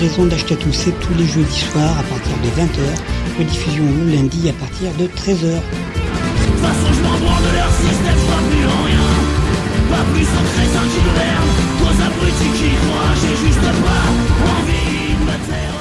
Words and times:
livraison 0.00 0.26
d'Achetatou, 0.26 0.72
c'est 0.72 0.98
tous 1.00 1.14
les 1.14 1.26
jeudis 1.26 1.60
soirs 1.72 1.98
à 1.98 2.02
partir 2.02 2.36
de 2.42 2.48
20h, 2.48 2.82
rediffusion 3.38 3.84
le 4.04 4.12
lundi 4.14 4.50
à 4.50 4.52
partir 4.52 4.92
de 4.98 5.06
13h. 5.06 5.62
façon, 6.60 6.92
je 6.92 7.00
m'en 7.00 7.16
branle 7.18 7.42
de 7.42 7.52
leur 7.56 7.70
système, 7.70 8.14
je 8.14 8.26
vois 8.26 8.42
plus 8.50 8.66
en 8.66 8.82
rien. 8.84 9.00
Pas 9.88 10.04
plus 10.12 10.26
en 10.26 10.44
crétin 10.52 10.84
qui 10.92 11.00
gouverne, 11.00 11.48
aux 11.80 11.96
abrutis 12.04 12.52
qui 12.58 12.68
croient, 12.76 13.14
j'ai 13.22 13.36
juste 13.46 13.62
pas 13.62 14.06
envie 14.52 15.14
de 15.14 15.22
me 15.24 15.36
taire. 15.48 15.78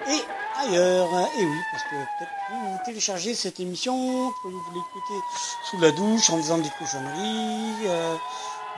et 0.08 0.22
ailleurs. 0.64 1.10
Et 1.40 1.44
oui, 1.44 1.58
parce 1.72 1.84
que 1.84 1.96
peut-être 1.96 2.32
vous 2.52 2.78
téléchargez 2.86 3.34
cette 3.34 3.60
émission, 3.60 4.32
vous 4.44 4.52
l'écoutez 4.74 5.20
sous 5.70 5.80
la 5.80 5.92
douche 5.92 6.30
en 6.30 6.38
faisant 6.38 6.60
des 6.60 6.70
cochonneries, 6.80 7.88
euh, 7.88 8.16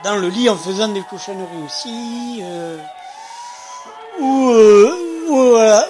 dans 0.04 0.16
le 0.16 0.28
lit 0.28 0.48
en 0.48 0.56
faisant 0.56 0.88
des 0.88 1.02
cochonneries 1.02 1.62
aussi, 1.64 2.40
euh, 2.42 2.78
ou, 4.20 4.50
euh, 4.50 4.92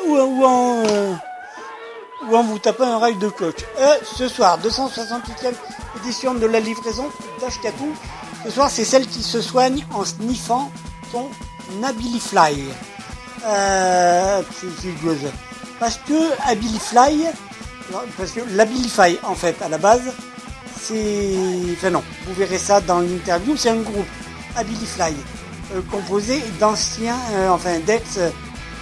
ou, 0.06 0.16
ou, 0.16 0.44
en... 0.44 0.82
euh, 0.86 1.12
ou 2.28 2.36
en 2.36 2.42
vous 2.42 2.58
tapant 2.58 2.84
un 2.86 2.98
rail 2.98 3.16
de 3.16 3.28
coach. 3.28 3.64
Ce 4.04 4.28
soir, 4.28 4.58
268e 4.60 5.54
édition 6.00 6.34
de 6.34 6.46
la 6.46 6.60
livraison 6.60 7.10
d'Ashkatou. 7.40 7.94
Ce 8.44 8.50
soir, 8.50 8.70
c'est 8.70 8.84
celle 8.84 9.06
qui 9.06 9.22
se 9.22 9.40
soigne 9.40 9.84
en 9.94 10.04
sniffant 10.04 10.70
son 11.12 11.28
Abilifly. 11.84 12.64
Parce 15.80 15.98
que 16.06 16.48
Abilifly, 16.50 17.26
parce 18.16 18.32
que 18.32 18.40
l'Abilify, 18.50 19.18
en 19.22 19.34
fait, 19.34 19.60
à 19.62 19.68
la 19.68 19.78
base, 19.78 20.12
c'est... 20.80 21.34
Enfin 21.72 21.90
non, 21.90 22.02
vous 22.26 22.34
verrez 22.34 22.58
ça 22.58 22.80
dans 22.80 23.00
l'interview, 23.00 23.56
c'est 23.56 23.70
un 23.70 23.80
groupe, 23.80 24.06
Abilifly, 24.56 25.14
euh, 25.74 25.80
composé 25.90 26.42
d'anciens, 26.58 27.18
euh, 27.32 27.48
enfin 27.50 27.78
d'ex 27.80 28.16
euh, 28.18 28.30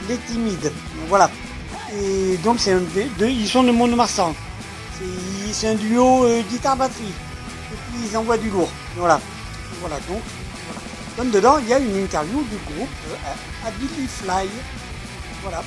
les 0.08 0.16
timides. 0.16 0.72
Voilà. 1.08 1.30
Et 1.94 2.36
donc 2.38 2.60
c'est 2.60 2.72
un 2.72 2.80
de, 2.80 3.26
ils 3.26 3.48
sont 3.48 3.62
de 3.62 3.72
Mont-de-Marsan. 3.72 4.34
C'est 5.52 5.68
un 5.68 5.74
duo 5.74 6.26
guitare-batterie. 6.50 7.04
Et 7.04 7.76
puis 7.76 8.08
ils 8.10 8.16
envoient 8.16 8.38
du 8.38 8.50
lourd. 8.50 8.68
Voilà. 8.96 9.20
Voilà 9.80 9.96
donc. 10.08 10.22
Comme 11.16 11.30
dedans, 11.30 11.58
il 11.58 11.68
y 11.68 11.72
a 11.72 11.78
une 11.78 11.96
interview 12.04 12.42
du 12.44 12.56
groupe 12.74 12.88
Abilifly. 13.66 14.48
Voilà. 15.42 15.62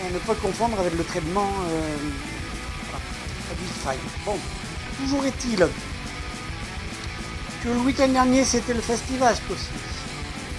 Et 0.00 0.12
ne 0.12 0.18
pas 0.18 0.34
confondre 0.34 0.78
avec 0.80 0.96
le 0.96 1.04
traitement. 1.04 1.50
Abilify. 3.50 3.98
Bon. 4.24 4.38
Toujours 4.98 5.24
est-il 5.24 5.58
que 7.62 7.68
le 7.68 7.80
week-end 7.80 8.08
dernier 8.08 8.44
c'était 8.44 8.74
le 8.74 8.80
Festivasque 8.80 9.42
aussi. 9.50 9.70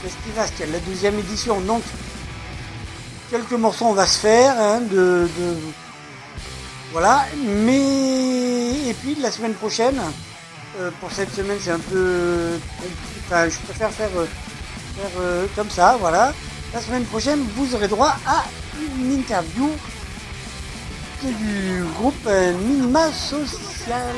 Festivasque, 0.03 0.63
la 0.71 0.79
deuxième 0.79 1.17
édition. 1.19 1.61
Donc 1.61 1.83
quelques 3.29 3.53
morceaux 3.53 3.85
on 3.85 3.93
va 3.93 4.05
se 4.05 4.19
faire 4.19 4.55
hein, 4.59 4.81
de, 4.81 5.27
voilà 6.91 7.25
mais 7.43 8.89
et 8.89 8.93
puis 8.93 9.15
la 9.15 9.31
semaine 9.31 9.53
prochaine 9.53 9.99
euh, 10.79 10.91
pour 10.99 11.11
cette 11.11 11.33
semaine 11.33 11.57
c'est 11.59 11.71
un 11.71 11.79
peu 11.79 12.57
enfin 13.25 13.49
je 13.49 13.57
préfère 13.59 13.91
faire, 13.91 14.09
euh, 14.15 14.25
euh, 15.19 15.45
comme 15.55 15.69
ça 15.69 15.97
voilà 15.99 16.33
la 16.73 16.81
semaine 16.81 17.03
prochaine 17.05 17.39
vous 17.55 17.73
aurez 17.75 17.87
droit 17.87 18.15
à 18.27 18.45
une 18.99 19.11
interview 19.11 19.69
du 21.31 21.83
groupe 21.97 22.13
euh, 22.27 22.53
Minima 22.53 23.11
Social 23.11 24.13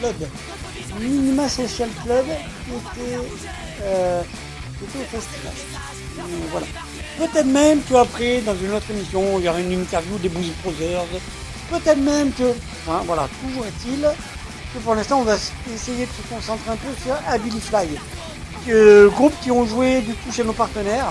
Club 0.00 0.28
Minima 1.00 1.48
Social 1.48 1.88
Club 2.04 2.24
qui 2.26 3.02
était, 3.02 3.18
euh, 3.82 4.22
au 4.82 5.16
festival 5.16 5.52
voilà 6.50 6.66
Peut-être 7.18 7.46
même 7.46 7.80
qu'après, 7.82 8.40
dans 8.42 8.54
une 8.54 8.72
autre 8.72 8.88
émission, 8.90 9.40
il 9.40 9.44
y 9.44 9.48
aura 9.48 9.58
une 9.58 9.72
interview 9.72 10.18
des 10.18 10.28
Blues 10.28 10.52
Brothers. 10.62 11.04
Peut-être 11.68 11.98
même 11.98 12.30
que... 12.30 12.54
Enfin, 12.86 13.02
voilà, 13.06 13.28
toujours 13.42 13.66
est-il 13.66 14.02
que 14.72 14.78
pour 14.78 14.94
l'instant, 14.94 15.18
on 15.20 15.24
va 15.24 15.34
essayer 15.74 16.06
de 16.06 16.10
se 16.10 16.32
concentrer 16.32 16.70
un 16.70 16.76
peu 16.76 16.88
sur 17.02 17.16
Abilifly. 17.26 17.88
Euh, 18.68 19.08
groupe 19.08 19.32
qui 19.42 19.50
ont 19.50 19.66
joué 19.66 20.00
du 20.02 20.14
coup 20.14 20.30
chez 20.30 20.44
nos 20.44 20.52
partenaires 20.52 21.10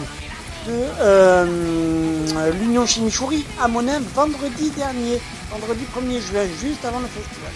de 0.68 0.86
euh, 1.02 2.52
l'Union 2.60 2.86
Chimichurri 2.86 3.46
à 3.62 3.68
Monin 3.68 4.00
vendredi 4.14 4.70
dernier, 4.72 5.20
vendredi 5.52 5.86
1er 5.96 6.20
juin, 6.20 6.46
juste 6.62 6.84
avant 6.86 7.00
le 7.00 7.08
festival. 7.08 7.52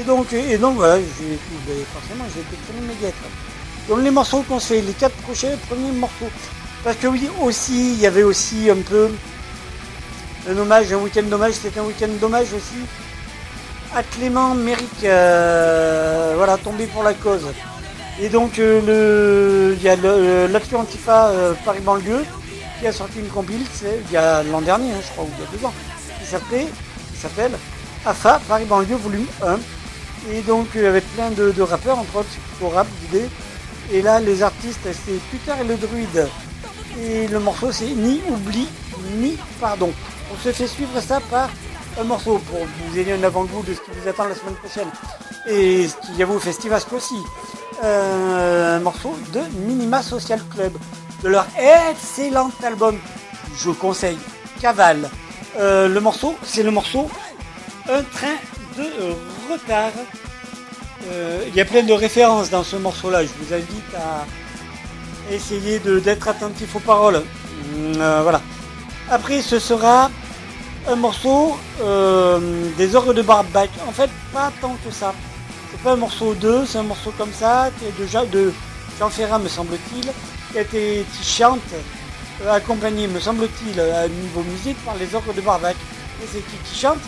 Et 0.00 0.04
donc, 0.04 0.32
et 0.32 0.58
donc 0.58 0.76
voilà, 0.76 0.96
ben, 0.96 1.76
forcément 1.92 2.24
j'ai 2.34 2.40
été 2.40 2.56
très 2.66 2.80
médiateur. 2.80 3.30
Donc 3.88 3.98
les 4.02 4.10
morceaux 4.10 4.42
qu'on 4.42 4.58
se 4.58 4.68
fait, 4.68 4.80
les 4.80 4.92
quatre 4.92 5.16
prochains 5.16 5.56
premiers 5.68 5.92
morceaux. 5.92 6.30
Parce 6.82 6.96
que 6.96 7.06
oui, 7.06 7.28
aussi, 7.42 7.92
il 7.92 8.00
y 8.00 8.06
avait 8.06 8.22
aussi 8.22 8.68
un 8.70 8.82
peu 8.82 9.10
un 10.48 10.56
hommage, 10.56 10.92
un 10.92 10.96
week-end 10.96 11.22
d'hommage, 11.22 11.54
c'était 11.54 11.80
un 11.80 11.84
week-end 11.84 12.08
d'hommage 12.20 12.52
aussi 12.52 12.80
à 13.94 14.02
Clément 14.02 14.54
Méric, 14.54 15.04
euh, 15.04 16.34
voilà, 16.36 16.56
tombé 16.56 16.86
pour 16.86 17.02
la 17.02 17.14
cause. 17.14 17.46
Et 18.20 18.28
donc 18.28 18.58
euh, 18.58 18.80
le, 18.86 19.76
il 19.76 19.82
y 19.82 19.88
a 19.88 19.96
le- 19.96 20.02
euh, 20.06 20.48
l'Action 20.48 20.80
Antifa 20.80 21.28
euh, 21.28 21.52
Paris 21.64 21.80
Banlieue 21.80 22.24
qui 22.78 22.86
a 22.86 22.92
sorti 22.92 23.18
une 23.18 23.28
compile, 23.28 23.62
il 24.06 24.12
y 24.12 24.16
a 24.16 24.42
l'an 24.42 24.60
dernier, 24.60 24.90
hein, 24.92 25.00
je 25.04 25.10
crois, 25.12 25.24
ou 25.24 25.30
il 25.38 25.44
y 25.44 25.46
a 25.46 25.50
deux 25.58 25.64
ans, 25.66 25.72
qui 26.20 26.26
s'appelait, 26.26 26.66
s'appelle 27.20 27.52
AFA 28.04 28.40
Paris 28.48 28.64
Banlieue 28.66 28.96
Volume 28.96 29.26
1. 29.42 29.58
Et 30.32 30.40
donc 30.42 30.68
euh, 30.76 30.88
avec 30.88 31.04
plein 31.14 31.30
de, 31.30 31.60
rappeurs, 31.62 31.98
entre 31.98 32.16
autres, 32.16 32.28
au 32.62 32.68
rap 32.68 32.86
d'idées. 33.00 33.28
Et 33.92 34.00
là, 34.00 34.18
les 34.20 34.42
artistes, 34.42 34.80
c'est 34.84 35.20
Puter 35.30 35.52
et 35.60 35.64
le 35.64 35.76
Druide. 35.76 36.28
Et 37.02 37.28
le 37.28 37.38
morceau, 37.38 37.70
c'est 37.72 37.86
Ni 37.86 38.20
oubli, 38.30 38.66
ni 39.18 39.36
pardon. 39.60 39.92
On 40.32 40.38
se 40.42 40.52
fait 40.52 40.66
suivre 40.66 41.00
ça 41.00 41.20
par 41.30 41.50
un 42.00 42.04
morceau 42.04 42.38
pour 42.50 42.60
que 42.60 42.64
vous 42.88 42.98
ayez 42.98 43.12
un 43.12 43.22
avant-goût 43.22 43.62
de 43.66 43.74
ce 43.74 43.80
qui 43.80 43.90
vous 44.00 44.08
attend 44.08 44.24
la 44.24 44.34
semaine 44.34 44.54
prochaine. 44.54 44.88
Et 45.48 45.86
ce 45.88 45.94
qu'il 46.06 46.16
y 46.16 46.22
a 46.22 46.26
au 46.28 46.38
Festivasque 46.38 46.92
aussi. 46.92 47.16
Euh, 47.82 48.76
un 48.76 48.80
morceau 48.80 49.16
de 49.32 49.40
Minima 49.66 50.02
Social 50.02 50.40
Club. 50.54 50.72
De 51.22 51.28
leur 51.28 51.46
excellent 51.58 52.50
album. 52.62 52.98
Je 53.56 53.70
conseille. 53.70 54.18
Cavale. 54.60 55.10
Euh, 55.58 55.88
le 55.88 56.00
morceau, 56.00 56.36
c'est 56.42 56.62
le 56.62 56.70
morceau 56.70 57.10
Un 57.88 58.02
train 58.02 58.36
de 58.76 58.84
retard. 59.52 59.92
Euh, 61.08 61.44
Il 61.48 61.54
y 61.54 61.60
a 61.60 61.64
plein 61.64 61.82
de 61.82 61.92
références 61.92 62.50
dans 62.50 62.64
ce 62.64 62.76
morceau-là. 62.76 63.22
Je 63.24 63.30
vous 63.40 63.52
invite 63.54 63.94
à 63.96 65.32
essayer 65.32 65.78
d'être 65.78 66.28
attentif 66.28 66.76
aux 66.76 66.80
paroles. 66.80 67.22
Euh, 67.76 68.20
voilà. 68.22 68.40
Après, 69.10 69.42
ce 69.42 69.58
sera 69.58 70.10
un 70.88 70.96
morceau 70.96 71.56
des 72.76 72.94
orgues 72.94 73.14
de 73.14 73.22
Barbac. 73.22 73.70
En 73.88 73.92
fait, 73.92 74.10
pas 74.32 74.52
tant 74.60 74.76
que 74.84 74.90
ça. 74.92 75.14
C'est 75.74 75.82
pas 75.82 75.94
un 75.94 75.96
morceau 75.96 76.34
2, 76.34 76.66
c'est 76.66 76.78
un 76.78 76.84
morceau 76.84 77.12
comme 77.18 77.32
ça, 77.32 77.68
déjà 77.98 78.24
de 78.24 78.52
Jean 78.96 79.10
Ferrat, 79.10 79.40
me 79.40 79.48
semble-t-il, 79.48 80.08
qui 80.70 81.04
chante, 81.24 81.58
euh, 82.44 82.52
accompagné, 82.52 83.08
me 83.08 83.18
semble-t-il, 83.18 83.80
à 83.80 84.06
niveau 84.06 84.44
musique 84.44 84.76
par 84.84 84.94
les 84.96 85.12
orgues 85.16 85.34
de 85.34 85.40
Barbac. 85.40 85.74
Et 86.22 86.26
c'est 86.32 86.38
qui 86.38 86.56
qui 86.64 86.78
chante 86.78 87.00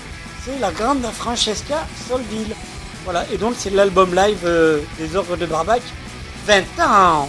C'est 0.44 0.58
la 0.58 0.72
grande 0.72 1.06
Francesca 1.12 1.86
Solville. 2.08 2.56
Voilà, 3.04 3.24
et 3.32 3.36
donc 3.36 3.54
c'est 3.56 3.70
l'album 3.70 4.12
live 4.12 4.40
euh, 4.44 4.80
des 4.98 5.14
orgues 5.14 5.38
de 5.38 5.46
Barbac, 5.46 5.82
20 6.48 6.62
ans. 6.84 7.28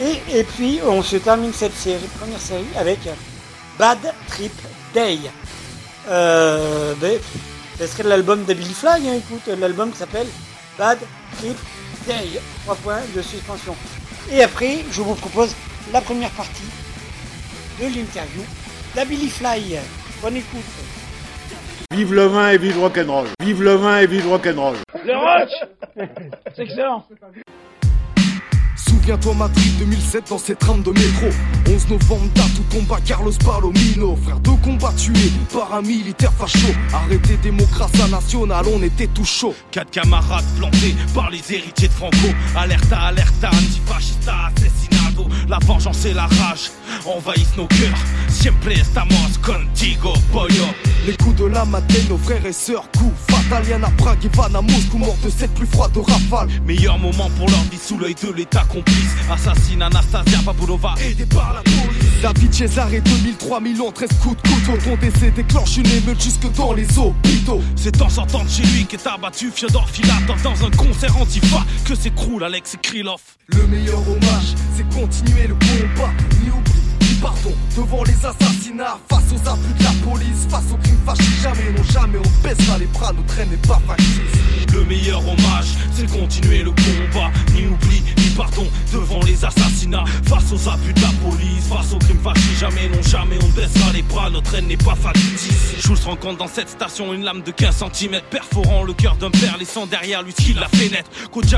Et, 0.00 0.38
et 0.38 0.44
puis 0.44 0.78
on 0.86 1.02
se 1.02 1.16
termine 1.16 1.52
cette 1.52 1.76
série, 1.76 2.06
première 2.20 2.40
série 2.40 2.68
avec 2.76 3.00
Bad 3.76 3.98
Trip 4.28 4.54
Day. 4.94 5.18
Euh, 6.08 6.94
ben, 7.00 7.18
ce 7.78 7.86
serait 7.86 8.02
l'album 8.02 8.44
de 8.44 8.54
Billy 8.54 8.74
Fly, 8.74 9.08
hein, 9.08 9.14
écoute, 9.14 9.46
l'album 9.58 9.90
qui 9.92 9.98
s'appelle 9.98 10.26
Bad 10.76 10.98
Trip 11.38 11.56
Day. 12.06 12.40
Trois 12.64 12.74
points 12.76 13.02
de 13.14 13.22
suspension. 13.22 13.74
Et 14.32 14.42
après, 14.42 14.78
je 14.90 15.00
vous 15.00 15.14
propose 15.14 15.54
la 15.92 16.00
première 16.00 16.30
partie 16.30 16.68
de 17.80 17.84
l'interview 17.84 18.42
d'Ability 18.94 19.30
Fly. 19.30 19.78
Bonne 20.20 20.36
écoute. 20.36 20.64
Vive 21.92 22.14
le 22.14 22.26
vin 22.26 22.50
et 22.50 22.58
vive 22.58 22.74
le 22.74 22.80
rock'n'roll. 22.82 23.28
Vive 23.40 23.62
le 23.62 23.74
vin 23.74 23.98
et 24.00 24.06
vive 24.06 24.24
le 24.24 24.30
rock'n'roll. 24.30 24.76
Le 25.04 25.16
rock 25.16 25.48
C'est 26.56 26.62
excellent 26.62 27.06
Souviens-toi 28.78 29.34
Madrid 29.34 29.72
2007 29.78 30.30
dans 30.30 30.38
cette 30.38 30.60
trame 30.60 30.82
de 30.82 30.90
métro. 30.90 31.26
11 31.68 31.88
novembre 31.88 32.30
date 32.34 32.58
où 32.60 32.74
tomba 32.74 33.00
Carlos 33.04 33.32
Palomino. 33.44 34.16
Frère 34.22 34.40
de 34.40 34.50
combat 34.62 34.92
tué 34.96 35.32
par 35.52 35.74
un 35.74 35.82
militaire 35.82 36.32
facho. 36.32 36.68
Arrêté 36.92 37.36
démocratie 37.42 38.10
nationale, 38.10 38.66
on 38.72 38.82
était 38.82 39.08
tout 39.08 39.24
chaud. 39.24 39.54
Quatre 39.70 39.90
camarades 39.90 40.44
plantés 40.56 40.94
par 41.14 41.30
les 41.30 41.42
héritiers 41.52 41.88
de 41.88 41.92
Franco. 41.92 42.28
Alerta, 42.56 43.00
alerta, 43.00 43.48
antifascista, 43.48 44.34
assassinado 44.46 45.28
La 45.48 45.58
vengeance 45.58 46.04
et 46.04 46.14
la 46.14 46.26
rage 46.26 46.70
envahissent 47.04 47.56
nos 47.56 47.66
cœurs. 47.66 47.98
Siempre 48.28 48.74
estamos 48.74 49.38
contigo, 49.42 50.12
pollo. 50.32 50.64
Les 51.06 51.16
coups 51.16 51.36
de 51.36 51.46
la 51.46 51.64
matinée, 51.64 52.04
nos 52.08 52.18
frères 52.18 52.44
et 52.44 52.52
sœurs 52.52 52.84
Coups 52.96 53.14
fatal, 53.28 53.66
y'en 53.68 53.82
a 53.82 53.90
Prague, 53.90 54.22
Ivan 54.24 54.54
à 54.54 54.60
Moscou 54.60 54.98
Mort 54.98 55.16
de 55.24 55.30
cette 55.30 55.54
plus 55.54 55.66
froide 55.66 55.96
rafale. 55.96 56.48
Meilleur 56.66 56.98
moment 56.98 57.30
pour 57.36 57.48
leur 57.48 57.62
vie 57.70 57.78
sous 57.78 57.98
l'œil 57.98 58.14
de 58.22 58.32
l'état 58.32 58.64
complice 58.68 59.14
Assassine 59.30 59.82
Anastasia 59.82 60.38
Babulova 60.44 60.94
aidé 61.04 61.26
par 61.26 61.54
la 61.54 61.62
police. 61.62 62.22
David 62.22 62.52
Cesare 62.52 63.00
2003 63.02 63.60
Milan 63.60 63.90
13 63.92 64.08
coups 64.22 64.36
de 64.42 64.48
couteau. 64.48 64.78
Ton 64.84 64.96
décès 64.96 65.30
déclenche 65.30 65.76
une 65.76 65.86
émeute 65.86 66.22
jusque 66.22 66.50
dans 66.54 66.72
les 66.72 66.98
hôpitaux. 66.98 67.62
C'est 67.76 68.00
en 68.00 68.08
sortant 68.08 68.44
de 68.44 68.48
chez 68.48 68.62
lui 68.62 68.84
qu'est 68.86 69.06
abattu 69.06 69.50
Fyodor 69.54 69.88
Filatov 69.88 70.42
Dans 70.42 70.64
un 70.64 70.70
concert 70.70 71.16
antifa. 71.16 71.64
Que 71.84 71.94
s'écroule 71.94 72.44
Alex 72.44 72.76
Krylov? 72.82 73.20
Le 73.48 73.66
meilleur 73.66 74.00
hommage, 74.00 74.54
c'est 74.76 74.88
continuer 74.94 75.46
le 75.46 75.54
combat. 75.54 76.12
Ni 76.42 76.50
oubli, 76.50 76.80
ni 77.00 77.14
pardon 77.20 77.52
Devant 77.76 78.04
les 78.04 78.16
assassinats, 78.26 78.98
face 79.08 79.32
aux 79.32 79.48
abus 79.48 79.74
de 79.78 79.84
la 79.84 80.10
police 80.10 80.46
Face 80.50 80.64
aux 80.72 80.76
crimes 80.76 80.98
fâchés, 81.06 81.42
jamais, 81.42 81.72
non 81.76 81.84
jamais 81.84 82.18
On 82.18 82.42
baissera 82.42 82.78
les 82.78 82.86
bras, 82.86 83.12
notre 83.12 83.26
traîne 83.26 83.48
n'est 83.50 83.56
pas 83.68 83.80
factice 83.86 84.72
Le 84.72 84.84
meilleur 84.84 85.20
hommage, 85.20 85.74
c'est 85.94 86.10
continuer 86.10 86.62
le 86.62 86.70
combat. 86.70 87.30
Ni 87.54 87.66
oubli, 87.66 88.02
ni 88.16 88.27
pardon 88.38 88.66
Devant 88.92 89.20
les 89.26 89.44
assassinats. 89.44 90.04
Face 90.24 90.52
aux 90.52 90.68
abus 90.68 90.94
de 90.94 91.00
la 91.00 91.08
police 91.28 91.66
Face 91.68 91.92
aux 91.92 91.98
crimes 91.98 92.20
fâchés, 92.22 92.56
jamais, 92.58 92.88
non 92.88 93.02
jamais 93.02 93.36
On 93.42 93.48
baissera 93.48 93.92
les 93.92 94.02
bras, 94.02 94.30
notre 94.30 94.54
haine 94.54 94.68
n'est 94.68 94.76
pas 94.76 94.94
factice. 94.94 95.74
Jules 95.84 95.96
rencontre 96.06 96.38
dans 96.38 96.46
cette 96.46 96.70
station 96.70 97.12
une 97.12 97.24
lame 97.24 97.42
de 97.42 97.50
15 97.50 97.84
cm 97.92 98.20
Perforant 98.30 98.84
le 98.84 98.92
cœur 98.94 99.16
d'un 99.16 99.30
père 99.30 99.58
Laissant 99.58 99.86
derrière 99.86 100.22
lui 100.22 100.32
ce 100.32 100.42
qui 100.42 100.54
l'a 100.54 100.68
fait 100.68 100.88
naître. 100.88 101.10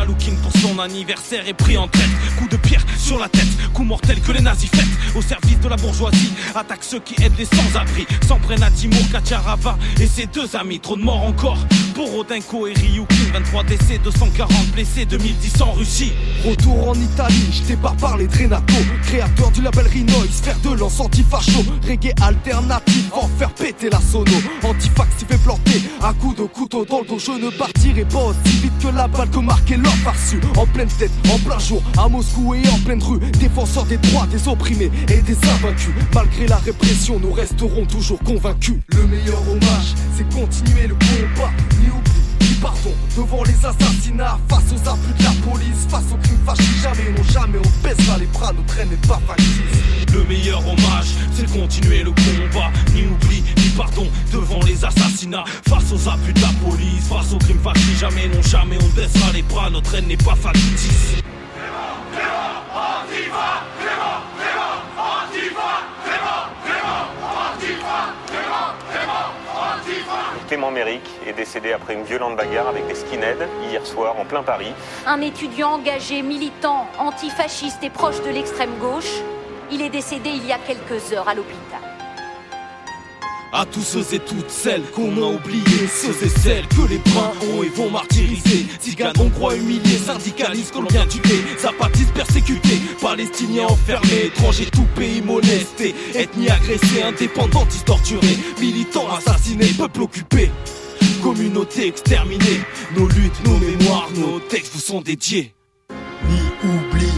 Lukin 0.08 0.32
pour 0.42 0.52
son 0.60 0.78
anniversaire 0.78 1.46
est 1.46 1.54
pris 1.54 1.76
en 1.76 1.86
traite 1.86 2.08
Coup 2.38 2.48
de 2.48 2.56
pierre 2.56 2.84
sur 2.98 3.18
la 3.18 3.28
tête 3.28 3.48
Coup 3.74 3.84
mortel 3.84 4.20
que 4.20 4.32
les 4.32 4.40
nazis 4.40 4.70
fêtent. 4.70 5.14
Au 5.14 5.22
service 5.22 5.60
de 5.60 5.68
la 5.68 5.76
bourgeoisie 5.76 6.32
Attaque 6.54 6.82
ceux 6.82 7.00
qui 7.00 7.22
aident 7.22 7.38
les 7.38 7.44
sans-abri. 7.44 8.06
S'en 8.26 8.38
prennent 8.38 8.62
à 8.62 8.70
Timur 8.70 9.02
Kacharava 9.12 9.76
Et 10.00 10.06
ses 10.06 10.26
deux 10.26 10.56
amis. 10.56 10.80
Trop 10.80 10.96
de 10.96 11.02
morts 11.02 11.24
encore. 11.24 11.58
Pour 11.94 12.10
Rodenko 12.12 12.66
et 12.66 12.72
Ryukin 12.72 13.14
23 13.34 13.64
décès, 13.64 13.98
240 14.02 14.66
blessés 14.68 15.04
2010 15.04 15.60
en 15.60 15.72
Russie. 15.72 16.12
Retour 16.46 16.69
en 16.72 16.94
Italie, 16.94 17.48
j'étais 17.50 17.76
par 17.76 17.94
par 17.96 18.16
les 18.16 18.26
Drenato. 18.26 18.74
Créateur 19.04 19.50
du 19.50 19.62
label 19.62 19.86
Rinois, 19.86 20.26
faire 20.30 20.58
de 20.60 20.76
lance 20.76 21.00
anti-facho. 21.00 21.64
Reggae 21.86 22.12
alternatif, 22.22 23.10
en 23.12 23.28
faire 23.38 23.50
péter 23.50 23.90
la 23.90 24.00
sono. 24.00 24.32
Antifax 24.62 25.24
fait 25.28 25.38
planter, 25.38 25.82
à 26.02 26.12
coup 26.12 26.34
de 26.34 26.44
couteau 26.44 26.84
dans 26.84 27.00
le 27.00 27.06
dos. 27.06 27.18
Je 27.18 27.32
ne 27.32 27.50
partirai 27.50 28.04
pas 28.04 28.24
aussi 28.24 28.56
vite 28.62 28.72
que 28.80 28.88
la 28.88 29.08
balle 29.08 29.30
que 29.30 29.38
marquait 29.38 29.76
l'or 29.76 29.94
farsu 30.04 30.40
En 30.56 30.66
pleine 30.66 30.88
tête, 30.88 31.12
en 31.32 31.38
plein 31.38 31.58
jour, 31.58 31.82
à 31.98 32.08
Moscou 32.08 32.54
et 32.54 32.68
en 32.68 32.78
pleine 32.78 33.02
rue. 33.02 33.18
Défenseurs 33.38 33.84
des 33.84 33.98
droits 33.98 34.26
des 34.26 34.48
opprimés 34.48 34.90
et 35.08 35.20
des 35.22 35.36
invaincus. 35.48 35.94
Malgré 36.14 36.46
la 36.46 36.56
répression, 36.56 37.18
nous 37.20 37.32
resterons 37.32 37.86
toujours 37.86 38.18
convaincus. 38.20 38.76
Le 38.88 39.06
meilleur 39.06 39.40
hommage, 39.48 39.94
c'est 40.16 40.28
continuer 40.34 40.86
le 40.86 40.94
combat 40.94 41.50
pardon 42.60 42.94
Devant 43.16 43.42
les 43.44 43.66
assassinats, 43.66 44.38
face 44.48 44.72
aux 44.72 44.88
abus 44.88 45.14
de 45.18 45.24
la 45.24 45.50
police 45.50 45.86
Face 45.88 46.04
aux 46.12 46.16
crimes 46.16 46.38
fâchés, 46.46 46.80
jamais, 46.82 47.10
non 47.16 47.24
jamais 47.24 47.58
On 47.58 47.86
baissera 47.86 48.18
les 48.18 48.26
bras, 48.26 48.52
notre 48.52 48.78
haine 48.78 48.90
n'est 48.90 49.08
pas 49.08 49.20
factice 49.26 50.12
Le 50.12 50.24
meilleur 50.24 50.60
hommage, 50.60 51.08
c'est 51.32 51.46
de 51.46 51.60
continuer 51.60 52.02
le 52.02 52.10
combat. 52.10 52.70
Ni 52.94 53.02
oubli, 53.02 53.42
ni 53.56 53.68
pardon 53.76 54.06
Devant 54.32 54.60
les 54.64 54.84
assassinats. 54.84 55.44
Face 55.68 55.92
aux 55.92 56.08
abus 56.08 56.32
de 56.32 56.40
la 56.40 56.52
police 56.64 57.08
Face 57.08 57.32
aux 57.32 57.38
crimes 57.38 57.60
fâchés, 57.62 57.96
jamais, 57.98 58.28
non 58.28 58.42
jamais 58.42 58.78
On 58.82 58.96
baissera 58.96 59.32
les 59.32 59.42
bras, 59.42 59.70
notre 59.70 59.94
haine 59.94 60.06
n'est 60.06 60.16
pas 60.16 60.34
factice 60.34 61.22
Clément 70.50 70.72
Méric 70.72 71.08
est 71.28 71.32
décédé 71.32 71.72
après 71.72 71.94
une 71.94 72.02
violente 72.02 72.34
bagarre 72.36 72.66
avec 72.66 72.84
des 72.88 72.96
skinheads 72.96 73.46
hier 73.70 73.86
soir 73.86 74.18
en 74.18 74.24
plein 74.24 74.42
Paris. 74.42 74.72
Un 75.06 75.20
étudiant 75.20 75.74
engagé, 75.74 76.22
militant, 76.22 76.88
antifasciste 76.98 77.84
et 77.84 77.90
proche 77.90 78.20
de 78.22 78.30
l'extrême 78.30 78.76
gauche, 78.80 79.20
il 79.70 79.80
est 79.80 79.90
décédé 79.90 80.30
il 80.30 80.44
y 80.44 80.50
a 80.50 80.58
quelques 80.58 81.12
heures 81.12 81.28
à 81.28 81.34
l'hôpital. 81.34 81.89
À 83.52 83.66
tous 83.66 83.82
ceux 83.82 84.14
et 84.14 84.20
toutes 84.20 84.48
celles 84.48 84.82
qu'on 84.94 85.16
a 85.16 85.26
oubliés, 85.26 85.88
ceux 85.92 86.24
et 86.24 86.28
celles 86.28 86.66
que 86.68 86.88
les 86.88 86.98
bruns 86.98 87.32
ont 87.52 87.64
et 87.64 87.68
vont 87.68 87.90
martyriser. 87.90 88.66
Tziganes, 88.80 89.12
hongrois 89.18 89.56
humiliés, 89.56 89.98
syndicalistes, 89.98 90.72
colombiens 90.72 91.06
tués, 91.06 91.42
zapatistes 91.58 92.12
persécutés, 92.14 92.80
palestiniens 93.02 93.66
enfermés, 93.66 94.26
étrangers, 94.26 94.66
tout 94.66 94.86
pays 94.94 95.20
molestés, 95.20 95.96
ethnie 96.14 96.48
agressée, 96.48 97.02
indépendantistes 97.02 97.86
torturés, 97.86 98.38
militants 98.60 99.08
assassinés, 99.12 99.72
peuple 99.76 100.02
occupé. 100.02 100.50
Communauté 101.20 101.88
exterminée, 101.88 102.60
nos 102.96 103.08
luttes, 103.08 103.44
nos 103.44 103.58
mémoires, 103.58 104.08
nos 104.16 104.38
textes 104.38 104.74
vous 104.74 104.80
sont 104.80 105.00
dédiés. 105.00 105.54
Ni 106.28 106.40
oubli, 106.68 107.10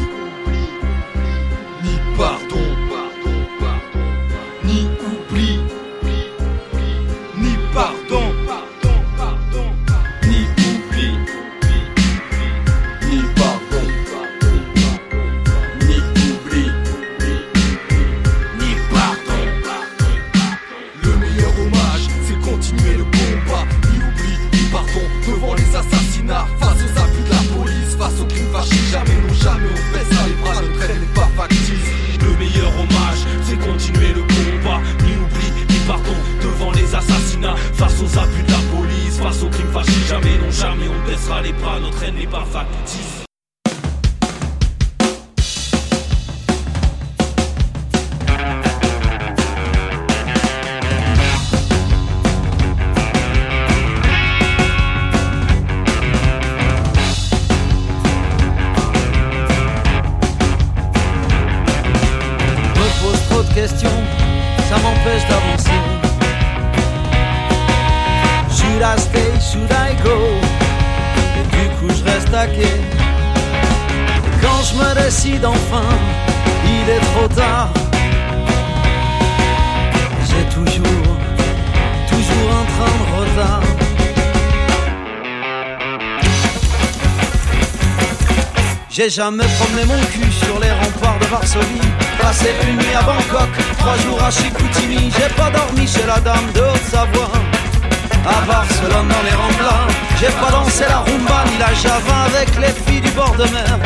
jamais 89.13 89.45
promené 89.59 89.85
mon 89.85 90.01
cul 90.07 90.33
sur 90.33 90.59
les 90.59 90.71
remparts 90.71 91.19
de 91.19 91.27
Varsovie. 91.27 91.91
Passé 92.19 92.55
une 92.67 92.77
nuit 92.77 92.95
à 92.99 93.03
Bangkok, 93.03 93.51
trois 93.79 93.97
jours 93.99 94.23
à 94.23 94.31
Chicoutimi. 94.31 95.13
J'ai 95.15 95.35
pas 95.35 95.51
dormi 95.51 95.87
chez 95.87 96.07
la 96.07 96.19
dame 96.21 96.51
de 96.55 96.61
Haute-Savoie. 96.61 97.33
À 98.25 98.47
Barcelone 98.47 99.09
dans 99.09 99.23
les 99.29 99.35
Ramblas 99.35 99.87
J'ai 100.19 100.33
pas 100.41 100.51
dansé 100.51 100.85
la 100.89 100.99
rumba 100.99 101.45
ni 101.51 101.59
la 101.59 101.75
java 101.75 102.19
avec 102.27 102.49
les 102.57 102.73
filles 102.85 103.03
du 103.03 103.11
bord 103.11 103.35
de 103.37 103.45
mer. 103.53 103.79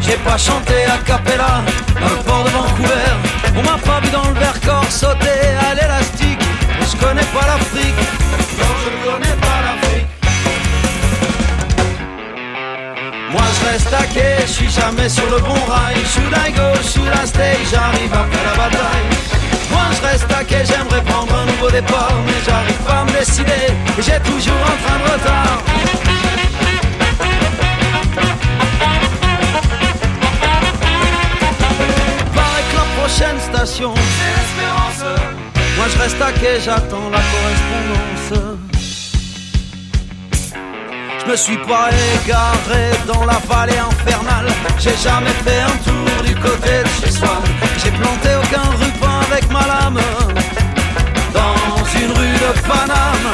J'ai 0.00 0.16
pas 0.24 0.38
chanté 0.38 0.84
a 0.86 0.98
cappella 1.04 1.62
dans 2.00 2.08
le 2.08 2.22
port 2.24 2.44
de 2.44 2.50
Vancouver. 2.50 3.10
On 3.58 3.62
m'a 3.62 3.78
pas 3.78 4.00
vu 4.00 4.10
dans 4.10 4.26
le 4.28 4.38
Vercors 4.40 4.90
sauter 4.90 5.40
à 5.68 5.74
l'élastique. 5.74 6.40
Je 6.80 6.96
connais 6.96 7.28
pas 7.34 7.46
l'Afrique. 7.46 8.00
Non 8.58 8.72
je 8.84 9.10
connais 9.10 9.36
pas 9.36 9.58
l'Afrique 9.64 9.95
reste 13.66 13.90
taqué, 13.90 14.28
je 14.46 14.52
suis 14.52 14.70
jamais 14.70 15.08
sur 15.08 15.28
le 15.30 15.38
bon 15.40 15.60
rail. 15.68 15.96
Should 16.12 16.34
I 16.46 16.52
go, 16.52 16.68
should 16.82 17.12
I 17.12 17.26
stay, 17.26 17.56
j'arrive 17.70 18.12
après 18.12 18.44
la 18.44 18.54
bataille. 18.62 19.06
Moi 19.70 19.86
je 19.96 20.06
reste 20.06 20.28
taqué, 20.28 20.58
j'aimerais 20.64 21.02
prendre 21.02 21.34
un 21.34 21.46
nouveau 21.46 21.70
départ, 21.70 22.14
mais 22.26 22.38
j'arrive 22.46 22.82
pas 22.86 23.00
à 23.00 23.04
me 23.04 23.12
décider, 23.18 23.66
et 23.98 24.02
j'ai 24.02 24.20
toujours 24.20 24.62
un 24.72 24.76
train 24.84 24.98
de 24.98 25.12
retard. 25.12 25.62
Que 32.70 32.76
la 32.76 32.88
prochaine 33.00 33.38
station, 33.40 33.94
c'est 33.94 34.32
l'espérance. 34.36 35.04
Moi 35.76 35.86
je 35.92 35.98
reste 36.02 36.18
taqué, 36.18 36.60
j'attends 36.64 37.10
la 37.12 37.20
correspondance. 37.32 38.55
Je 41.26 41.32
me 41.32 41.36
suis 41.36 41.58
pas 41.58 41.90
égaré 42.22 42.92
dans 43.04 43.24
la 43.24 43.40
vallée 43.48 43.78
infernale. 43.78 44.46
J'ai 44.78 44.96
jamais 44.96 45.34
fait 45.44 45.60
un 45.60 45.76
tour 45.82 46.22
du 46.24 46.36
côté 46.36 46.84
de 46.84 47.04
chez 47.04 47.10
soi. 47.10 47.42
J'ai 47.82 47.90
planté 47.90 48.28
aucun 48.40 48.62
ruban 48.76 49.18
avec 49.28 49.50
ma 49.50 49.66
lame. 49.66 49.98
Dans 51.34 51.84
une 52.00 52.12
rue 52.12 52.32
de 52.32 52.60
Paname, 52.68 53.28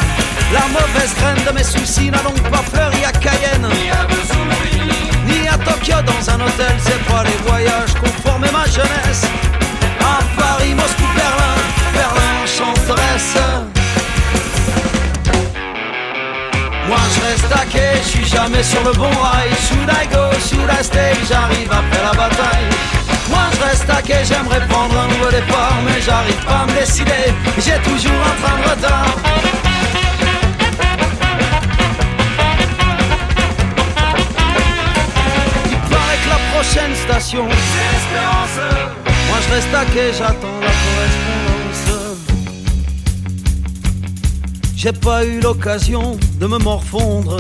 la 0.55 0.67
mauvaise 0.69 1.15
graine 1.17 1.45
de 1.47 1.53
mes 1.53 1.63
soucis 1.63 2.11
n'a 2.11 2.19
donc 2.19 2.41
pas 2.51 2.63
fleuri 2.73 3.05
à 3.05 3.13
Cayenne. 3.13 3.69
Ni 5.27 5.47
à 5.49 5.59
Tokyo 5.59 5.97
dans 6.07 6.31
un 6.31 6.41
hôtel. 6.41 6.75
C'est 6.79 7.05
pas 7.05 7.25
les 7.25 7.37
voyages 7.47 7.93
qu'on 8.01 8.27
formé 8.27 8.49
ma 8.53 8.65
jeunesse. 8.65 9.27
À 10.01 10.19
Paris, 10.41 10.75
Moscou, 10.75 11.05
Berlin, 11.15 11.59
Berlin, 11.93 12.43
enchanteresse. 12.43 13.82
Reste 17.23 17.49
taqué, 17.49 17.87
je 18.03 18.09
suis 18.09 18.27
jamais 18.27 18.63
sur 18.63 18.83
le 18.85 18.93
bon 18.93 19.09
rail. 19.09 19.51
Should 19.67 19.91
I 19.91 20.07
go, 20.09 20.31
should 20.47 20.71
I 20.71 20.83
stay, 20.85 21.13
j'arrive 21.29 21.71
après 21.71 22.03
la 22.03 22.13
bataille. 22.13 22.69
Moi 23.29 23.45
je 23.55 23.65
reste 23.65 23.87
taqué, 23.87 24.15
j'aimerais 24.25 24.67
prendre 24.69 24.95
un 24.99 25.09
nouveau 25.09 25.31
départ, 25.31 25.77
mais 25.85 26.01
j'arrive 26.01 26.45
pas 26.45 26.61
à 26.63 26.67
me 26.67 26.73
décider. 26.79 27.25
J'ai 27.59 27.79
toujours 27.89 28.23
un 28.31 28.37
train 28.43 28.57
de 28.59 28.65
retard. 28.71 29.15
Il 35.71 35.81
paraît 35.91 36.21
que 36.23 36.29
la 36.29 36.41
prochaine 36.53 36.95
station, 36.95 37.47
c'est 37.49 37.87
l'espérance. 37.93 38.59
Moi 39.29 39.39
je 39.45 39.55
reste 39.55 39.71
taqué, 39.73 40.13
j'attends 40.19 40.61
la 40.61 40.73
correspondance. 40.83 41.32
J'ai 44.83 44.93
pas 44.93 45.25
eu 45.25 45.39
l'occasion 45.39 46.19
de 46.41 46.47
me 46.49 46.59
morfondre 46.59 47.37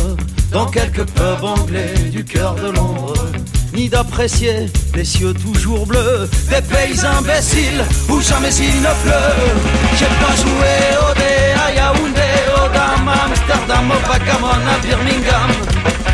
dans 0.52 0.66
quelques 0.66 1.04
pubs 1.04 1.42
anglais 1.42 1.92
du 2.12 2.24
cœur 2.24 2.54
de 2.54 2.70
Londres, 2.70 3.32
ni 3.74 3.88
d'apprécier 3.88 4.70
les 4.94 5.04
cieux 5.04 5.34
toujours 5.34 5.84
bleus 5.84 6.30
des 6.48 6.62
pays 6.62 7.04
imbéciles 7.04 7.82
où 8.08 8.20
jamais 8.20 8.54
il 8.54 8.76
ne 8.80 8.92
pleut. 9.02 9.58
J'ai 9.98 10.12
pas 10.22 10.36
joué 10.36 10.72
au 11.02 11.14
dé 11.18 11.34
à 11.66 11.74
Yaoundé, 11.74 12.32
au 12.54 12.68
Dam, 12.72 13.08
à 13.08 13.24
Amsterdam, 13.24 13.90
au 13.90 14.12
à 14.12 14.78
Birmingham. 14.86 15.50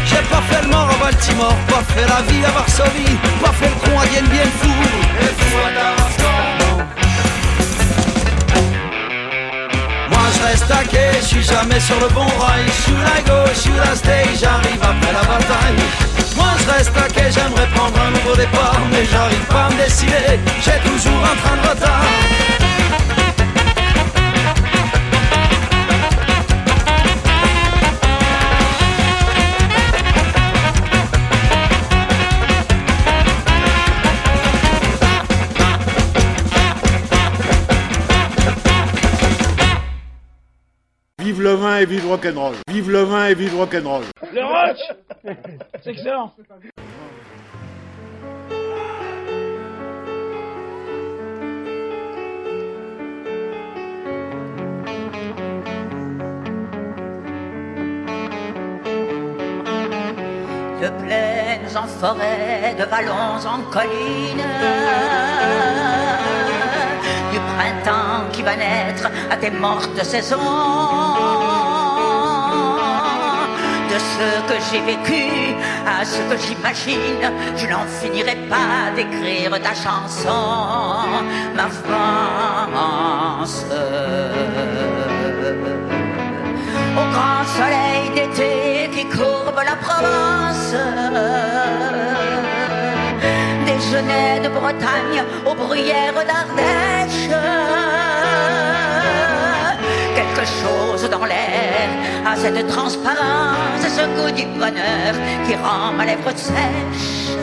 J'ai 0.07 0.25
pas 0.31 0.41
fait 0.49 0.63
le 0.63 0.71
mort 0.71 0.89
à 0.89 1.05
Baltimore, 1.05 1.59
pas 1.69 1.85
fait 1.93 2.09
la 2.09 2.23
vie 2.23 2.43
à 2.43 2.53
Varsovie, 2.53 3.19
pas 3.45 3.53
fait 3.53 3.69
le 3.69 3.75
con 3.85 3.99
à 4.01 4.07
Dien 4.07 4.23
Bien. 4.31 4.45
Et 4.45 5.35
fou 5.45 5.57
à. 5.77 6.68
Je 10.59 10.65
reste 10.65 10.75
taqué, 10.75 10.99
je 11.21 11.25
suis 11.25 11.43
jamais 11.43 11.79
sur 11.79 12.01
le 12.01 12.09
bon 12.09 12.27
rail. 12.27 12.65
Should 12.83 12.99
I 12.99 13.23
go, 13.25 13.45
should 13.55 13.77
I 13.77 13.97
stay, 13.97 14.25
j'arrive 14.41 14.83
après 14.83 15.13
la 15.13 15.21
bataille. 15.21 15.79
Moi 16.37 16.49
je 16.59 16.73
reste 16.73 16.93
taqué, 16.93 17.31
j'aimerais 17.31 17.69
prendre 17.75 18.01
un 18.01 18.11
nouveau 18.11 18.35
départ, 18.35 18.81
mais 18.91 19.05
j'arrive 19.05 19.45
pas 19.47 19.67
à 19.67 19.71
me 19.71 19.77
décider. 19.77 20.41
J'ai 20.61 20.81
toujours 20.89 21.23
un 21.23 21.37
train 21.37 21.57
de 21.63 21.69
retard. 21.69 22.58
Vive 41.39 41.47
le 41.47 41.55
vin 41.55 41.79
et 41.79 41.87
vive 41.87 42.03
le 42.03 42.09
rock'n'roll. 42.09 42.55
Vive 42.67 42.91
le 42.91 43.03
vin 43.03 43.27
et 43.29 43.35
vive 43.35 43.53
le 43.53 43.59
rock'n'roll. 43.59 44.03
Le 44.35 44.45
rock 44.45 44.77
C'est 45.85 45.91
excellent 45.91 46.35
de 60.81 60.89
plaines 61.05 61.77
en 61.77 61.87
forêt, 61.87 62.75
de 62.77 62.85
vallons 62.85 63.47
en 63.47 63.61
collines, 63.71 64.43
printemps 67.59 68.31
qui 68.33 68.43
va 68.43 68.55
naître 68.55 69.07
à 69.31 69.37
tes 69.37 69.51
mortes 69.51 70.03
saisons, 70.05 70.37
de 73.93 73.99
ce 74.15 74.29
que 74.49 74.57
j'ai 74.67 74.83
vécu 74.93 75.25
à 75.87 76.05
ce 76.05 76.21
que 76.29 76.37
j'imagine, 76.45 77.25
je 77.57 77.67
n'en 77.67 77.87
finirai 78.01 78.37
pas 78.55 78.93
d'écrire 78.95 79.51
ta 79.61 79.75
chanson, 79.75 80.41
ma 81.59 81.69
France 81.81 83.65
au 87.01 87.07
grand 87.15 87.45
soleil 87.59 88.05
d'été 88.15 88.91
qui 88.95 89.05
courbe 89.17 89.61
la 89.71 89.77
Provence. 89.87 90.75
Genêts 93.91 94.41
de 94.41 94.49
Bretagne 94.49 95.25
aux 95.47 95.55
bruyères 95.55 96.13
d'Ardèche. 96.13 97.29
Quelque 100.15 100.45
chose 100.47 101.09
dans 101.11 101.25
l'air 101.25 101.89
a 102.27 102.37
cette 102.37 102.67
transparence 102.69 103.85
et 103.87 103.89
ce 103.89 104.05
goût 104.17 104.31
du 104.31 104.45
bonheur 104.59 105.15
qui 105.47 105.55
rend 105.55 105.93
ma 105.97 106.05
lèvre 106.05 106.31
sèche. 106.37 107.37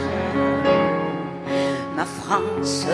Ma 1.96 2.06
France. 2.06 2.86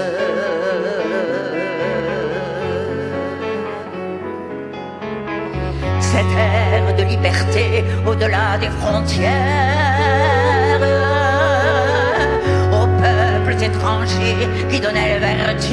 cette 6.12 6.38
ère 6.38 6.94
de 6.96 7.04
liberté 7.04 7.86
au-delà 8.06 8.58
des 8.60 8.70
frontières, 8.82 10.41
peuples 13.62 13.76
étrangers 13.76 14.48
qui 14.70 14.80
donnaient 14.80 15.16
le 15.16 15.20
vertige 15.20 15.72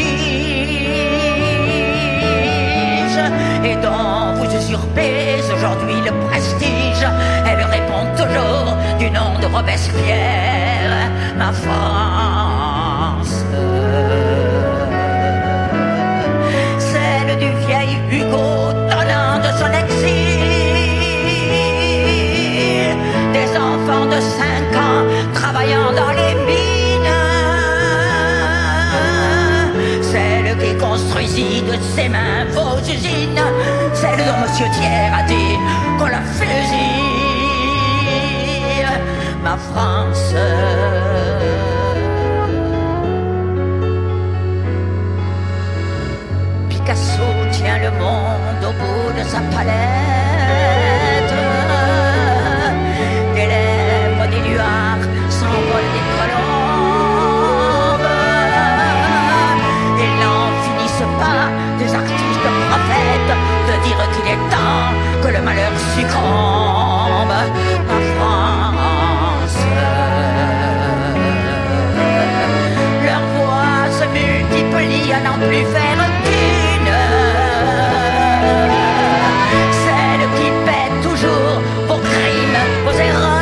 et 3.65 3.77
dont 3.77 4.35
vous 4.37 4.57
usurpez 4.57 5.37
aujourd'hui 5.55 6.01
le 6.05 6.13
prestige. 6.29 7.07
Elle 7.47 7.63
répond 7.65 8.07
toujours 8.17 8.77
du 8.99 9.11
nom 9.11 9.39
de 9.41 9.47
Robespierre, 9.47 11.11
ma 11.37 11.53
France. 11.53 13.45
Celle 16.79 17.39
du 17.39 17.51
vieil 17.67 17.99
Hugo 18.11 18.73
donnant 18.91 19.39
de 19.41 19.51
son 19.59 19.73
exil 19.83 20.39
des 23.33 23.51
enfants 23.57 24.07
de 24.07 24.21
5 24.21 24.77
ans 24.77 25.05
travaillant 25.35 25.93
dans 25.93 26.13
les 26.13 26.28
ses 31.81 32.09
mains 32.09 32.45
vos 32.53 32.79
usines. 32.81 33.43
Celle 33.95 34.19
dont 34.19 34.39
Monsieur 34.43 34.67
Thiers 34.73 35.11
a 35.13 35.23
dit 35.23 35.57
qu'on 35.99 36.07
la 36.07 36.21
fusille. 36.21 37.09
Ma 39.43 39.57
France. 39.57 40.35
Picasso 46.69 47.29
tient 47.53 47.79
le 47.79 47.91
monde 47.91 48.63
au 48.63 48.73
bout 48.73 49.13
de 49.19 49.25
sa 49.29 49.41
palette. 49.55 50.28
qu'il 64.13 64.27
est 64.33 64.43
temps 64.51 64.93
que 65.23 65.29
le 65.29 65.41
malheur 65.43 65.73
succombe 65.95 67.37
en 67.97 68.01
France. 68.15 69.59
Leur 73.07 73.23
voix 73.37 73.83
se 73.99 74.05
multiplie 74.19 75.13
à 75.13 75.21
n'en 75.27 75.39
plus 75.47 75.65
faire 75.75 76.01
qu'une. 76.25 76.95
Celle 79.85 80.25
qui 80.37 80.49
paie 80.67 80.91
toujours 81.03 81.57
vos 81.89 82.01
crimes, 82.11 82.63
vos 82.85 82.97
erreurs, 83.09 83.39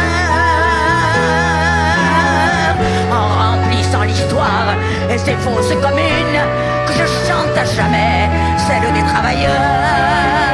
en 3.12 3.26
remplissant 3.42 4.04
l'histoire 4.04 4.70
et 5.10 5.18
ses 5.18 5.36
fausses 5.36 5.76
communes 5.82 6.42
que 6.86 6.92
je 6.92 7.06
chante 7.26 7.56
à 7.56 7.64
jamais, 7.64 8.30
celle 8.66 8.92
des 8.92 9.02
travailleurs. 9.12 10.45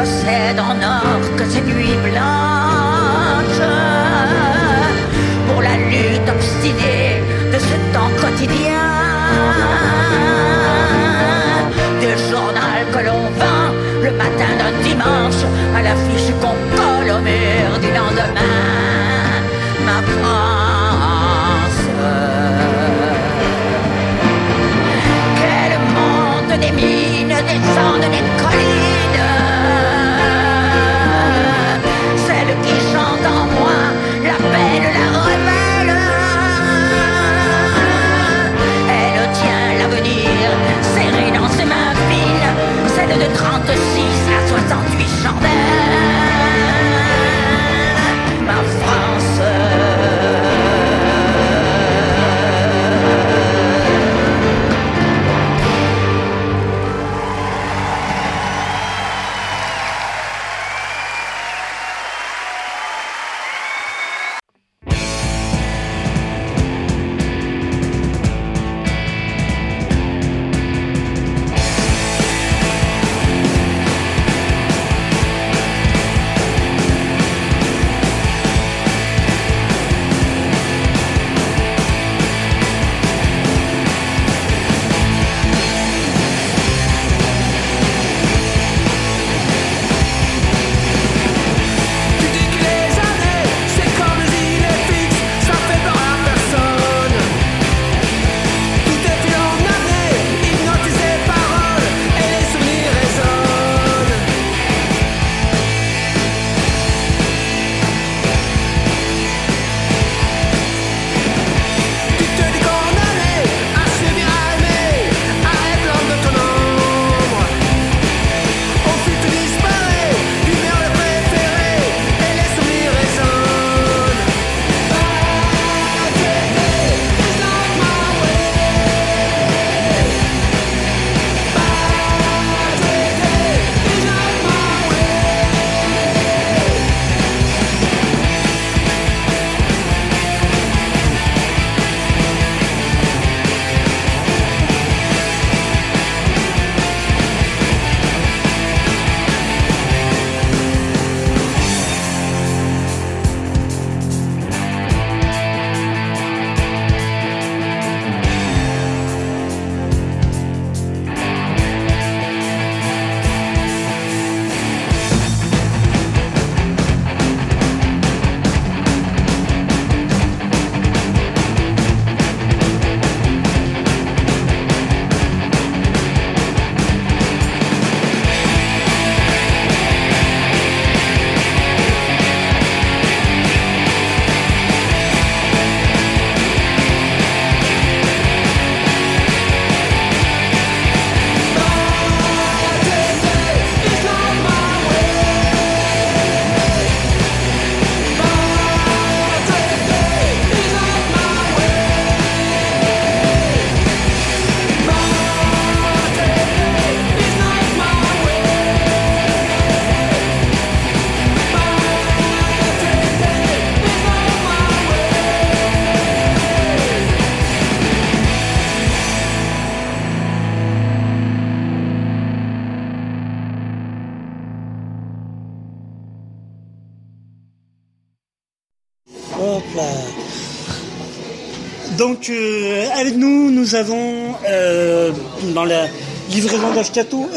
Possède 0.00 0.58
en 0.58 0.76
or 0.98 1.20
que 1.36 1.44
ses 1.52 1.60
nuits 1.60 1.98
blanches 2.08 3.68
pour 5.46 5.60
la 5.60 5.76
lutte 5.90 6.28
obstinée 6.36 7.22
de 7.52 7.58
ce 7.68 7.76
temps 7.94 8.12
quotidien 8.22 8.86
du 12.02 12.10
journal 12.30 12.78
que 12.94 13.00
l'on 13.06 13.24
vend 13.40 13.68
le 14.06 14.10
matin 14.22 14.52
d'un 14.60 14.74
dimanche 14.88 15.42
à 15.76 15.82
l'affiche 15.82 16.30
qu'on 16.40 16.79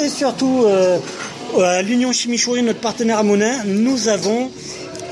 et 0.04 0.10
surtout 0.10 0.64
euh, 0.66 1.00
à 1.58 1.82
l'Union 1.82 2.12
Chimichouri, 2.12 2.64
notre 2.64 2.80
partenaire 2.80 3.20
à 3.20 3.24
Monin, 3.24 3.64
nous 3.66 4.10
avons 4.10 4.52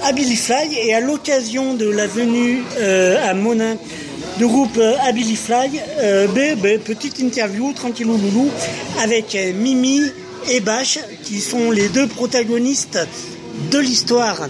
Ability 0.03 0.35
Fly 0.35 0.75
et 0.83 0.93
à 0.93 0.99
l'occasion 0.99 1.73
de 1.73 1.87
la 1.87 2.05
venue 2.05 2.61
euh, 2.77 3.29
à 3.29 3.33
Monin 3.33 3.77
du 4.37 4.47
groupe 4.47 4.77
euh, 4.77 4.95
Ability 5.07 5.37
Fly, 5.37 5.79
euh, 5.99 6.27
ben, 6.27 6.57
ben, 6.59 6.79
petite 6.79 7.19
interview 7.19 7.71
tranquillou 7.71 8.17
loulou 8.17 8.49
avec 9.01 9.35
euh, 9.35 9.53
Mimi 9.53 10.01
et 10.49 10.59
Bash 10.59 10.99
qui 11.23 11.39
sont 11.39 11.71
les 11.71 11.87
deux 11.87 12.07
protagonistes 12.07 12.99
de 13.71 13.79
l'histoire. 13.79 14.49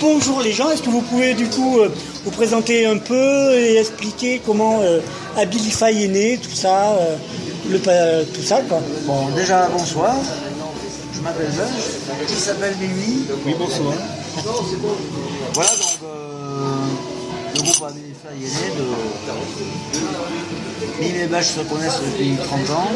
Bonjour 0.00 0.42
les 0.42 0.52
gens, 0.52 0.70
est-ce 0.70 0.82
que 0.82 0.90
vous 0.90 1.00
pouvez 1.02 1.34
du 1.34 1.46
coup 1.46 1.78
euh, 1.78 1.88
vous 2.24 2.30
présenter 2.32 2.86
un 2.86 2.98
peu 2.98 3.54
et 3.54 3.78
expliquer 3.78 4.42
comment 4.44 4.80
euh, 4.82 5.00
Abilify 5.36 6.04
est 6.04 6.08
né, 6.08 6.38
tout 6.42 6.54
ça, 6.54 6.90
euh, 6.90 7.16
le, 7.72 8.24
tout 8.34 8.42
ça 8.42 8.60
quoi. 8.68 8.80
Bon, 9.06 9.28
déjà, 9.36 9.68
bonsoir. 9.68 10.14
Je 11.14 11.20
m'appelle 11.20 11.50
Beuge. 11.56 11.84
Il 12.28 12.34
s'appelle 12.36 12.74
Mimi. 12.80 13.24
Oui, 13.46 13.54
bonsoir. 13.58 13.94
voilà, 15.54 15.70
donc, 15.70 15.98
euh, 16.04 16.74
le 17.54 17.60
groupe 17.62 17.82
Abilify 17.88 18.28
est 18.44 18.54
né 18.60 18.68
de. 18.78 18.84
Mimi 21.00 21.18
et 21.20 21.26
Bâche 21.26 21.46
se 21.48 21.60
connaissent 21.60 22.00
depuis 22.04 22.36
30 22.36 22.70
ans. 22.76 22.90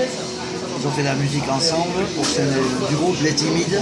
Ils 0.79 0.87
ont 0.87 0.91
fait 0.91 1.03
de 1.03 1.07
la 1.07 1.15
musique 1.15 1.49
ensemble 1.51 2.05
sein 2.25 2.43
de- 2.45 2.89
du 2.89 2.95
groupe 2.97 3.17
Les 3.23 3.33
Timides. 3.35 3.81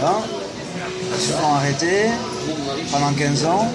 Voilà. 0.00 0.18
Ils 1.16 1.20
se 1.22 1.32
sont 1.32 1.52
arrêtés 1.56 2.06
pendant 2.92 3.12
15 3.12 3.44
ans. 3.44 3.66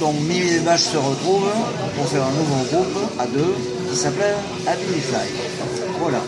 Donc 0.00 0.14
Mimi 0.20 0.48
et 0.52 0.58
Vaches 0.58 0.80
se 0.92 0.96
retrouvent 0.96 1.50
pour 1.96 2.06
faire 2.08 2.22
un 2.24 2.30
nouveau 2.32 2.64
groupe 2.72 2.98
à 3.18 3.26
deux 3.26 3.54
qui 3.90 3.96
s'appelle 3.96 4.36
Fly. 4.64 5.28
Voilà, 6.00 6.18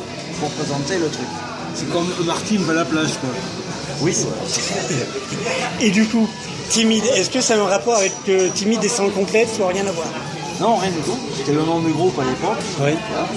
pour 0.40 0.50
présenter 0.50 0.98
le 0.98 1.08
truc. 1.08 1.26
C'est 1.74 1.90
comme 1.90 2.06
Martin 2.26 2.56
va 2.60 2.72
à 2.72 2.76
la 2.76 2.84
plage, 2.84 3.12
quoi. 3.20 3.30
Oui. 4.00 4.16
Et 5.80 5.90
du 5.90 6.06
coup, 6.06 6.28
timide, 6.68 7.04
est-ce 7.14 7.30
que 7.30 7.40
ça 7.40 7.54
a 7.54 7.58
un 7.58 7.66
rapport 7.66 7.96
avec 7.96 8.12
euh, 8.28 8.48
timide 8.54 8.82
et 8.84 8.88
sans 8.88 9.08
complète 9.10 9.48
ou 9.60 9.66
rien 9.66 9.86
à 9.86 9.92
voir? 9.92 10.08
Non, 10.60 10.76
rien 10.76 10.90
du 10.90 10.98
tout. 10.98 11.18
C'était 11.36 11.52
le 11.52 11.62
nom 11.62 11.80
du 11.80 11.92
groupe 11.92 12.18
à 12.18 12.24
l'époque. 12.24 12.58
Oui. 12.80 12.92
Voilà. 13.10 13.28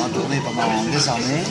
On 0.00 0.04
a 0.04 0.08
tourné 0.08 0.40
pendant 0.44 0.84
des 0.90 1.08
années. 1.08 1.42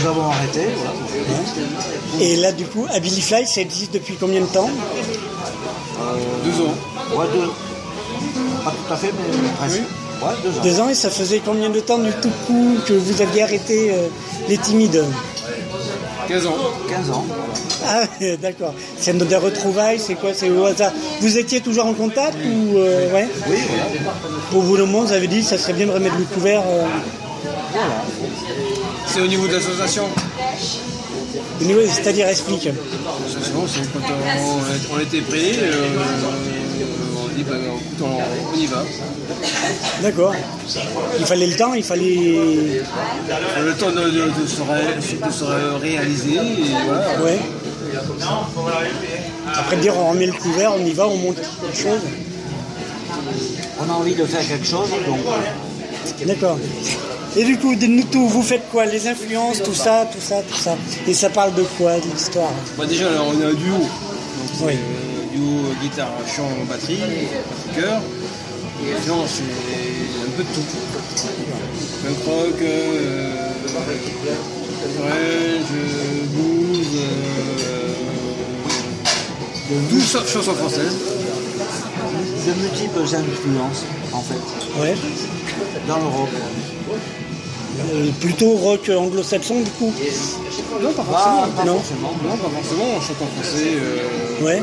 Nous 0.00 0.08
avons 0.08 0.30
arrêté. 0.30 0.66
voilà. 0.76 2.24
Et 2.24 2.36
là, 2.36 2.52
du 2.52 2.64
coup, 2.66 2.86
Ability 2.92 3.22
Fly, 3.22 3.46
ça 3.46 3.60
existe 3.60 3.94
depuis 3.94 4.16
combien 4.20 4.40
de 4.40 4.46
temps? 4.46 4.70
Deux 6.44 6.60
ans. 6.62 6.74
Ouais, 7.16 7.26
deux. 7.32 7.50
Pas 8.64 8.70
tout 8.72 8.92
à 8.92 8.96
fait, 8.96 9.12
mais 9.12 9.48
presque. 9.58 9.82
Ouais, 10.20 10.34
deux 10.42 10.50
ans. 10.58 10.62
Deux 10.62 10.80
ans, 10.80 10.88
et 10.88 10.94
ça 10.94 11.10
faisait 11.10 11.40
combien 11.44 11.70
de 11.70 11.80
temps 11.80 11.98
du 11.98 12.10
tout 12.22 12.30
coup 12.46 12.76
que 12.86 12.92
vous 12.92 13.22
aviez 13.22 13.42
arrêté 13.42 13.90
euh, 13.92 14.08
les 14.48 14.58
timides 14.58 15.04
15 16.28 16.46
ans. 16.46 16.56
15 16.88 17.10
ans. 17.10 17.24
Ah, 17.86 18.02
d'accord. 18.42 18.74
C'est 18.98 19.16
des 19.16 19.36
retrouvailles, 19.36 19.98
c'est 19.98 20.14
quoi 20.14 20.30
C'est 20.34 20.50
au 20.50 20.64
hasard. 20.64 20.92
Vous 21.20 21.38
étiez 21.38 21.60
toujours 21.60 21.86
en 21.86 21.94
contact 21.94 22.36
ou 22.44 22.76
euh, 22.78 23.12
ouais 23.14 23.28
Oui, 23.48 23.56
voilà. 23.68 24.14
Pour 24.50 24.62
vous 24.62 24.76
le 24.76 24.84
monde, 24.84 25.06
vous 25.06 25.12
avez 25.12 25.28
dit 25.28 25.42
ça 25.42 25.56
serait 25.56 25.72
bien 25.72 25.86
de 25.86 25.92
remettre 25.92 26.16
le 26.18 26.24
couvert. 26.24 26.62
euh, 26.66 26.84
C'est 29.06 29.20
au 29.20 29.26
niveau 29.26 29.46
de 29.46 29.54
l'association. 29.54 30.04
au 31.60 31.64
niveau- 31.64 31.80
C'est-à-dire, 31.90 32.28
explique. 32.28 32.64
L'association, 32.66 33.64
c'est 33.66 33.92
quand 33.92 34.00
on, 34.08 34.96
on 34.96 35.00
était 35.00 35.20
prêts, 35.22 35.52
euh, 35.62 35.86
on 35.96 36.67
dit, 37.38 37.44
bah, 37.48 37.56
écoute, 37.56 38.02
on, 38.02 38.54
on 38.54 38.58
y 38.58 38.66
va. 38.66 38.84
D'accord. 40.02 40.34
Il 41.18 41.26
fallait 41.26 41.46
le 41.46 41.56
temps, 41.56 41.74
il 41.74 41.82
fallait. 41.82 42.40
Le 43.60 43.74
temps 43.74 43.90
de, 43.90 44.10
de- 44.10 44.42
de 44.42 44.46
se, 44.46 44.60
ré- 44.62 45.26
de 45.26 45.32
se 45.32 45.44
ré- 45.44 45.78
réaliser. 45.80 46.34
Et 46.34 46.74
voilà. 46.86 47.22
Ouais. 47.22 47.38
Après 49.54 49.76
dire 49.76 49.94
on 49.96 50.10
remet 50.10 50.26
le 50.26 50.32
couvert, 50.32 50.72
on 50.78 50.84
y 50.84 50.92
va, 50.92 51.08
on 51.08 51.16
monte 51.16 51.36
quelque 51.36 51.76
chose. 51.76 52.00
On 53.80 53.90
a 53.90 53.94
envie 53.94 54.14
de 54.14 54.24
faire 54.24 54.46
quelque 54.46 54.66
chose, 54.66 54.88
donc 55.06 55.18
D'accord. 56.26 56.58
Et 57.36 57.44
du 57.44 57.58
coup, 57.58 57.74
dites-nous 57.74 58.04
tout, 58.04 58.26
vous 58.28 58.42
faites 58.42 58.68
quoi 58.70 58.86
Les 58.86 59.06
influences, 59.06 59.62
tout 59.62 59.74
ça, 59.74 60.08
tout 60.12 60.20
ça, 60.20 60.36
tout 60.42 60.56
ça. 60.58 60.76
Et 61.06 61.12
ça 61.14 61.28
parle 61.30 61.54
de 61.54 61.62
quoi, 61.76 61.96
de 61.96 62.04
l'histoire? 62.12 62.50
Bah, 62.76 62.86
déjà, 62.86 63.06
alors, 63.08 63.26
on 63.28 63.40
est 63.40 63.44
un 63.44 63.52
duo. 63.54 63.74
Donc, 63.78 63.88
Oui. 64.62 64.72
euh, 64.72 64.76
duo 65.32 65.72
guitare, 65.82 66.12
chant, 66.34 66.50
batterie, 66.68 67.00
cœur. 67.74 68.00
Et 68.84 69.08
non, 69.08 69.24
c'est 69.26 69.42
un 69.42 70.30
peu 70.36 70.42
de 70.42 70.48
tout. 70.54 70.62
Punk 72.04 72.24
rock, 72.26 72.62
euh, 72.62 73.50
grunge, 74.96 75.72
blues, 76.32 76.86
euh, 76.96 77.92
tout 79.90 80.00
sauf 80.00 80.32
chanson 80.32 80.54
française. 80.54 80.92
de 82.46 82.52
multiples 82.62 83.00
influences, 83.02 83.84
en 84.12 84.22
fait, 84.22 84.80
Ouais. 84.80 84.94
dans 85.86 85.98
le 85.98 86.04
rock. 86.06 86.28
Euh, 87.92 88.10
plutôt 88.20 88.52
rock 88.52 88.88
anglo-saxon, 88.96 89.60
du 89.60 89.70
coup 89.72 89.92
Non, 90.82 90.92
pas 90.92 91.02
Pas, 91.02 91.12
forcément. 91.12 91.48
pas 91.56 91.64
Non. 91.64 91.74
forcément. 91.78 92.12
Non, 92.24 92.36
pas 92.36 92.48
forcément, 92.48 92.84
on 92.96 93.00
chante 93.00 93.22
en 93.22 93.26
français. 93.42 93.66
euh, 93.74 94.44
Ouais. 94.44 94.62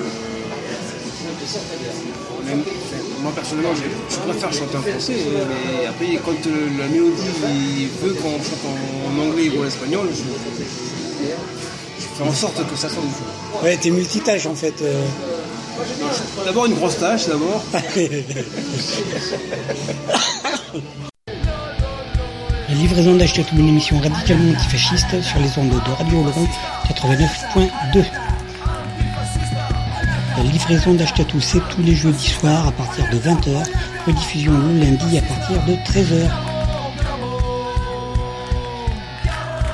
Moi 3.22 3.32
personnellement, 3.36 3.74
je, 3.76 3.84
je 4.16 4.20
préfère 4.22 4.54
chanter 4.54 4.78
en 4.78 4.82
français, 4.82 5.16
mais 5.50 5.86
après, 5.88 6.20
quand 6.24 6.48
euh, 6.48 6.70
la 6.80 6.88
mélodie 6.88 7.88
veut 8.02 8.14
qu'on 8.14 8.38
chante 8.38 8.66
en, 8.66 9.22
anglais 9.22 9.50
ou 9.56 9.64
en 9.64 9.68
espagnol, 9.68 10.08
je, 10.12 10.24
je 12.00 12.06
fais 12.18 12.24
en 12.24 12.34
sorte 12.34 12.66
que 12.70 12.76
ça 12.76 12.90
sonne. 12.90 13.10
Ouais, 13.64 13.78
t'es 13.78 13.90
multitâche 13.90 14.46
en 14.46 14.56
fait. 14.56 14.74
euh. 14.82 15.02
D'abord 16.46 16.66
une 16.68 16.76
grosse 16.76 16.98
tâche, 17.00 17.28
d'abord. 17.28 17.64
La 22.68 22.74
livraison 22.76 23.16
d'Achetatou, 23.16 23.56
une 23.58 23.70
émission 23.70 24.00
radicalement 24.00 24.52
antifasciste 24.54 25.22
sur 25.22 25.40
les 25.40 25.58
ondes 25.58 25.70
de 25.70 25.92
Radio 25.92 26.24
Laurent 26.24 26.48
89.2. 26.88 28.04
La 30.38 30.43
livraison 30.43 30.93
d'Achetatou, 30.93 31.39
c'est 31.39 31.62
tous 31.69 31.82
les 31.82 31.95
jeudis 31.95 32.28
soirs 32.28 32.67
à 32.67 32.71
partir 32.74 33.10
de 33.10 33.17
20h, 33.17 33.63
rediffusion 34.06 34.52
le 34.52 34.80
lundi 34.80 35.17
à 35.17 35.21
partir 35.21 35.63
de 35.63 35.76
13h. 35.89 36.30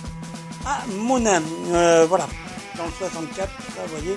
à 0.65 0.87
Monin. 0.89 1.43
Euh, 1.73 2.07
voilà, 2.09 2.27
dans 2.77 2.87
le 2.87 2.93
64, 2.93 3.37
ça, 3.37 3.83
vous 3.87 3.97
voyez. 3.97 4.17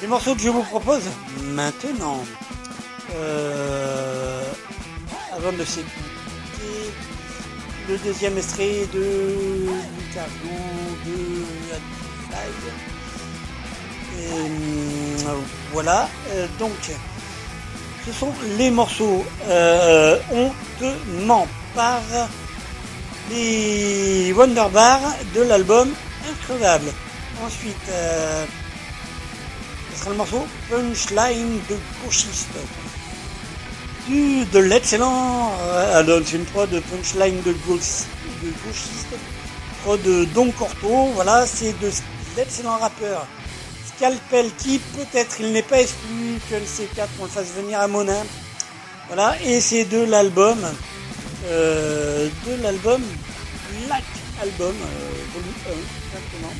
Les 0.00 0.06
morceaux 0.06 0.34
que 0.34 0.40
je 0.40 0.48
vous 0.48 0.62
propose 0.62 1.02
maintenant, 1.42 2.24
euh, 3.14 4.42
avant 5.38 5.52
de 5.52 5.64
s'écouter 5.64 6.92
le 7.88 7.96
deuxième 7.98 8.36
extrait 8.36 8.86
de 8.92 9.66
l'interview 9.66 10.58
de 11.06 11.74
Adify. 11.74 12.50
Et, 14.18 15.26
euh, 15.26 15.34
voilà, 15.72 16.08
euh, 16.30 16.46
donc 16.58 16.72
ce 18.06 18.12
sont 18.12 18.32
les 18.56 18.70
morceaux 18.70 19.24
euh, 19.48 20.18
te 20.80 21.24
ment 21.24 21.46
par 21.74 22.02
les 23.30 24.32
Wonderbar 24.32 25.00
de 25.34 25.42
l'album 25.42 25.92
Increvable. 26.30 26.92
Ensuite, 27.44 27.76
euh, 27.90 28.44
ce 29.92 30.00
sera 30.00 30.10
le 30.10 30.16
morceau 30.16 30.46
Punchline 30.68 31.60
de 31.70 31.76
gauchiste. 32.04 32.48
De 34.08 34.58
l'excellent, 34.58 35.52
c'est 36.24 36.36
une 36.36 36.44
prod 36.46 36.70
de 36.70 36.80
Punchline 36.80 37.42
de, 37.42 37.52
gauche, 37.66 38.06
de 38.42 38.48
gauchiste, 38.64 39.14
de 40.02 40.24
Don 40.32 40.50
Corto, 40.52 41.10
voilà, 41.14 41.46
c'est 41.46 41.78
de 41.78 41.90
l'excellent 42.34 42.78
rappeur 42.78 43.26
Scalpel 43.86 44.50
qui 44.56 44.78
peut-être 44.78 45.40
il 45.40 45.52
n'est 45.52 45.62
pas 45.62 45.82
exclu 45.82 46.40
que 46.48 46.54
le 46.54 46.62
C4 46.62 47.06
on 47.20 47.24
le 47.24 47.28
fasse 47.28 47.48
venir 47.54 47.80
à 47.80 47.86
Monin. 47.86 48.24
Voilà, 49.08 49.36
et 49.44 49.60
c'est 49.60 49.84
de 49.84 49.98
l'album, 50.04 50.58
euh, 51.44 52.30
de 52.46 52.62
l'album 52.62 53.02
Black 53.86 54.04
Album, 54.40 54.74
euh, 54.74 55.34
volume 55.34 55.52
1, 55.66 56.16
exactement. 56.16 56.54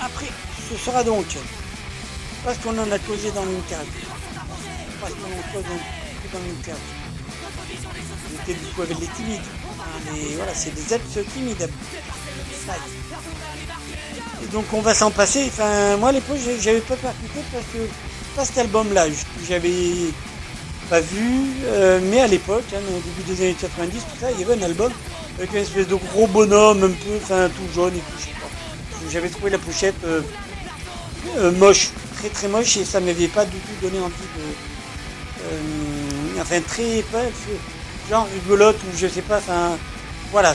Après, 0.00 0.26
ce 0.70 0.76
sera 0.76 1.04
donc, 1.04 1.26
parce 2.44 2.58
qu'on 2.58 2.76
en 2.76 2.90
a 2.90 2.98
causé 2.98 3.30
dans 3.30 3.44
l'interview, 3.44 4.08
parce 5.00 5.12
qu'on 5.12 5.28
en 5.28 6.05
du 6.38 6.52
les- 10.12 10.34
voilà, 10.36 10.54
c'est 10.54 10.74
des 10.74 10.94
êtres 10.94 11.32
timides. 11.32 11.68
Donc 14.52 14.64
on 14.72 14.80
va 14.80 14.94
s'en 14.94 15.10
passer, 15.10 15.44
enfin 15.48 15.96
moi 15.96 16.10
à 16.10 16.12
l'époque 16.12 16.36
j'avais 16.60 16.80
pas 16.80 16.96
percuté 16.96 17.40
parce 17.52 17.64
que 17.72 17.78
pas 18.36 18.44
cet 18.44 18.58
album-là, 18.58 19.06
j'avais 19.48 19.92
pas 20.90 21.00
vu, 21.00 21.46
euh, 21.64 22.00
mais 22.02 22.20
à 22.20 22.26
l'époque, 22.26 22.64
hein, 22.74 22.78
au 22.90 23.00
début 23.00 23.34
des 23.34 23.42
années 23.44 23.56
90, 23.58 23.98
tout 23.98 24.20
ça, 24.20 24.30
il 24.30 24.40
y 24.40 24.44
avait 24.44 24.54
un 24.54 24.62
album 24.62 24.92
avec 25.38 25.52
une 25.52 25.58
espèce 25.58 25.88
de 25.88 25.94
gros 25.96 26.26
bonhomme 26.28 26.84
un 26.84 26.88
peu, 26.88 27.16
enfin 27.22 27.48
tout 27.48 27.74
jaune 27.74 27.94
et 27.94 27.98
tout. 27.98 29.10
J'avais 29.10 29.28
trouvé 29.28 29.50
la 29.50 29.58
pochette 29.58 29.96
euh, 30.04 30.20
euh, 31.38 31.50
moche, 31.52 31.90
très 32.18 32.28
très 32.28 32.48
moche 32.48 32.76
et 32.76 32.84
ça 32.84 33.00
m'avait 33.00 33.28
pas 33.28 33.44
du 33.44 33.56
tout 33.58 33.74
donné 33.86 33.98
envie 33.98 34.14
de. 34.14 35.46
Enfin 36.40 36.60
très 36.60 37.02
pas 37.12 37.22
genre 38.08 38.26
rigolote 38.32 38.76
ou 38.84 38.96
je 38.96 39.06
sais 39.08 39.22
pas, 39.22 39.38
enfin 39.38 39.76
voilà, 40.32 40.54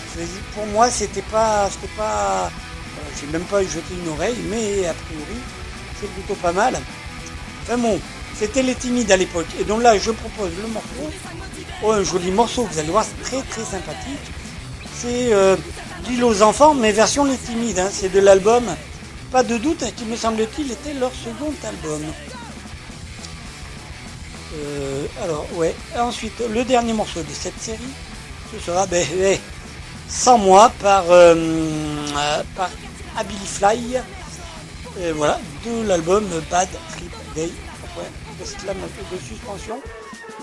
pour 0.53 0.65
moi 0.67 0.89
c'était 0.89 1.21
pas. 1.23 1.69
C'était 1.71 1.93
pas. 1.95 2.45
euh, 2.47 3.09
J'ai 3.19 3.27
même 3.31 3.43
pas 3.43 3.61
jeté 3.63 3.93
une 4.03 4.09
oreille, 4.11 4.37
mais 4.49 4.85
a 4.85 4.93
priori 4.93 5.39
c'est 5.99 6.09
plutôt 6.13 6.35
pas 6.35 6.51
mal. 6.51 6.79
Enfin 7.63 7.77
bon, 7.77 7.99
c'était 8.37 8.63
les 8.63 8.75
timides 8.75 9.11
à 9.11 9.17
l'époque. 9.17 9.47
Et 9.59 9.63
donc 9.63 9.81
là, 9.81 9.97
je 9.97 10.11
propose 10.11 10.51
le 10.61 10.67
morceau. 10.67 11.09
Oh, 11.83 11.91
un 11.91 12.03
joli 12.03 12.31
morceau, 12.31 12.67
vous 12.71 12.79
allez 12.79 12.89
voir, 12.89 13.05
c'est 13.05 13.23
très 13.23 13.41
très 13.43 13.63
sympathique. 13.63 14.19
C'est 14.93 15.33
euh, 15.33 15.55
aux 16.23 16.41
enfants, 16.41 16.73
mais 16.73 16.91
version 16.91 17.23
les 17.25 17.37
timides. 17.37 17.79
hein. 17.79 17.89
C'est 17.91 18.09
de 18.09 18.19
l'album, 18.19 18.63
pas 19.31 19.43
de 19.43 19.57
doute, 19.57 19.83
hein, 19.83 19.89
qui 19.95 20.05
me 20.05 20.15
semble-t-il 20.15 20.71
était 20.71 20.93
leur 20.93 21.11
second 21.11 21.53
album. 21.67 22.01
Euh, 24.53 25.05
alors, 25.23 25.45
ouais. 25.55 25.75
Ensuite, 25.97 26.41
le 26.49 26.63
dernier 26.63 26.93
morceau 26.93 27.21
de 27.21 27.33
cette 27.33 27.59
série, 27.59 27.79
ce 28.53 28.59
sera 28.59 28.85
ben, 28.85 29.05
ouais, 29.19 29.39
Sans 30.07 30.37
moi 30.37 30.71
par, 30.81 31.09
euh, 31.09 31.35
euh, 31.35 32.43
par 32.55 32.69
Ability 33.17 33.47
Fly. 33.47 34.01
Et 34.99 35.11
voilà, 35.13 35.39
de 35.65 35.87
l'album 35.87 36.27
Bad 36.49 36.67
Trip 36.91 37.11
Day. 37.35 37.49
Ouais, 37.97 38.03
de 38.39 39.17
suspension. 39.17 39.81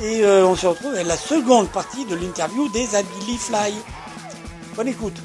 Et 0.03 0.23
euh, 0.23 0.47
on 0.47 0.55
se 0.55 0.67
retrouve 0.67 0.95
avec 0.95 1.07
la 1.07 1.17
seconde 1.17 1.69
partie 1.71 2.05
de 2.05 2.15
l'interview 2.15 2.69
des 2.69 2.95
Ability 2.95 3.39
Fly. 3.39 3.75
Bonne 4.77 4.89
écoute. 4.89 5.17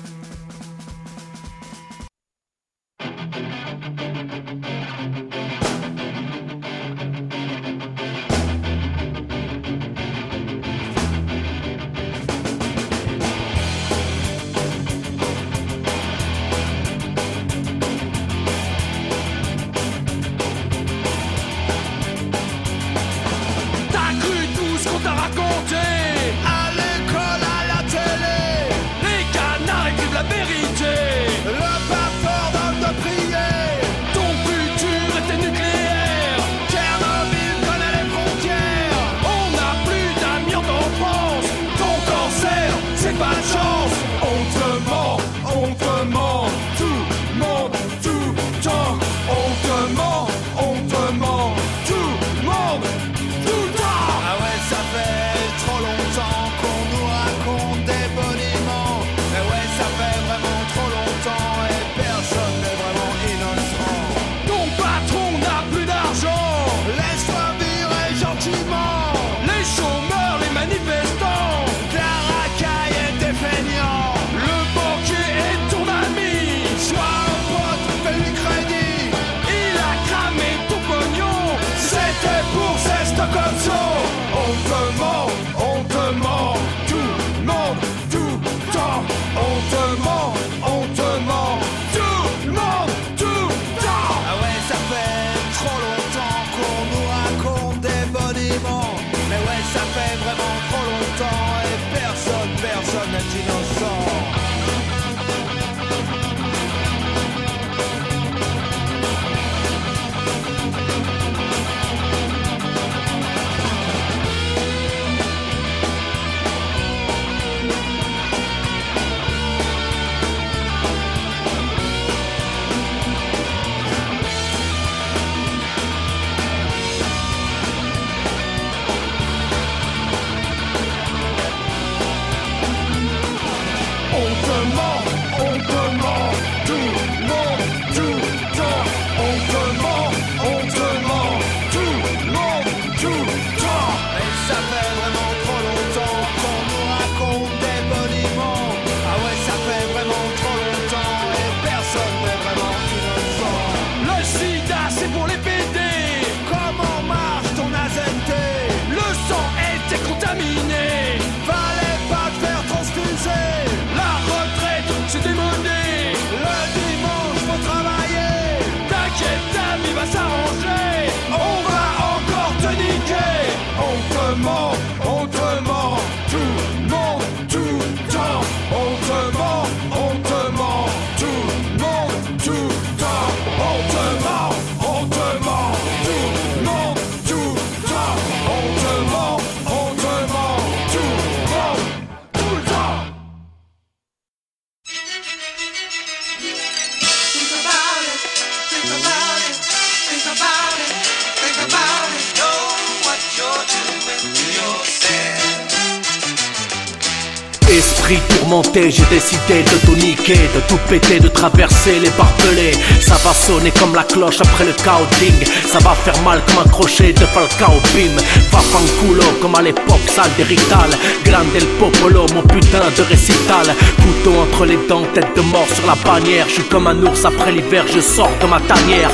J'ai 208.76 209.06
décidé 209.06 209.62
de 209.62 209.86
tout 209.86 209.96
niquer, 209.96 210.34
de 210.34 210.60
tout 210.68 210.80
péter, 210.90 211.20
de 211.20 211.28
traverser 211.28 212.00
les 212.00 212.10
barbelés. 212.12 212.74
Ça 213.02 213.16
va 213.24 213.32
sonner 213.32 213.72
comme 213.72 213.94
la 213.94 214.04
cloche 214.04 214.42
après 214.42 214.66
le 214.66 214.74
counting. 214.74 215.46
Ça 215.72 215.78
va 215.80 215.94
faire 216.04 216.20
mal 216.24 216.42
comme 216.48 216.66
un 216.66 216.70
crochet 216.70 217.14
de 217.14 217.26
Falcao 217.26 217.74
Bim. 217.94 218.16
Va 218.52 218.60
fanculo 218.60 219.24
comme 219.42 219.56
à 219.56 219.62
l'époque, 219.62 220.02
salle 220.08 220.32
d'hérital. 220.38 220.90
Grande 221.24 221.56
el 221.56 221.66
popolo, 221.80 222.26
mon 222.34 222.42
putain 222.42 222.90
de 222.98 223.04
récital. 223.04 223.76
Couteau 224.02 224.40
entre 224.42 224.66
les 224.66 224.80
dents, 224.90 225.06
tête 225.14 225.36
de 225.36 225.42
mort 225.42 225.68
sur 225.76 225.86
la 225.86 225.96
bannière. 225.96 226.46
Je 226.48 226.54
suis 226.54 226.64
comme 226.64 226.88
un 226.88 227.00
ours 227.04 227.26
après 227.26 227.52
l'hiver, 227.52 227.86
je 227.94 228.00
sors 228.00 228.32
de 228.42 228.48
ma 228.48 228.60
tanière. 228.62 229.12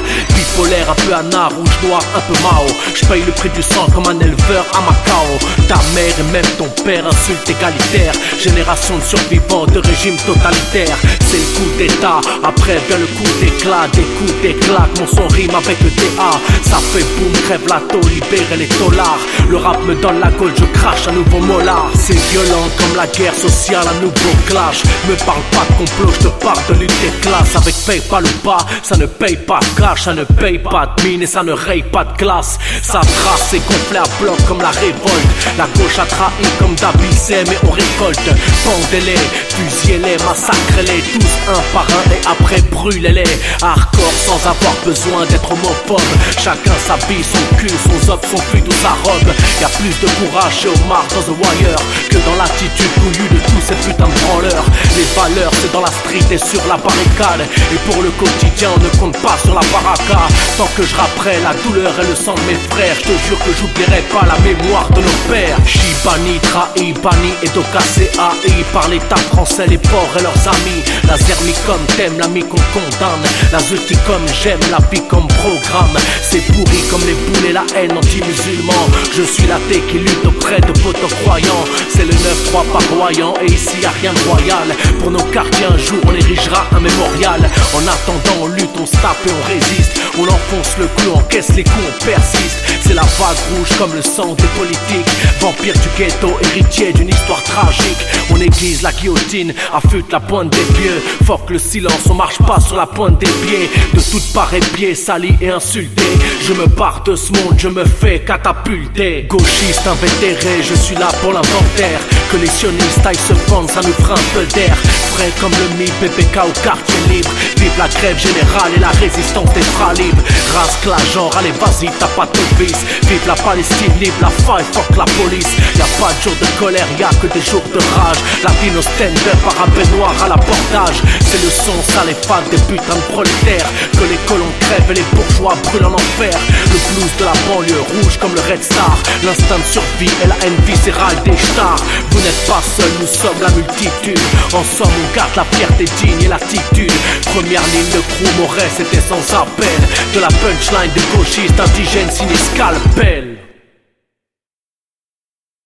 Un 0.60 0.94
peu 1.06 1.14
anard, 1.14 1.52
rouge 1.56 1.88
noir, 1.88 2.02
un 2.16 2.20
peu 2.20 2.34
mao. 2.44 2.68
Je 2.94 3.06
paye 3.06 3.24
le 3.26 3.32
prix 3.32 3.50
du 3.50 3.62
sang 3.62 3.88
comme 3.96 4.08
un 4.08 4.20
éleveur 4.20 4.66
à 4.74 4.82
Macao. 4.82 5.40
Ta 5.70 5.76
mère 5.96 6.14
et 6.20 6.34
même 6.34 6.46
ton 6.58 6.68
père 6.84 7.08
insultent 7.08 7.50
égalitaire. 7.50 8.14
Génération 8.38 8.98
de 8.98 9.04
survivants 9.04 9.66
de 9.68 9.80
régime 9.80 10.18
totalitaire. 10.28 10.98
C'est 11.28 11.38
le 11.38 11.44
coup 11.56 11.78
d'état, 11.78 12.20
après 12.44 12.78
vient 12.88 12.98
le 12.98 13.06
coup 13.06 13.32
d'éclat. 13.40 13.88
Des 13.94 14.04
coups 14.04 14.42
d'éclat, 14.42 14.88
mon 15.00 15.08
son 15.08 15.28
rime 15.30 15.56
avec 15.56 15.80
le 15.80 15.90
DA. 15.92 16.32
Ça 16.64 16.78
fait 16.92 17.06
boum, 17.18 17.32
crève 17.46 17.68
la 17.70 17.80
taux, 17.80 18.08
libérer 18.10 18.58
les 18.58 18.70
dollars. 18.78 19.20
Le 19.50 19.58
rap 19.58 19.82
me 19.86 19.96
donne 19.96 20.20
la 20.20 20.30
gueule, 20.32 20.54
je 20.58 20.66
crache 20.78 21.08
un 21.08 21.14
nouveau 21.14 21.40
molar. 21.40 21.90
C'est 21.96 22.20
violent 22.32 22.68
comme 22.78 22.98
la 22.98 23.08
guerre 23.08 23.36
sociale, 23.36 23.86
un 23.88 24.02
nouveau 24.02 24.36
clash. 24.46 24.84
Me 25.08 25.16
parle 25.26 25.42
pas 25.52 25.66
de 25.70 25.78
complot, 25.78 26.12
je 26.14 26.28
te 26.28 26.44
parle 26.44 26.60
de 26.70 26.74
lutte 26.82 27.02
des 27.02 27.14
classes. 27.22 27.56
Avec 27.56 27.76
PayPal 27.86 28.26
ou 28.26 28.38
pas, 28.44 28.66
ça 28.84 28.98
ne 28.98 29.06
paye 29.06 29.38
pas 29.38 29.60
cash, 29.78 30.04
ça 30.04 30.14
ne 30.14 30.24
paye 30.26 30.49
pas 30.58 30.96
de 30.98 31.04
mine 31.04 31.22
et 31.22 31.28
ça 31.28 31.44
ne 31.44 31.52
raye 31.52 31.84
pas 31.84 32.04
de 32.04 32.18
glace. 32.18 32.58
Ça 32.82 33.02
trace 33.02 33.54
et 33.54 33.60
gonflé 33.60 33.98
à 33.98 34.04
bloc 34.22 34.38
comme 34.48 34.62
la 34.62 34.70
révolte. 34.70 35.30
La 35.58 35.68
gauche 35.78 36.00
a 36.00 36.06
trahi 36.06 36.48
comme 36.58 36.76
d'abissé, 36.76 37.44
mais 37.48 37.58
on 37.68 37.72
récolte. 37.72 38.30
Pendez-les, 38.64 39.20
fusillez-les, 39.50 40.18
massacrez-les 40.26 41.02
tous 41.14 41.52
un 41.52 41.62
par 41.74 41.86
un 41.86 42.12
et 42.12 42.22
après 42.28 42.62
brûlez-les. 42.72 43.24
Hardcore 43.62 44.14
sans 44.26 44.50
avoir 44.50 44.74
besoin 44.86 45.26
d'être 45.26 45.52
homophobe. 45.52 46.02
Chacun 46.38 46.78
s'habille 46.88 47.24
son 47.24 47.56
cul, 47.58 47.70
son 47.70 48.08
zob, 48.08 48.22
son 48.30 48.38
fluide 48.38 48.68
ou 48.68 48.76
sa 48.82 48.96
robe. 49.04 49.30
Y 49.62 49.66
a 49.66 49.70
plus 49.70 49.96
de 50.02 50.08
courage 50.20 50.60
chez 50.62 50.70
Omar 50.70 51.06
dans 51.14 51.22
The 51.22 51.36
Wire 51.38 51.80
que 52.10 52.18
dans 52.26 52.36
l'attitude 52.36 52.92
couillue 53.02 53.30
de 53.30 53.40
tous 53.46 53.62
ces 53.68 53.76
putains 53.76 54.08
de 54.08 54.20
branleurs. 54.26 54.66
Les 54.96 55.06
valeurs, 55.16 55.52
c'est 55.62 55.72
dans 55.72 55.82
la 55.82 55.92
street 55.92 56.26
et 56.32 56.38
sur 56.38 56.62
la 56.68 56.78
barricade. 56.78 57.46
Et 57.74 57.92
pour 57.92 58.02
le 58.02 58.10
quotidien, 58.12 58.70
on 58.76 58.80
ne 58.80 58.90
compte 59.00 59.22
pas 59.22 59.38
sur 59.44 59.54
la 59.54 59.62
baraka. 59.72 60.29
Tant 60.58 60.70
que 60.76 60.84
je 60.84 60.96
rapperai 60.96 61.40
la 61.42 61.54
douleur 61.64 61.94
et 62.02 62.08
le 62.08 62.16
sang 62.16 62.36
de 62.36 62.42
mes 62.52 62.60
frères, 62.70 62.96
je 63.00 63.04
te 63.04 63.16
jure 63.28 63.40
que 63.40 63.52
j'oublierai 63.58 64.02
pas 64.12 64.26
la 64.28 64.38
mémoire 64.44 64.90
de 64.92 65.02
nos 65.02 65.20
pères. 65.32 65.58
Shibani, 65.66 66.38
trahi, 66.52 66.94
banni 67.02 67.32
et 67.44 67.50
cassé 67.72 68.12
AI 68.20 68.64
par 68.74 68.90
l'état 68.90 69.16
français, 69.32 69.68
les 69.68 69.78
porcs 69.78 70.16
et 70.20 70.24
leurs 70.24 70.48
amis. 70.48 70.84
La 71.08 71.16
zermi 71.18 71.54
comme 71.66 71.86
t'aimes, 71.96 72.20
l'ami 72.20 72.42
qu'on 72.42 72.60
condamne. 72.76 73.24
La 73.52 73.60
comme 74.06 74.28
j'aime, 74.44 74.60
la 74.72 74.80
vie 74.92 75.02
comme 75.08 75.28
programme. 75.28 75.98
C'est 76.22 76.44
pourri 76.52 76.82
comme 76.92 77.06
les 77.06 77.14
boules 77.14 77.50
et 77.50 77.54
la 77.54 77.64
haine 77.76 77.98
anti-musulman. 77.98 78.84
Je 79.16 79.24
suis 79.24 79.48
l'athée 79.48 79.82
qui 79.90 80.00
lutte 80.00 80.26
auprès 80.26 80.60
de 80.60 80.72
potos 80.82 81.14
croyants. 81.24 81.64
C'est 81.90 82.06
le 82.06 82.14
9-3 82.14 82.66
paroyant 82.74 83.34
et 83.42 83.52
ici 83.52 83.78
y 83.82 83.86
a 83.86 83.92
rien 84.02 84.14
de 84.14 84.20
royal. 84.30 84.68
Pour 85.00 85.12
nos 85.12 85.24
quartiers, 85.32 85.68
un 85.68 85.78
jour 85.78 86.00
on 86.06 86.14
érigera 86.14 86.66
un 86.76 86.80
mémorial. 86.80 87.50
En 87.74 87.82
attendant, 87.88 88.44
on 88.44 88.48
lutte, 88.48 88.76
on 88.80 88.86
se 88.86 88.94
tape 88.94 89.26
et 89.26 89.32
on 89.32 89.48
résiste. 89.48 90.00
On 90.20 90.24
enfonce 90.24 90.76
le 90.78 90.88
clou, 90.98 91.12
on 91.16 91.22
caisse 91.30 91.56
les 91.56 91.64
coups, 91.64 91.78
on 91.88 92.06
persiste. 92.06 92.58
C'est 92.86 92.94
la 92.94 93.04
vague 93.04 93.38
rouge 93.56 93.78
comme 93.78 93.94
le 93.94 94.02
sang 94.02 94.34
des 94.34 94.48
politiques. 94.58 95.08
Vampire 95.40 95.74
du 95.74 95.90
ghetto, 95.98 96.38
héritier 96.42 96.92
d'une 96.92 97.08
histoire 97.08 97.42
tragique. 97.44 97.98
On 98.30 98.42
aiguise 98.42 98.82
la 98.82 98.92
guillotine, 98.92 99.54
affûte 99.74 100.12
la 100.12 100.20
pointe 100.20 100.50
des 100.50 100.74
pieds. 100.74 101.00
Fuck 101.26 101.50
le 101.50 101.58
silence, 101.58 102.02
on 102.10 102.16
marche 102.16 102.40
pas 102.40 102.60
sur 102.60 102.76
la 102.76 102.86
pointe 102.86 103.18
des 103.20 103.32
pieds. 103.48 103.70
De 103.94 104.02
toutes 104.02 104.34
parts 104.34 104.54
et 104.54 104.60
pieds, 104.60 104.94
salis 104.94 105.36
et 105.40 105.52
insultés. 105.52 106.04
Je 106.46 106.52
me 106.52 106.66
barre 106.66 107.04
de 107.06 107.16
ce 107.16 107.32
monde, 107.32 107.56
je 107.58 107.70
me 107.70 107.86
fais 107.86 108.20
catapulter. 108.20 109.26
Gauchiste 109.30 109.88
invétéré, 109.88 110.64
je 110.64 110.76
suis 110.76 110.96
là 110.96 111.08
pour 111.22 111.32
l'inventaire. 111.32 112.02
Que 112.30 112.38
les 112.38 112.48
sionistes 112.48 113.06
aillent 113.06 113.16
se 113.16 113.34
prendre, 113.48 113.70
ça 113.70 113.80
nous 113.82 113.94
fera 113.94 114.16
un 114.16 114.34
peu 114.34 114.46
d'air. 114.54 114.76
Frais 115.14 115.32
comme 115.40 115.52
le 115.52 115.78
mi 115.78 115.90
PPK 116.02 116.38
au 116.46 116.62
quartier 116.62 117.00
libre. 117.10 117.30
Vive 117.58 117.78
la 117.78 117.88
grève 117.88 118.20
générale 118.20 118.72
et 118.76 118.80
la 118.80 118.90
résistance 118.90 119.52
des 119.54 119.62
bras 119.78 119.94
libres. 120.10 120.24
Rasque 120.54 120.86
la 120.86 120.98
genre, 121.14 121.32
allez 121.38 121.52
vas-y, 121.52 121.90
t'as 122.00 122.08
pas 122.08 122.26
de 122.26 122.64
vice. 122.64 122.84
Vive 123.08 123.28
la 123.28 123.36
Palestine 123.36 123.94
libre, 124.00 124.18
la 124.22 124.30
faille, 124.30 124.66
fuck 124.72 124.98
la 124.98 125.06
police. 125.06 125.48
Y 125.76 125.82
a 125.82 125.90
pas 126.00 126.12
de 126.14 126.22
jour 126.24 126.34
de 126.42 126.48
colère, 126.60 126.88
y 126.98 127.04
a 127.04 127.10
que 127.22 127.28
des 127.28 127.42
jours 127.42 127.64
de 127.74 127.80
rage. 127.96 128.18
Latino 128.44 128.82
stand-up, 128.82 129.40
parapet 129.44 129.88
noir 129.96 130.14
à 130.24 130.28
l'abordage. 130.30 131.00
C'est 131.22 131.42
le 131.44 131.50
son 131.50 131.78
sale 131.94 132.10
et 132.10 132.28
fade 132.28 132.50
des 132.50 132.62
putains 132.68 132.96
de 132.96 133.14
prolétaires. 133.14 133.70
Que 133.94 134.06
les 134.06 134.20
colons 134.28 134.54
crèvent 134.62 134.92
et 134.92 134.96
les 134.96 135.08
bourgeois 135.14 135.56
brûlent 135.66 135.86
en 135.86 135.94
enfer. 135.94 136.34
Le 136.66 136.80
blues 136.94 137.14
de 137.20 137.26
la 137.26 137.36
banlieue 137.48 137.84
rouge 137.94 138.18
comme 138.20 138.34
le 138.34 138.42
Red 138.42 138.64
Star. 138.64 138.98
L'instinct 139.24 139.60
de 139.60 139.72
survie 139.72 140.12
et 140.24 140.28
la 140.28 140.36
haine 140.44 140.60
viscérale 140.66 141.22
des 141.24 141.38
stars. 141.38 141.82
Vous 142.12 142.20
n'êtes 142.20 142.46
pas 142.48 142.62
seuls, 142.76 142.92
nous 143.00 143.08
sommes 143.08 143.42
la 143.42 143.52
multitude. 143.52 144.20
Ensemble, 144.54 144.98
on 144.98 145.16
garde 145.16 145.36
la 145.36 145.46
fierté 145.56 145.86
digne 146.02 146.24
et 146.24 146.28
l'attitude. 146.28 146.92
Première 147.34 147.64
ligne 147.74 147.92
de 147.94 148.02
crew, 148.02 148.28
Moret, 148.40 148.70
c'était 148.76 149.02
sans 149.02 149.22
appel. 149.36 149.80
De 150.14 150.20
la 150.22 150.28
punchline 150.28 150.92
de 150.94 151.16
gauchistes 151.16 151.60
indigènes 151.60 152.10
signé 152.10 152.36
scalpel. 152.36 153.38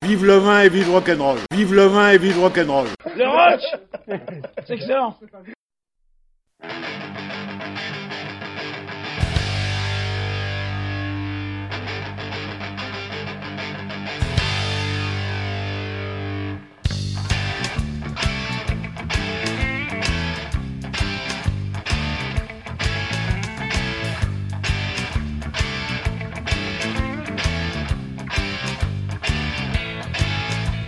Vive 0.03 0.25
le 0.25 0.35
vin 0.35 0.61
et 0.63 0.69
vive 0.69 0.91
rock'n'roll. 0.91 1.37
Vive 1.51 1.73
le 1.73 1.85
vin 1.85 2.09
et 2.09 2.17
vive 2.17 2.39
rock'n'roll. 2.39 2.87
Le 3.15 3.25
rock 3.25 3.61
C'est 4.67 4.73
excellent 4.73 5.17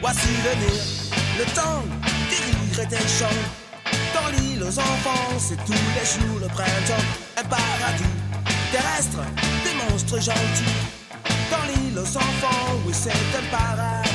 Voici 0.07 0.27
venir 0.27 0.83
le 1.39 1.45
temps 1.55 1.81
des 2.29 2.35
rires 2.35 2.79
et 2.79 2.85
des 2.85 3.07
chants. 3.07 3.41
Dans 4.13 4.29
l'île 4.37 4.61
aux 4.61 4.77
enfants, 4.77 5.33
c'est 5.39 5.57
tous 5.65 5.71
les 5.71 6.05
jours 6.05 6.39
le 6.41 6.47
printemps. 6.47 7.07
Un 7.35 7.43
paradis 7.45 8.03
terrestre, 8.71 9.17
des 9.63 9.73
monstres 9.73 10.21
gentils. 10.21 10.77
Dans 11.49 11.63
l'île 11.65 11.97
aux 11.97 12.17
enfants, 12.17 12.75
oui, 12.85 12.93
c'est 12.93 13.09
un 13.09 13.49
paradis. 13.49 14.11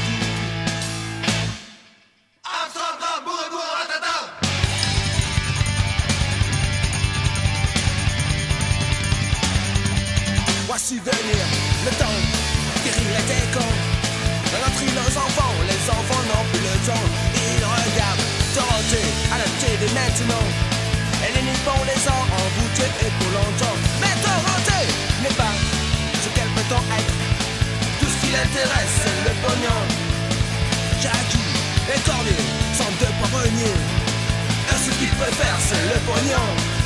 Voici 10.69 10.99
venir 11.01 11.47
le 11.85 11.91
temps 11.99 12.21
et 12.87 12.91
des 13.27 13.59
cons. 13.59 14.01
Dans 14.53 14.59
notre 14.59 14.83
île 14.83 14.99
aux 14.99 15.17
enfants, 15.17 15.55
les 15.69 15.70
temps. 16.87 17.07
Ils 17.35 17.65
regardent 17.65 18.31
à 19.33 19.39
la 19.39 19.49
télé 19.61 19.87
maintenant. 19.95 20.47
Et 21.23 21.33
les 21.35 21.43
nippons 21.43 21.83
les 21.87 22.01
ont 22.09 22.27
envoûtés 22.43 22.91
et 23.05 23.11
pour 23.19 23.31
longtemps. 23.31 23.79
Mais 24.01 24.15
Dorothée 24.23 24.89
n'est 25.23 25.37
pas 25.37 25.55
ce 26.23 26.29
qu'elle 26.35 26.51
prétend 26.57 26.83
être. 26.99 27.15
Tout 28.01 28.07
ce 28.07 28.27
qui 28.27 28.33
l'intéresse, 28.33 28.95
c'est 29.03 29.21
le 29.29 29.35
pognon. 29.43 29.81
Jackie 31.03 31.51
et 31.95 32.01
Cordier 32.01 32.45
sont 32.77 32.93
deux 32.99 33.15
parvenir. 33.21 33.75
Et 34.71 34.79
ce 34.85 34.91
qu'ils 34.99 35.15
préfèrent, 35.21 35.61
c'est 35.69 35.85
le 35.95 36.01
pognon. 36.07 36.80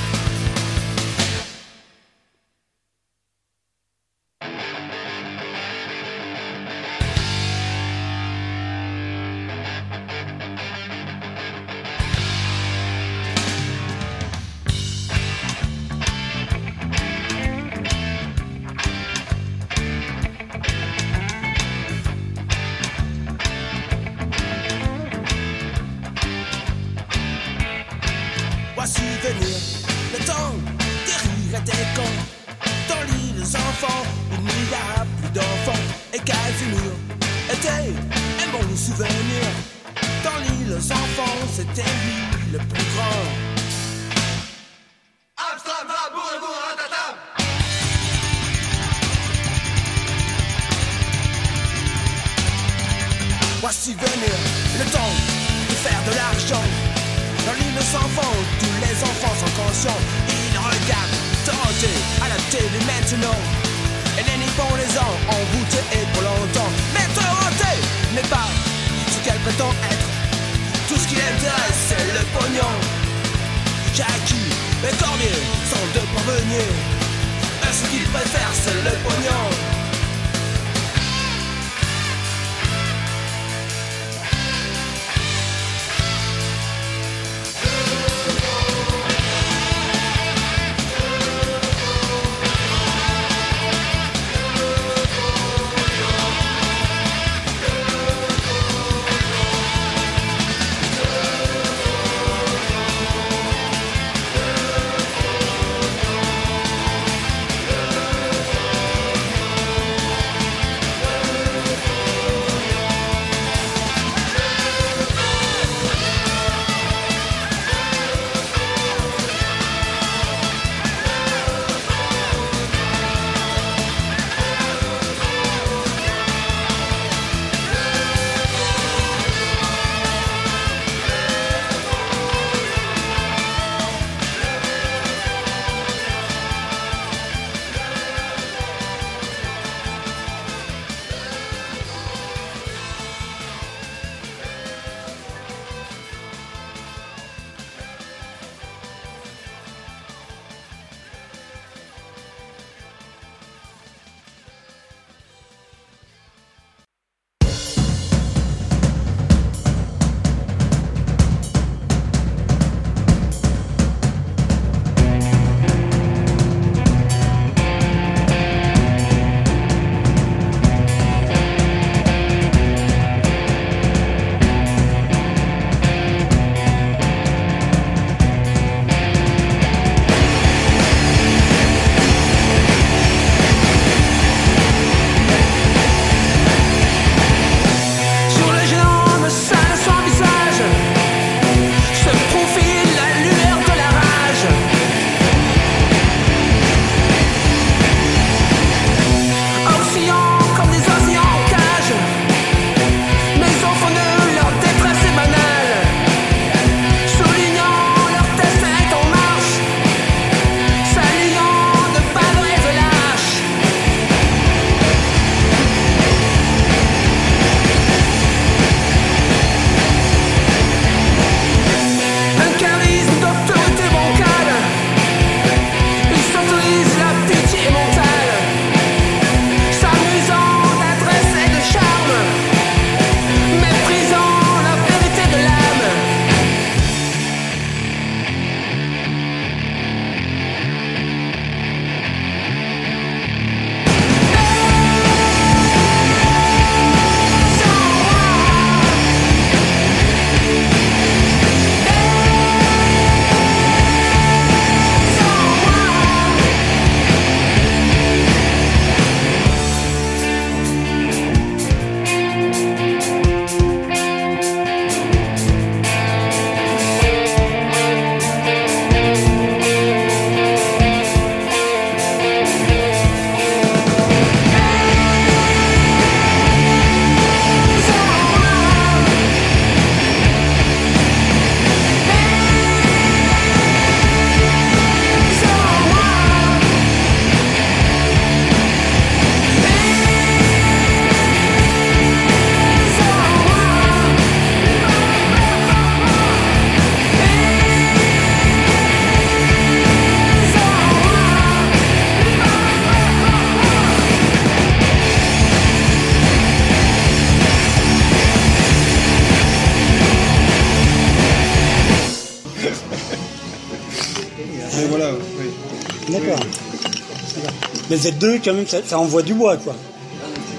Mais 317.95 318.01
Z2, 318.11 318.40
quand 318.45 318.55
même, 318.55 318.66
ça, 318.66 318.78
ça 318.84 318.99
envoie 318.99 319.22
du 319.22 319.34
bois, 319.34 319.57
quoi. 319.57 319.74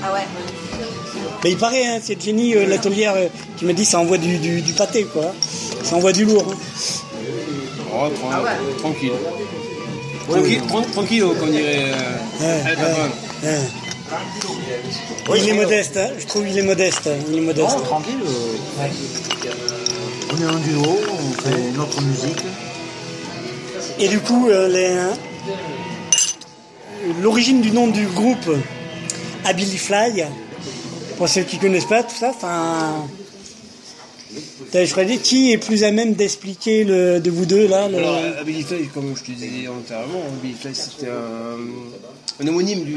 Ah 0.04 0.14
ouais. 0.14 0.22
Mais 1.44 1.52
il 1.52 1.58
paraît, 1.58 1.86
hein, 1.86 2.00
c'est 2.02 2.22
Jenny, 2.22 2.56
euh, 2.56 2.66
l'atelière, 2.66 3.14
euh, 3.18 3.28
qui 3.58 3.66
m'a 3.66 3.74
dit 3.74 3.84
ça 3.86 4.00
envoie 4.00 4.18
du, 4.18 4.38
du, 4.38 4.62
du 4.62 4.72
pâté, 4.74 5.04
quoi. 5.04 5.34
Ça 5.84 5.96
envoie 5.98 6.14
du 6.14 6.24
lourd. 6.26 6.46
hein. 6.50 6.56
Oh, 7.94 8.08
tra- 8.08 8.80
tranquille. 8.80 9.12
Tranquille, 10.30 10.62
tran- 10.68 10.82
tranquille, 10.94 11.24
comme 11.40 11.52
dirait 11.52 11.92
euh, 12.42 12.64
Ouais, 12.64 12.76
ouais, 13.44 13.50
ouais. 15.30 15.40
il 15.40 15.50
est 15.50 15.54
modeste, 15.54 15.98
hein. 15.98 16.10
je 16.18 16.26
trouve 16.26 16.48
il 16.48 16.58
est 16.58 16.62
modeste. 16.62 17.08
hein. 17.08 17.18
Il 17.30 17.38
est 17.38 17.42
modeste. 17.42 17.70
Non, 17.70 17.84
tranquille. 17.84 18.16
euh, 18.26 18.88
On 20.34 20.42
est 20.42 20.46
en 20.46 20.60
duo, 20.60 20.98
on 21.12 21.42
fait 21.42 21.72
notre 21.76 22.02
musique. 22.02 22.44
Et 24.00 24.08
du 24.08 24.20
coup, 24.20 24.48
euh, 24.50 24.68
les- 24.68 25.14
l'origine 27.22 27.62
du 27.62 27.72
nom 27.72 27.88
du 27.88 28.06
groupe 28.08 28.50
Abilifly, 29.46 30.24
pour 31.18 31.28
ceux 31.30 31.44
qui 31.44 31.58
connaissent 31.58 31.86
pas 31.86 32.04
tout 32.04 32.16
ça, 32.16 32.30
enfin, 32.30 33.06
je 34.74 34.94
dire, 35.06 35.22
qui 35.22 35.52
est 35.52 35.58
plus 35.58 35.84
à 35.84 35.92
même 35.92 36.14
d'expliquer 36.14 36.84
le, 36.84 37.20
de 37.20 37.30
vous 37.32 37.46
deux 37.46 37.68
là 37.68 37.88
le- 37.88 37.98
Alors, 37.98 38.20
Fly, 38.66 38.88
comme 38.94 39.16
je 39.16 39.24
te 39.24 39.32
disais 39.32 39.68
antérieurement, 39.68 40.24
Fly 40.60 40.74
c'était 40.76 41.08
un, 41.12 42.48
homonyme 42.48 42.84
du, 42.84 42.96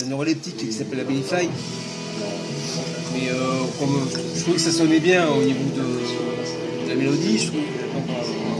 d'un 0.00 0.06
neuroleptique 0.06 0.56
qui 0.56 0.72
s'appelle 0.72 1.00
Ability 1.00 1.28
Fly. 1.28 1.48
Mais 3.14 3.28
euh, 3.30 3.62
je 4.34 4.40
trouvais 4.40 4.56
que 4.56 4.62
ça 4.62 4.72
sonnait 4.72 5.00
bien 5.00 5.28
au 5.28 5.42
niveau 5.42 5.64
de, 5.76 6.84
de 6.84 6.88
la 6.88 6.94
mélodie, 6.96 7.38
je 7.38 7.46
trouve. 7.48 7.60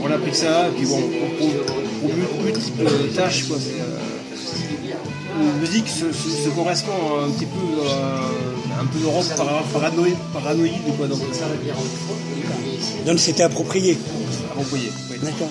Donc, 0.05 0.11
on, 0.11 0.11
on 0.11 0.15
a 0.15 0.17
pris 0.19 0.35
ça, 0.35 0.67
et 0.67 0.71
puis 0.71 0.85
bon, 0.85 0.99
pour, 1.01 1.37
pour, 1.37 1.65
pour 2.01 2.09
mul- 2.15 2.43
multiples 2.53 3.13
tâches, 3.15 3.45
quoi. 3.47 3.57
c'est, 3.59 3.79
euh, 3.81 3.99
la 5.37 5.59
musique 5.59 5.87
se, 5.87 6.11
se- 6.13 6.43
se 6.45 6.49
correspond 6.49 6.91
un 7.25 7.29
petit 7.31 7.45
peu 7.45 7.81
euh, 7.85 8.19
un 8.81 8.85
peu 8.85 8.99
de 8.99 9.05
rock 9.05 9.25
para- 9.35 9.63
paranoïde, 9.73 10.15
paranoïde 10.33 10.73
quoi. 10.97 11.07
Donc, 11.07 11.19
Donc 13.05 13.19
c'était 13.19 13.43
approprié. 13.43 13.97
Approprié, 14.51 14.89
oui. 15.11 15.17
D'accord. 15.21 15.49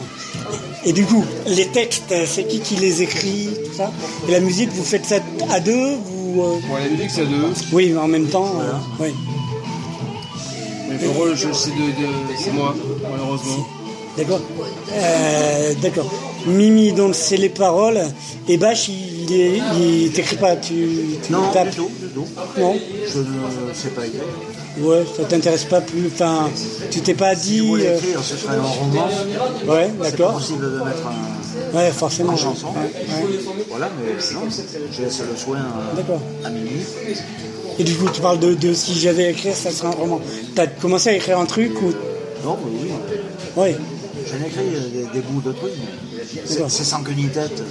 Et 0.86 0.92
du 0.92 1.05
coup, 1.05 1.24
les 1.46 1.66
textes, 1.66 2.14
c'est 2.26 2.44
qui 2.46 2.61
qui 2.61 2.76
les 2.76 3.02
écrit, 3.02 3.48
tout 3.66 3.76
ça? 3.76 3.90
Et 4.28 4.32
la 4.32 4.40
musique, 4.40 4.70
vous 4.72 4.84
faites 4.84 5.05
ça 5.07 5.16
à 5.50 5.61
deux 5.61 5.96
vous, 6.05 6.42
euh, 6.42 6.59
Bon, 6.68 6.76
la 6.76 6.88
musique 6.88 7.11
c'est 7.11 7.22
à 7.22 7.26
deux. 7.26 7.44
Oui, 7.72 7.90
mais 7.92 7.98
en 7.98 8.09
même 8.09 8.26
temps, 8.28 8.52
euh, 8.61 8.72
oui. 9.00 9.09
Mais 10.88 10.98
le 11.02 11.11
rôle, 11.11 11.36
c'est 11.36 11.70
de, 11.70 11.74
de- 11.74 12.36
c'est 12.38 12.52
moi, 12.52 12.74
malheureusement. 13.11 13.66
D'accord. 14.17 14.41
Euh, 14.93 15.73
D'accord. 15.83 16.11
Mimi, 16.47 16.93
donc 16.93 17.15
c'est 17.15 17.37
les 17.37 17.49
paroles. 17.49 18.01
Et 18.49 18.57
Bach, 18.59 18.89
il, 18.89 19.31
il 19.81 20.12
t'écrit 20.12 20.37
pas, 20.37 20.57
tu, 20.57 20.75
tu 21.25 21.33
Non, 21.33 21.51
tapes. 21.53 21.71
du 21.71 21.77
tout, 21.77 21.91
du 22.01 22.09
tout. 22.09 22.27
Non. 22.59 22.77
Je 23.07 23.19
ne 23.21 23.75
sais 23.75 23.89
pas 23.89 24.07
écrire. 24.07 24.21
Ouais, 24.81 25.05
ça 25.17 25.25
t'intéresse 25.25 25.65
pas 25.65 25.81
plus. 25.81 26.07
Enfin, 26.12 26.51
tu 26.91 27.01
t'es 27.01 27.15
pas 27.15 27.35
Si 27.35 27.53
dit. 27.53 27.61
voulais 27.61 27.89
euh, 27.89 27.97
écrire, 27.97 28.21
ce 28.23 28.37
serait 28.37 28.57
un 28.57 28.62
roman. 28.62 29.07
Ouais, 29.69 29.91
C'est 30.03 30.11
d'accord. 30.11 30.33
pas 30.33 30.39
possible 30.39 30.65
de 30.65 30.79
mettre 30.79 31.07
un, 31.07 31.77
Ouais, 31.77 31.91
forcément. 31.91 32.33
en 32.33 32.37
chanson. 32.37 32.67
Ouais, 32.69 32.83
ouais. 32.83 33.65
Voilà, 33.71 33.89
mais 33.99 34.12
non, 34.35 34.41
je 34.93 35.03
laisse 35.03 35.21
le 35.21 35.37
soin 35.37 35.59
à, 35.59 35.97
D'accord. 35.97 36.21
à 36.45 36.51
Mimi. 36.51 36.71
Et 37.79 37.85
du 37.85 37.95
coup, 37.95 38.09
tu 38.12 38.21
parles 38.21 38.39
de, 38.41 38.55
de 38.55 38.75
si 38.75 38.99
j'avais 38.99 39.27
à 39.27 39.31
écrire, 39.31 39.55
ça 39.57 39.71
serait 39.71 39.89
un 39.89 39.93
roman. 39.93 40.21
T'as 40.55 40.67
commencé 40.67 41.09
à 41.11 41.15
écrire 41.15 41.39
un 41.39 41.47
truc 41.47 41.73
ou 41.81 41.87
Non, 42.45 42.59
mais 42.65 42.81
oui. 42.83 42.91
Ouais, 43.57 43.77
Euh, 44.35 44.89
des, 44.91 45.20
des 45.20 45.26
bouts 45.26 45.41
de 45.41 45.53
trucs, 45.53 45.72
mais 45.76 46.68
c'est 46.68 46.85
sans 46.85 47.03
queue 47.03 47.12
ni 47.12 47.28
tête. 47.28 47.62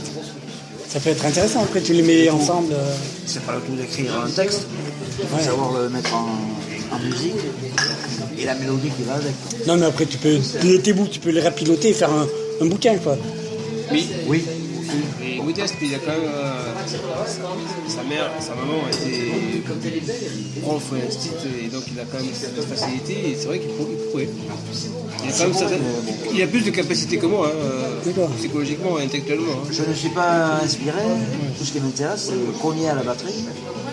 ça 0.88 0.99
peut 0.99 1.09
être 1.09 1.26
intéressant. 1.26 1.64
Après, 1.64 1.82
tu 1.82 1.93
les 1.93 2.01
mets 2.01 2.30
ensemble. 2.30 2.74
euh, 2.74 2.93
C'est 3.26 3.41
pas 3.43 3.55
le 3.55 3.61
tout 3.61 3.76
d'écrire 3.76 4.14
un 4.26 4.30
texte, 4.30 4.66
il 5.20 5.28
faut 5.28 5.36
Ouais. 5.38 5.43
savoir 5.43 5.74
le 5.74 5.89
mettre 5.89 6.14
en, 6.14 6.95
en 6.95 6.99
musique 6.99 7.34
et 8.38 8.45
la 8.45 8.55
mélodie 8.55 8.89
qui 8.89 9.03
va 9.03 9.16
avec. 9.16 9.34
Non, 9.68 9.78
mais 9.78 9.86
après, 9.88 10.05
tu 10.05 10.18
peux 10.18 10.38
tes 10.84 10.93
bouts, 10.93 11.07
tu 11.07 11.20
peux 11.20 11.32
les 11.32 11.41
rapiloter 11.41 11.89
et 11.89 11.93
faire 11.93 12.11
un, 12.11 12.28
un 12.61 12.66
bouquin, 12.66 12.95
quoi. 12.97 13.18
Oui. 13.91 14.07
Oui. 14.28 14.43
Et 15.44 15.46
modeste, 15.46 15.76
mais 15.82 15.88
il 15.88 15.96
a 15.96 16.00
quand 16.00 16.12
même. 16.12 16.22
euh, 16.24 16.64
sa, 17.88 18.04
mère, 18.04 18.32
sa 18.39 18.56
maman 18.56 18.88
était 18.91 19.62
prof 20.62 20.84
Instit, 21.08 21.30
et 21.64 21.68
donc 21.68 21.84
il 21.91 22.00
a 22.00 22.04
quand 22.06 22.18
même 22.18 22.28
cette 22.34 22.64
facilité, 22.64 23.14
et 23.32 23.36
c'est 23.38 23.48
vrai 23.48 23.60
qu'il 23.60 23.70
pour- 23.72 23.88
il 24.22 24.24
a, 24.24 25.32
quand 25.38 25.44
même 25.46 25.54
certaines- 25.54 25.82
il 26.34 26.41
a 26.41 26.48
plus 26.48 26.62
de 26.64 26.70
capacité 26.72 27.18
que 27.18 27.26
moi, 27.26 27.48
hein, 27.48 27.58
euh, 28.18 28.28
psychologiquement 28.38 29.00
et 29.00 29.04
intellectuellement. 29.04 29.52
hein. 29.64 29.68
Je 29.72 29.84
ne 29.84 29.94
suis 29.94 30.10
pas 30.10 30.60
inspiré, 30.64 31.02
tout 31.58 31.66
ce 31.66 31.72
qui 31.72 31.80
m'intéresse, 31.80 32.30
c'est 32.32 32.62
cogner 32.62 32.89
à 32.89 32.96
la 32.96 33.04
batterie 33.04 33.46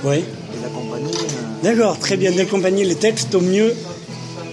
Oui. 0.05 0.17
et 0.19 0.63
l'accompagner 0.63 1.13
euh, 1.15 1.63
D'accord, 1.65 1.99
très 1.99 2.17
bien 2.17 2.33
d'accompagner 2.33 2.85
les 2.85 2.97
textes 2.97 3.35
au 3.35 3.41
mieux. 3.41 3.75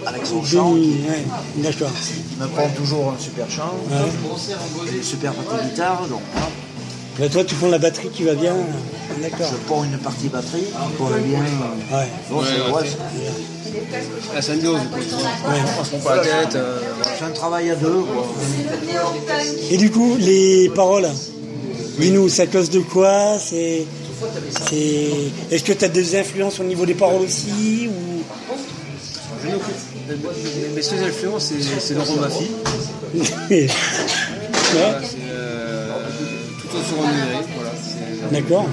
avec 0.06 0.24
son 0.26 0.42
chant. 0.42 0.72
ouais, 0.72 1.24
D'accord. 1.56 1.90
Il 2.38 2.42
me 2.42 2.48
prend 2.48 2.68
toujours 2.70 3.14
un 3.16 3.22
super 3.22 3.50
chant, 3.50 3.74
et 4.90 4.96
une 4.96 5.02
super 5.02 5.32
partie 5.34 5.68
guitare, 5.68 6.06
donc 6.08 6.22
toi, 7.28 7.44
tu 7.44 7.54
prends 7.56 7.68
la 7.68 7.78
batterie 7.78 8.08
qui 8.10 8.22
va 8.24 8.34
bien. 8.34 8.54
D'accord. 9.20 9.48
je 9.50 9.56
prends 9.66 9.82
une 9.84 9.98
partie 9.98 10.28
batterie 10.28 10.66
pour 10.96 11.08
le 11.10 11.18
bien. 11.20 11.40
Ouais. 11.40 12.06
Bon, 12.30 12.42
c'est 12.44 12.60
Ouais, 12.60 12.70
ouais, 12.70 12.82
ouais. 12.82 12.88
La 14.34 14.42
symbiose, 14.42 14.80
prend 14.92 15.98
pas 15.98 16.16
la 16.16 16.22
tête. 16.22 16.54
euh, 16.54 16.78
c'est 17.18 17.24
un 17.24 17.30
travail 17.30 17.70
à 17.70 17.74
deux. 17.74 18.02
quoi. 18.02 18.26
Et 19.70 19.76
du 19.76 19.90
coup, 19.90 20.16
les 20.18 20.70
paroles, 20.74 21.08
dis-nous, 21.98 22.28
c'est 22.28 22.42
à 22.42 22.46
cause 22.46 22.70
de 22.70 22.80
quoi? 22.80 23.38
C'est. 23.40 23.84
c'est- 24.68 25.08
Est-ce 25.50 25.64
que 25.64 25.72
tu 25.72 25.84
as 25.84 25.88
des 25.88 26.16
influences 26.16 26.60
au 26.60 26.64
niveau 26.64 26.86
des 26.86 26.94
paroles 26.94 27.22
aussi 27.22 27.88
ou... 27.88 28.22
Je. 29.42 29.48
Mes 30.74 30.82
seules 30.82 31.04
influences, 31.04 31.46
c'est- 31.52 31.80
c'est 31.80 31.94
Laurent 31.94 32.16
Baffy. 32.16 32.50
Voilà, 36.70 37.70
D'accord. 38.32 38.66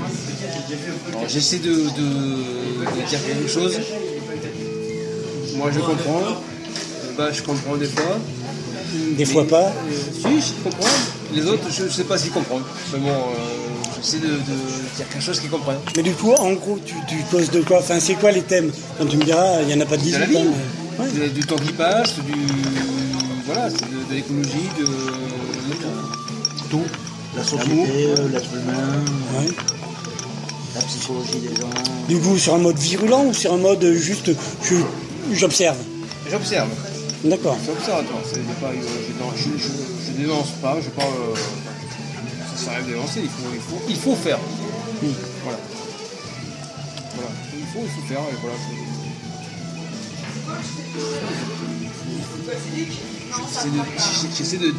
J'essaie 1.28 1.60
de, 1.60 1.70
de- 1.70 1.76
de 1.76 3.08
dire 3.10 3.20
quelque 3.26 3.48
chose. 3.48 3.80
Moi, 5.56 5.70
je 5.74 5.80
comprends. 5.80 6.22
Bah, 7.18 7.30
je 7.32 7.42
comprends 7.42 7.76
des 7.78 7.86
fois. 7.86 8.18
Des 9.18 9.26
fois 9.26 9.48
pas. 9.48 9.68
Euh, 9.68 9.72
si, 10.14 10.22
je 10.54 10.64
comprends. 10.64 10.88
Les 11.34 11.46
autres, 11.48 11.68
je 11.72 11.84
ne 11.84 11.90
sais 11.90 12.04
pas 12.04 12.18
s'ils 12.18 12.32
comprennent. 12.32 12.62
Mais 12.94 13.00
bon, 13.00 13.08
euh, 13.10 13.14
j'essaie 14.02 14.18
de, 14.20 14.28
de 14.28 14.36
dire 14.96 15.08
quelque 15.12 15.24
chose 15.24 15.40
qu'ils 15.40 15.50
comprennent. 15.50 15.80
Mais 15.96 16.04
du 16.04 16.12
coup, 16.14 16.32
en 16.34 16.54
gros, 16.54 16.80
tu, 16.86 16.96
tu 17.08 17.16
causes 17.32 17.50
de 17.52 17.62
quoi? 17.62 17.80
Enfin, 17.80 18.00
c'est 18.00 18.16
quoi 18.16 18.32
les 18.32 18.42
thèmes? 18.44 18.72
Quand 18.98 19.06
tu 19.06 19.18
me 19.18 19.24
diras, 19.24 19.62
il 19.62 19.68
n'y 19.68 19.74
en 19.74 19.82
a 19.82 19.86
pas 19.86 19.98
18 19.98 20.12
De 20.14 20.18
la 20.20 20.26
hein, 20.26 20.28
vie. 20.44 20.50
mais- 21.00 21.08
Du, 21.28 21.30
du 21.30 21.46
temps 21.46 21.56
qui 21.58 21.74
passe, 21.74 22.16
du. 22.16 22.34
Voilà, 23.46 23.70
c'est 23.70 23.82
de, 23.82 24.10
de 24.10 24.14
l'écologie, 24.16 24.70
de. 24.80 24.86
de 24.86 26.70
Tout. 26.70 26.84
La 27.36 27.44
société, 27.44 28.06
euh, 28.18 28.30
l'être 28.30 28.50
humain, 28.54 29.04
Ouais. 29.38 29.48
la 30.76 30.82
psychologie 30.82 31.40
des 31.40 31.56
gens. 31.56 31.70
Du 32.08 32.18
coup, 32.20 32.38
sur 32.38 32.56
un 32.56 32.60
mode 32.60 32.78
virulent 32.78 33.26
ou 33.26 33.34
sur 33.34 33.54
un 33.54 33.58
mode 33.58 33.84
juste 33.94 34.32
je- 34.64 34.76
j'observe? 35.34 35.78
J'observe. 36.30 36.70
D'accord. 37.24 37.58
J'observe, 37.66 38.04
pas, 38.62 38.68
euh, 38.68 38.74
je, 39.36 39.44
je, 39.44 39.58
je- 39.58 40.08
je 40.08 40.12
dénonce 40.22 40.52
pas, 40.62 40.78
je 40.82 40.90
parle. 40.90 41.10
euh, 41.10 41.36
ça 42.56 42.64
sert 42.64 42.74
à 42.74 42.76
rien 42.78 42.86
de 42.86 42.90
dénoncer, 42.92 43.20
il 43.24 43.30
faut, 43.30 43.50
il 43.54 43.60
faut, 43.60 43.82
il 43.90 43.96
faut 43.98 44.16
faire. 44.16 44.40
Voilà. 45.44 45.60
Voilà. 47.16 47.32
Il 47.54 47.66
faut, 47.74 47.80
il 47.84 47.90
faut 48.02 48.08
faire, 48.08 48.20
et 48.20 48.38
voilà. 48.42 48.56
J'essaie 53.36 53.70
de- 53.70 54.38
J'essaie 54.38 54.58
de- 54.58 54.74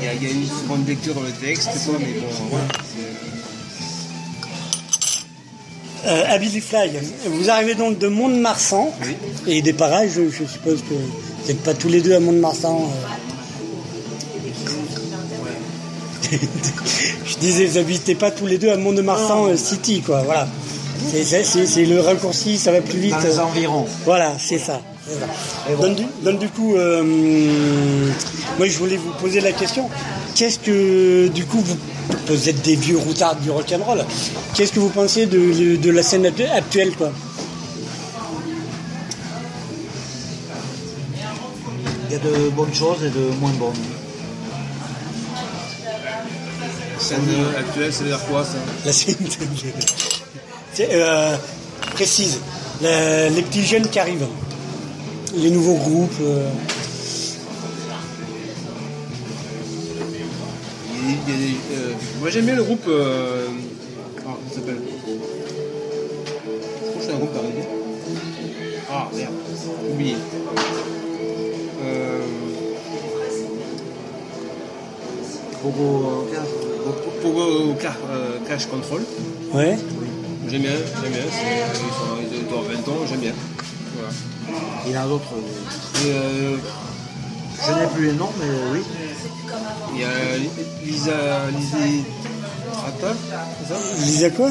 Il 0.00 0.04
y, 0.04 0.08
a, 0.08 0.14
il 0.14 0.22
y 0.22 0.26
a 0.26 0.30
une 0.30 0.46
seconde 0.46 0.86
lecture 0.88 1.14
dans 1.14 1.22
le 1.22 1.30
texte, 1.32 1.68
quoi, 1.86 1.94
mais 1.98 2.20
bon, 2.20 2.26
voilà. 2.50 2.64
Euh, 6.06 6.38
Fly, 6.60 6.90
vous 7.26 7.50
arrivez 7.50 7.74
donc 7.74 7.98
de 7.98 8.08
Mont-de-Marsan 8.08 8.90
et 9.46 9.60
des 9.62 9.72
parages, 9.74 10.10
je, 10.16 10.30
je 10.30 10.44
suppose 10.44 10.80
que 10.82 10.94
vous 10.94 11.48
n'êtes 11.48 11.62
pas 11.62 11.74
tous 11.74 11.88
les 11.88 12.00
deux 12.00 12.14
à 12.14 12.20
Mont-de-Marsan. 12.20 12.90
euh. 12.90 13.08
je 17.26 17.36
disais, 17.38 17.66
vous 17.66 17.74
n'habitez 17.78 18.14
pas 18.14 18.30
tous 18.30 18.46
les 18.46 18.56
deux 18.58 18.70
à 18.70 18.76
Mont-de-Marsan 18.76 19.48
euh, 19.48 19.56
City, 19.56 20.00
quoi, 20.00 20.22
voilà. 20.22 20.48
C'est- 21.10 21.84
le 21.84 22.00
raccourci, 22.00 22.56
ça 22.58 22.72
va 22.72 22.80
plus 22.80 22.98
vite. 22.98 23.12
Dans 23.12 23.20
les 23.20 23.38
environs. 23.38 23.86
Voilà, 24.04 24.34
c'est 24.38 24.58
ça. 24.58 24.80
C'est. 25.10 25.76
Donc, 25.80 25.96
du, 25.96 26.04
donc, 26.22 26.38
du 26.38 26.48
coup, 26.48 26.76
euh, 26.76 27.02
moi 28.58 28.66
je 28.68 28.78
voulais 28.78 28.96
vous 28.96 29.10
poser 29.20 29.40
la 29.40 29.52
question. 29.52 29.88
Qu'est-ce 30.34 30.58
que, 30.58 31.28
du 31.28 31.44
coup, 31.44 31.60
vous, 31.60 31.76
vous 32.28 32.48
êtes 32.48 32.62
des 32.62 32.76
vieux 32.76 32.98
routards 32.98 33.36
du 33.36 33.50
rock'n'roll. 33.50 34.04
Qu'est-ce 34.54 34.72
que 34.72 34.80
vous 34.80 34.88
pensez 34.88 35.26
de, 35.26 35.76
de 35.76 35.90
la 35.90 36.02
scène 36.02 36.24
actu- 36.26 36.44
actuelle, 36.46 36.92
quoi? 36.96 37.10
Il 42.08 42.12
y 42.12 42.16
a 42.16 42.18
de 42.18 42.48
bonnes 42.50 42.74
choses 42.74 43.04
et 43.04 43.10
de 43.10 43.34
moins 43.40 43.50
bonnes. 43.52 43.72
Scène 46.98 47.18
actuelle, 47.58 47.90
veut 47.90 48.06
dire 48.06 48.20
quoi 48.28 48.44
ça? 48.44 48.58
La 48.84 48.92
scène. 48.92 49.14
C'est, 50.72 50.88
euh, 50.92 51.36
précise. 51.94 52.38
La- 52.82 53.28
les 53.28 53.42
petits 53.42 53.64
jeunes 53.64 53.88
qui 53.88 53.98
arrivent. 53.98 54.26
Les 55.34 55.50
nouveaux 55.50 55.74
groupes. 55.76 56.10
euh, 56.22 56.48
Il 61.02 61.06
y 61.06 61.12
a- 61.12 61.16
il 61.26 61.30
y 61.30 61.32
a 61.32 61.36
des- 61.36 61.54
euh, 61.74 61.92
moi 62.20 62.30
j'aime 62.30 62.44
bien 62.46 62.56
le 62.56 62.62
groupe. 62.62 62.84
Euh, 62.88 63.46
ah, 63.48 64.22
comment 64.22 64.36
ça 64.48 64.54
s'appelle 64.56 64.76
Je 64.86 65.12
crois 66.88 67.00
que 67.00 67.04
c'est 67.06 67.12
un 67.12 67.16
groupe 67.18 67.32
pareil. 67.32 67.50
Ah 68.90 69.08
merde, 69.16 69.32
oublié. 69.92 70.16
Euh, 71.84 72.18
Pogo 75.62 76.26
Pogo 77.22 77.74
Car- 77.80 77.96
Cash 78.48 78.66
Control. 78.66 79.02
Ouais. 79.54 79.78
J'aime 80.48 80.62
bien, 80.62 80.70
j'aime 81.02 81.12
bien. 81.12 81.22
Ils, 82.32 82.46
doivent 82.48 82.66
20 82.72 82.88
ans, 82.88 82.98
j'aime 83.08 83.20
bien. 83.20 83.32
Il 84.86 84.92
y 84.92 84.98
en 84.98 85.02
a 85.02 85.06
d'autres. 85.06 85.24
euh, 86.06 86.06
euh, 86.06 86.56
Je 87.66 87.72
n'ai 87.72 87.86
plus 87.94 88.06
les 88.06 88.12
noms, 88.12 88.30
mais 88.38 88.46
oui. 88.72 88.82
il 89.94 90.00
y 90.00 90.04
a 90.04 90.08
Lisa, 90.84 91.12
Lisa 91.56 91.76
c'est 93.68 93.74
ça? 93.74 94.04
Lisa 94.04 94.30
quoi? 94.30 94.50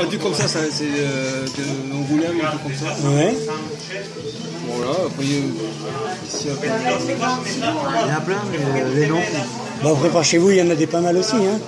Un 0.00 0.04
truc 0.06 0.20
comme 0.22 0.34
ça, 0.34 0.48
ça 0.48 0.58
c'est 0.70 0.84
euh, 0.84 1.44
de 1.46 1.94
Angoulême, 1.94 2.36
un 2.44 2.48
truc 2.58 2.62
comme 2.62 2.88
ça. 2.88 3.08
Ouais. 3.08 3.36
Voilà, 4.70 4.92
après, 5.06 5.24
euh, 5.24 6.26
ici, 6.26 6.48
après, 6.50 6.66
Il 6.66 7.60
y 7.60 8.12
en 8.12 8.16
a 8.16 8.20
plein, 8.20 8.42
mais 8.50 8.58
euh, 8.82 8.94
les 8.94 9.06
noms. 9.06 9.16
Bon, 9.82 9.92
après, 9.94 10.10
par 10.10 10.24
chez 10.24 10.38
vous, 10.38 10.50
il 10.50 10.56
y 10.58 10.62
en 10.62 10.70
a 10.70 10.74
des 10.74 10.86
pas 10.86 11.00
mal 11.00 11.16
aussi, 11.16 11.36
hein 11.36 11.58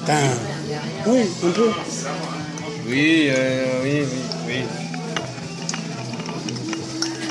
Putain. 0.00 0.14
Oui, 1.06 1.20
un 1.44 1.50
peu. 1.50 1.70
Oui, 2.86 3.28
euh, 3.30 3.64
oui, 3.82 4.02
oui, 4.02 4.18
oui. 4.46 4.62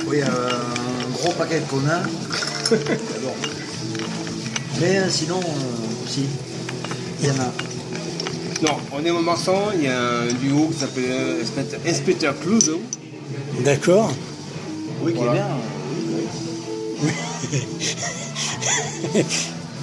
Oui, 0.08 0.22
euh, 0.22 0.26
un 0.28 1.12
gros 1.12 1.32
paquet 1.34 1.60
de 1.60 1.66
connards. 1.66 2.04
Bon. 3.22 3.34
Mais 4.82 4.97
euh, 4.97 5.10
sinon, 5.10 5.39
aussi, 6.06 6.26
il 7.22 7.28
y 7.28 7.32
en 7.32 7.36
a. 7.36 7.51
Non, 8.64 8.78
on 8.91 9.06
est 9.06 9.12
au 9.12 9.22
Marsan, 9.22 9.72
il 9.76 9.84
y 9.84 9.88
a 9.88 9.99
un 10.22 10.34
duo 10.34 10.70
qui 10.72 10.80
s'appelle 10.80 11.04
euh, 11.10 11.43
Inspecteur- 11.86 12.39
Clouseau. 12.39 12.82
D'accord. 13.64 14.12
Oui, 15.04 15.14
qui 15.14 15.20
est 15.20 15.30
bien. 15.32 15.47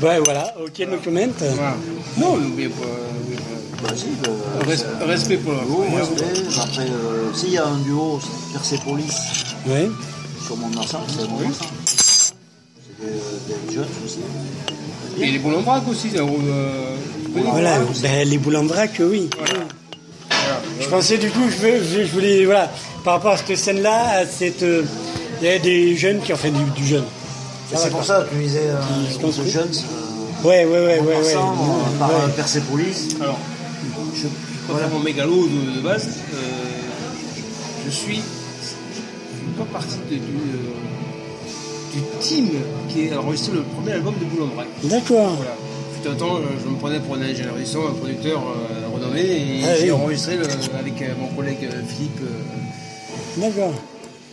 ouais, 0.02 0.18
voilà. 0.24 0.54
Ok, 0.64 0.78
no 0.90 0.96
comment. 1.04 1.20
Voilà. 1.38 1.76
Non, 2.18 2.36
mais 2.56 2.68
pas. 2.68 3.29
Oui, 3.82 4.16
Res- 4.68 5.06
respect 5.06 5.36
pour 5.38 5.52
la 5.52 5.60
duo, 5.64 5.84
respect. 5.96 6.24
Après, 6.60 6.82
euh, 6.82 7.32
s'il 7.34 7.50
y 7.50 7.58
a 7.58 7.66
un 7.66 7.78
duo, 7.78 8.20
c'est 8.22 8.52
Persepolis 8.52 9.12
Ouais. 9.66 9.88
sur 10.46 10.56
mon 10.56 10.68
ensemble, 10.78 11.04
c'est 11.08 11.28
mon 11.28 11.36
ensemble. 11.36 11.70
C'est 11.84 12.34
des, 13.00 13.66
des 13.68 13.74
jeunes 13.74 13.84
aussi. 14.04 14.18
Et 15.20 15.30
les 15.32 15.38
boules 15.38 15.54
en 15.54 15.60
vrac 15.62 15.82
aussi, 15.88 16.08
euh, 16.16 16.96
connais 17.34 17.50
Voilà, 17.50 17.78
ben, 18.02 18.28
les 18.28 18.38
boules 18.38 18.56
en 18.56 18.64
vrac, 18.66 18.90
oui. 19.00 19.28
Je 20.80 20.88
pensais 20.88 21.18
du 21.18 21.30
coup, 21.30 21.48
je, 21.50 21.56
veux- 21.66 21.82
je- 21.82 22.04
je 22.06 22.12
voulais, 22.12 22.44
voilà, 22.44 22.70
par 23.04 23.14
rapport 23.14 23.32
à 23.32 23.36
cette 23.36 23.56
scène-là, 23.56 24.20
à 24.20 24.26
cette, 24.26 24.62
euh, 24.62 24.82
il 25.40 25.46
y 25.46 25.50
a 25.50 25.58
des 25.58 25.96
jeunes 25.96 26.20
qui 26.20 26.32
ont 26.32 26.36
fait 26.36 26.50
du, 26.50 26.62
du 26.76 26.86
jeune. 26.86 27.04
C'est 27.74 27.90
pour 27.90 28.04
ça 28.04 28.22
que 28.28 28.34
tu 28.34 28.42
disais 28.42 28.62
euh, 28.66 28.76
Qui 29.06 29.12
se 29.12 29.18
de 29.18 29.22
construisent. 29.24 29.52
jeunes. 29.52 29.70
Ouais, 30.42 30.64
ouais, 30.64 30.70
ouais, 30.70 31.00
ouais, 31.00 31.00
ouais. 31.00 31.34
euh, 31.34 31.98
par 31.98 32.08
Ouais. 32.08 32.14
euh, 32.24 32.28
Persepolis. 32.34 33.08
Alors, 33.20 33.38
je, 34.14 34.26
faire 34.78 34.88
mon 34.90 35.00
mégalo 35.00 35.46
de, 35.46 35.76
de 35.76 35.80
base, 35.80 36.08
euh, 36.34 36.36
je 37.86 37.90
suis, 37.90 38.16
je 38.16 39.44
pas 39.58 39.64
partie 39.72 39.96
de- 40.10 40.16
du, 40.16 40.20
euh, 40.20 41.94
du 41.94 42.00
team 42.20 42.48
qui 42.88 43.10
a 43.10 43.20
enregistré 43.20 43.52
le 43.54 43.62
premier 43.62 43.92
album 43.92 44.14
de 44.20 44.24
vrac. 44.54 44.66
D'accord. 44.84 45.34
Voilà. 45.36 45.56
Fut 46.02 46.08
un 46.08 46.14
temps, 46.14 46.36
euh, 46.36 46.40
je 46.64 46.68
me 46.70 46.76
prenais 46.76 47.00
pour 47.00 47.14
un 47.16 47.22
ingénieur 47.22 47.54
du 47.56 47.66
son, 47.66 47.86
un 47.86 47.92
producteur 47.92 48.40
euh, 48.42 48.88
renommé, 48.94 49.20
et 49.20 49.60
Ah 49.64 49.74
j'ai 49.76 49.84
oui. 49.84 49.90
enregistré 49.92 50.36
le- 50.36 50.44
avec 50.78 51.02
mon 51.18 51.28
collègue 51.36 51.68
Philippe 51.88 52.20
D'accord. 53.36 53.72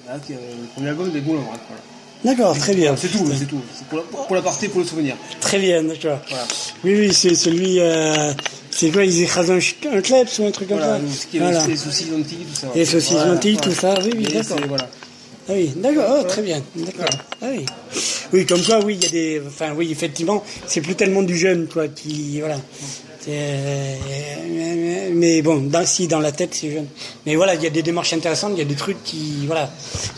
voilà, 0.08 0.20
le 0.30 0.68
premier 0.74 0.90
album 0.90 1.10
vrac. 1.42 1.60
Voilà. 1.68 1.82
D'accord, 2.26 2.58
très 2.58 2.74
bien. 2.74 2.96
C'est 2.98 3.10
tout, 3.10 3.26
c'est 3.38 3.46
tout. 3.46 3.62
C'est 3.76 3.86
pour 3.88 4.00
la, 4.00 4.04
pour 4.04 4.36
la 4.36 4.42
partie, 4.42 4.68
pour 4.68 4.82
le 4.82 4.88
souvenir. 4.88 5.16
Très 5.40 5.60
bien, 5.60 5.84
d'accord. 5.84 6.20
Voilà. 6.30 6.44
Oui, 6.84 6.96
oui, 6.98 7.14
c'est 7.14 7.36
celui, 7.36 7.80
euh, 7.80 8.34
c'est 8.72 8.90
quoi, 8.90 9.06
ils 9.06 9.22
écrasent 9.22 9.52
un, 9.52 9.60
un 9.92 10.02
kleps 10.02 10.40
ou 10.40 10.46
un 10.46 10.52
truc 10.52 10.68
comme 10.70 10.78
Voilà, 10.80 10.98
ça 10.98 11.26
qui 11.30 11.40
Voilà. 11.40 11.66
les 11.68 11.78
saucisses 11.78 12.10
lentilles, 12.12 12.46
tout 12.52 12.60
ça. 12.60 12.68
Les 12.76 12.86
saucisses 12.86 13.12
Voilà, 13.14 13.32
lentilles, 13.34 13.58
tout 13.58 13.72
ça, 13.72 13.94
oui, 14.04 14.12
oui, 14.18 14.24
d'accord. 14.34 14.58
Voilà. 14.68 14.90
Ah 15.50 15.54
oui, 15.54 15.72
d'accord, 15.78 16.18
oh, 16.20 16.24
très 16.28 16.42
bien, 16.42 16.62
d'accord. 16.76 17.06
Ah 17.42 17.46
oui. 17.52 17.66
oui, 18.34 18.46
comme 18.46 18.62
quoi, 18.64 18.84
oui, 18.84 18.98
il 19.00 19.04
y 19.04 19.08
a 19.08 19.10
des, 19.12 19.42
enfin, 19.48 19.74
oui, 19.78 19.90
effectivement, 19.92 20.44
c'est 20.66 20.82
plus 20.82 20.96
tellement 20.96 21.22
du 21.22 21.38
jeune, 21.38 21.68
quoi, 21.68 21.88
qui, 21.88 22.40
voilà. 22.40 22.58
Euh, 23.30 23.96
mais 25.14 25.42
bon, 25.42 25.58
dans, 25.58 25.86
si 25.86 26.08
dans 26.08 26.20
la 26.20 26.32
tête, 26.32 26.54
c'est 26.54 26.72
jeune. 26.72 26.88
Mais 27.26 27.36
voilà, 27.36 27.56
il 27.56 27.64
y 27.64 27.68
a 27.68 27.70
des 27.70 27.84
démarches 27.84 28.14
intéressantes, 28.14 28.52
il 28.56 28.60
y 28.60 28.62
a 28.62 28.66
des 28.66 28.76
trucs 28.76 29.02
qui, 29.04 29.46
voilà. 29.46 29.70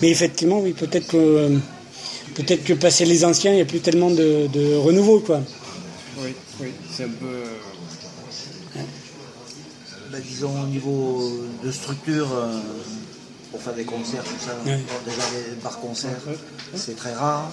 Mais 0.02 0.10
effectivement, 0.10 0.60
oui, 0.60 0.74
peut-être 0.74 1.08
que, 1.08 1.18
euh, 1.18 1.50
peut-être 2.36 2.64
que 2.64 2.74
passer 2.74 3.06
les 3.06 3.24
anciens, 3.26 3.52
il 3.52 3.56
n'y 3.56 3.62
a 3.62 3.66
plus 3.66 3.80
tellement 3.82 4.10
de, 4.12 4.48
de 4.48 4.76
renouveau, 4.76 5.20
quoi. 5.20 5.42
Oui, 6.20 6.34
oui, 6.62 6.72
c'est 6.96 7.04
un 7.06 7.10
peu. 7.10 7.26
euh, 7.26 8.82
Ben, 10.12 10.22
disons 10.22 10.64
au 10.64 10.68
niveau 10.68 11.32
de 11.64 11.72
structure, 11.72 12.28
euh, 12.34 12.60
pour 13.52 13.62
faire 13.62 13.74
des 13.76 13.84
concerts, 13.86 14.24
tout 14.24 14.40
ça, 14.44 14.56
Ouais. 14.66 14.80
déjà 15.06 15.22
les 15.36 15.56
bars-concerts, 15.64 16.22
c'est 16.76 16.96
très 16.96 17.14
rare. 17.14 17.52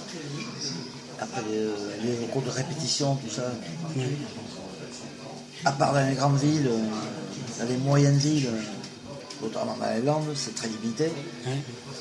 Après 1.21 1.43
les, 1.51 2.07
les 2.07 2.17
locaux 2.21 2.43
de 2.45 2.51
répétition, 2.51 3.17
tout 3.17 3.31
ça. 3.35 3.53
À 5.65 5.73
part 5.73 5.93
dans 5.95 6.07
les 6.09 6.15
grandes 6.15 6.39
villes, 6.39 6.69
euh, 6.69 7.61
dans 7.63 7.69
les 7.71 7.77
moyennes 7.79 8.19
villes, 8.19 8.47
euh, 8.49 9.43
notamment 9.43 9.77
dans 9.81 9.95
les 9.95 10.03
Landes, 10.03 10.33
c'est 10.35 10.55
très 10.55 10.69
limité. 10.69 11.05
Ouais. 11.05 11.57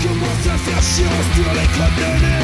Commence 0.04 0.44
à 0.46 0.58
faire 0.58 0.84
sur 0.84 1.08
les 1.54 1.68
crottes 1.72 1.96
de 1.96 2.04
nez 2.20 2.44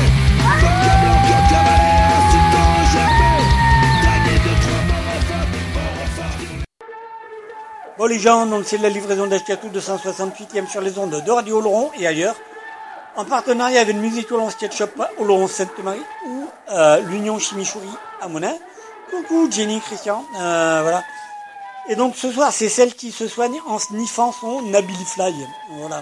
Bon 7.97 8.05
les 8.05 8.19
gens, 8.19 8.45
donc 8.45 8.63
c'est 8.65 8.77
la 8.77 8.87
livraison 8.87 9.27
d'Ashkatou 9.27 9.67
268e 9.67 10.69
sur 10.69 10.79
les 10.79 10.97
ondes 10.97 11.21
de 11.21 11.29
Radio 11.29 11.57
Oloron 11.57 11.91
et 11.99 12.07
ailleurs, 12.07 12.37
en 13.19 13.25
partenariat 13.25 13.81
avec 13.81 13.95
le 13.95 14.01
Music 14.01 14.31
Oloron 14.31 14.49
Sketch 14.49 14.77
Shop 14.77 14.91
Oloron 15.17 15.49
Sainte-Marie 15.49 16.05
ou 16.25 16.47
euh, 16.71 17.01
l'Union 17.01 17.37
Chimichouri 17.37 17.89
à 18.21 18.29
Monin. 18.29 18.53
Coucou 19.11 19.51
Jenny, 19.51 19.81
Christian, 19.81 20.23
euh, 20.39 20.79
voilà. 20.81 21.03
Et 21.89 21.95
donc 21.95 22.15
ce 22.15 22.31
soir, 22.31 22.53
c'est 22.53 22.69
celle 22.69 22.93
qui 22.93 23.11
se 23.11 23.27
soigne 23.27 23.59
en 23.67 23.77
sniffant 23.77 24.31
son 24.31 24.61
Nabilifly. 24.61 25.35
Voilà. 25.71 26.01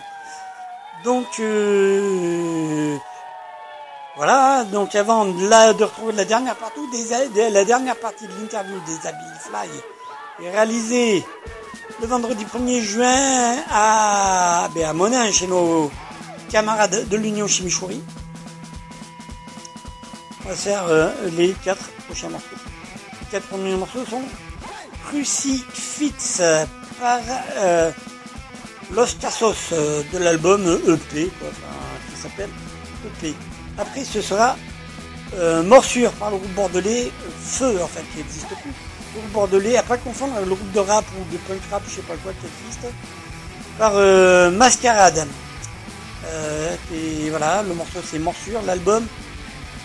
Donc 1.04 1.26
euh, 1.40 2.98
voilà, 4.16 4.64
donc 4.66 4.94
avant 4.94 5.26
de, 5.26 5.84
retrouver 5.84 6.14
la 6.14 6.26
dernière 6.26 6.56
partie 6.56 6.82
la 7.52 7.66
dernière 7.66 7.96
partie 7.96 8.28
de 8.28 8.34
l'interview 8.40 8.80
des 8.86 9.08
Abilifly 9.08 9.70
est 10.44 10.52
réalisée 10.52 11.26
le 12.00 12.06
vendredi 12.06 12.46
1er 12.46 12.82
juin 12.82 13.56
à, 13.72 14.68
ben, 14.76 14.90
à 14.90 14.94
Monin, 14.94 15.32
chez 15.32 15.48
nos, 15.48 15.90
camarades 16.50 17.08
de 17.10 17.18
l'Union 17.18 17.48
Chimichurri. 17.48 18.02
On 20.46 20.50
va 20.50 20.56
faire 20.56 20.86
euh, 20.88 21.10
les 21.36 21.52
quatre 21.64 21.90
prochains 22.06 22.30
morceaux. 22.30 22.48
Les 23.22 23.28
quatre 23.32 23.48
premiers 23.48 23.76
morceaux 23.76 24.06
sont 24.06 24.24
Crucifix 25.06 26.42
par 27.00 27.20
euh, 27.58 27.92
Los 28.94 29.16
Casos 29.20 29.56
euh, 29.74 30.04
de 30.12 30.18
l'album 30.18 30.66
EP, 30.88 31.30
qui 31.30 32.22
s'appelle 32.22 32.50
EP. 33.06 33.34
Après, 33.78 34.04
ce 34.04 34.22
sera 34.22 34.56
Morsure 35.66 36.12
par 36.14 36.32
le 36.32 36.38
groupe 36.38 36.54
bordelais, 36.54 37.12
Feu 37.44 37.82
en 37.84 37.88
fait, 37.88 38.04
qui 38.14 38.20
n'existe 38.20 38.48
plus. 38.48 38.72
Le 39.14 39.20
groupe 39.20 39.32
bordelais, 39.34 39.76
à 39.76 39.84
pas 39.84 39.98
confondre 39.98 40.34
avec 40.36 40.48
le 40.48 40.56
groupe 40.56 40.72
de 40.72 40.80
rap 40.80 41.04
ou 41.20 41.34
de 41.34 41.38
punk 41.40 41.60
rap, 41.70 41.84
je 41.86 41.96
sais 41.96 42.02
pas 42.02 42.16
quoi, 42.24 42.32
qui 42.32 42.48
existe, 42.66 42.88
par 43.78 43.94
Mascarade. 44.54 45.28
Euh, 46.28 46.76
et 46.94 47.30
voilà, 47.30 47.64
le 47.64 47.74
morceau 47.74 48.00
c'est 48.04 48.20
Morsure, 48.20 48.62
l'album 48.66 49.06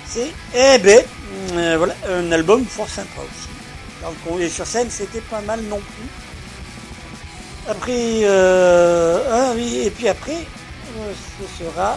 c'est 0.07 0.33
Eh 0.55 0.79
ben, 0.79 1.03
euh, 1.53 1.77
voilà, 1.79 1.95
un 2.09 2.31
album 2.33 2.65
fort 2.67 2.89
sympa 2.89 3.21
aussi. 3.21 3.49
Donc, 4.03 4.41
et 4.41 4.49
sur 4.49 4.67
scène, 4.67 4.91
c'était 4.91 5.21
pas 5.21 5.41
mal 5.41 5.61
non 5.63 5.79
plus. 5.79 6.09
Après, 7.69 8.21
euh, 8.25 9.23
ah 9.31 9.53
oui, 9.55 9.83
et 9.85 9.91
puis 9.91 10.09
après, 10.09 10.45
ce 11.39 11.65
sera 11.65 11.97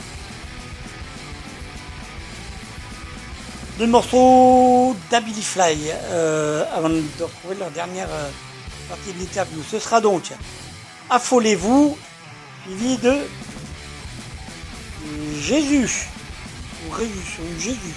deux 3.79 3.87
morceaux 3.87 4.95
d'Ability 5.11 5.41
Fly 5.41 5.91
avant 6.73 6.89
de 6.89 7.23
retrouver 7.23 7.55
leur 7.59 7.71
dernière 7.71 8.07
partie 8.87 9.11
de 9.11 9.19
l'interview. 9.19 9.61
Ce 9.69 9.79
sera 9.79 9.99
donc 9.99 10.31
Affolez-vous, 11.09 11.97
suivi 12.63 12.97
de 12.97 13.17
Jésus, 15.39 16.07
ou 16.87 16.95
Jésus, 17.59 17.93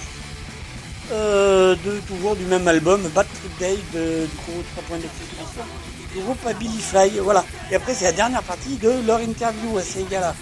euh, 1.11 1.75
de 1.83 1.99
toujours 2.07 2.35
du 2.35 2.45
même 2.45 2.67
album, 2.67 3.01
Bad 3.15 3.27
Trip 3.27 3.59
Day, 3.59 3.77
de, 3.93 4.25
du 4.25 4.35
groupe 4.35 4.65
3 4.73 4.83
points 4.83 4.97
du 4.97 6.21
groupe 6.21 6.45
Ability 6.45 6.81
Fly, 6.81 7.19
voilà. 7.19 7.43
Et 7.71 7.75
après, 7.75 7.93
c'est 7.93 8.05
la 8.05 8.11
dernière 8.11 8.43
partie 8.43 8.77
de 8.77 8.91
leur 9.05 9.19
interview 9.19 9.77
à 9.77 9.81
ces 9.81 10.03
gars-là. 10.03 10.35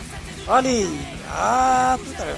Allez, 0.48 0.88
à 1.30 1.98
tout 1.98 2.22
à 2.22 2.26
l'heure. 2.26 2.38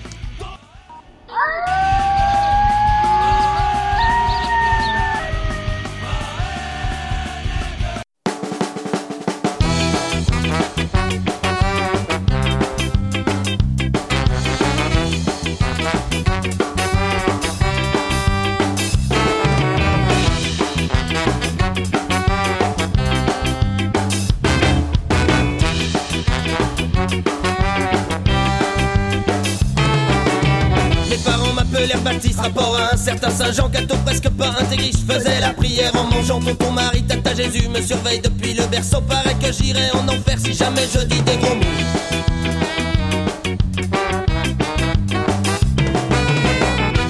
Saint-Jean, 33.41 33.69
gâteau 33.69 33.95
presque 34.05 34.29
pas 34.29 34.53
intégré. 34.59 34.91
Je 34.91 35.13
faisais 35.13 35.39
la 35.39 35.51
prière 35.51 35.91
en 35.95 36.03
mangeant 36.03 36.39
tonton 36.39 36.71
Marie, 36.71 37.01
tata 37.01 37.33
Jésus 37.33 37.67
me 37.69 37.81
surveille 37.81 38.21
depuis 38.21 38.53
le 38.53 38.67
berceau. 38.67 39.01
Paraît 39.01 39.33
que 39.41 39.51
j'irai 39.51 39.89
en 39.95 40.07
enfer 40.07 40.37
si 40.37 40.53
jamais 40.53 40.87
je 40.93 40.99
dis 41.05 41.21
des 41.23 41.37
gros 41.37 41.55
mots. 41.55 41.61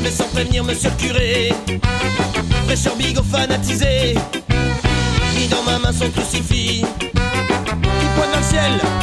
Mais 0.02 0.10
sans 0.10 0.24
prévenir 0.34 0.64
monsieur 0.64 0.92
curé, 0.98 1.54
fraîcheur 2.66 2.96
bigot 2.96 3.24
fanatisé, 3.24 4.16
mis 5.36 5.48
dans 5.50 5.64
ma 5.64 5.80
main 5.80 5.92
son 5.92 6.10
crucifix, 6.12 6.86
qui 6.86 8.08
pointe 8.16 8.32
dans 8.32 8.40
le 8.40 8.46
ciel, 8.46 9.01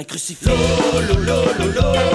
My 0.00 0.04
crucifix. 0.06 0.50
Lo, 1.26 2.09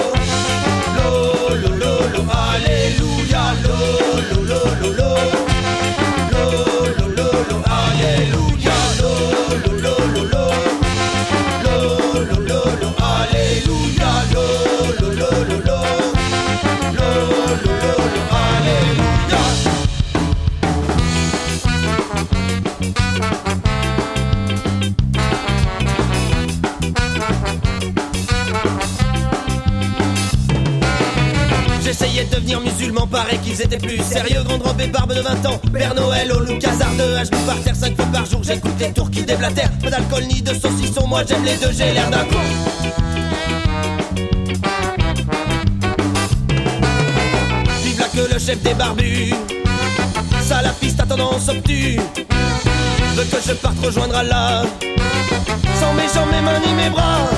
d'alcool 39.96 40.26
ni 40.26 40.42
de 40.42 40.52
saucisson, 40.52 41.06
moi 41.06 41.22
j'aime 41.26 41.44
les 41.44 41.56
deux, 41.56 41.72
j'ai 41.72 41.92
l'air 41.92 42.10
d'un 42.10 42.24
con. 42.24 42.40
Vive 47.82 48.00
là 48.00 48.06
que 48.14 48.32
le 48.32 48.38
chef 48.38 48.60
des 48.62 48.74
barbus. 48.74 49.34
Salafiste 50.42 51.00
à 51.00 51.06
tendance 51.06 51.48
obtue. 51.48 51.98
Veut 53.16 53.24
que 53.24 53.36
je 53.46 53.52
parte 53.54 53.76
rejoindre 53.82 54.16
Allah. 54.16 54.62
Sans 55.80 55.92
mes 55.94 56.08
jambes, 56.14 56.30
mes 56.30 56.42
mains 56.42 56.60
ni 56.66 56.74
mes 56.74 56.90
bras. 56.90 57.28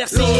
Merci. 0.00 0.39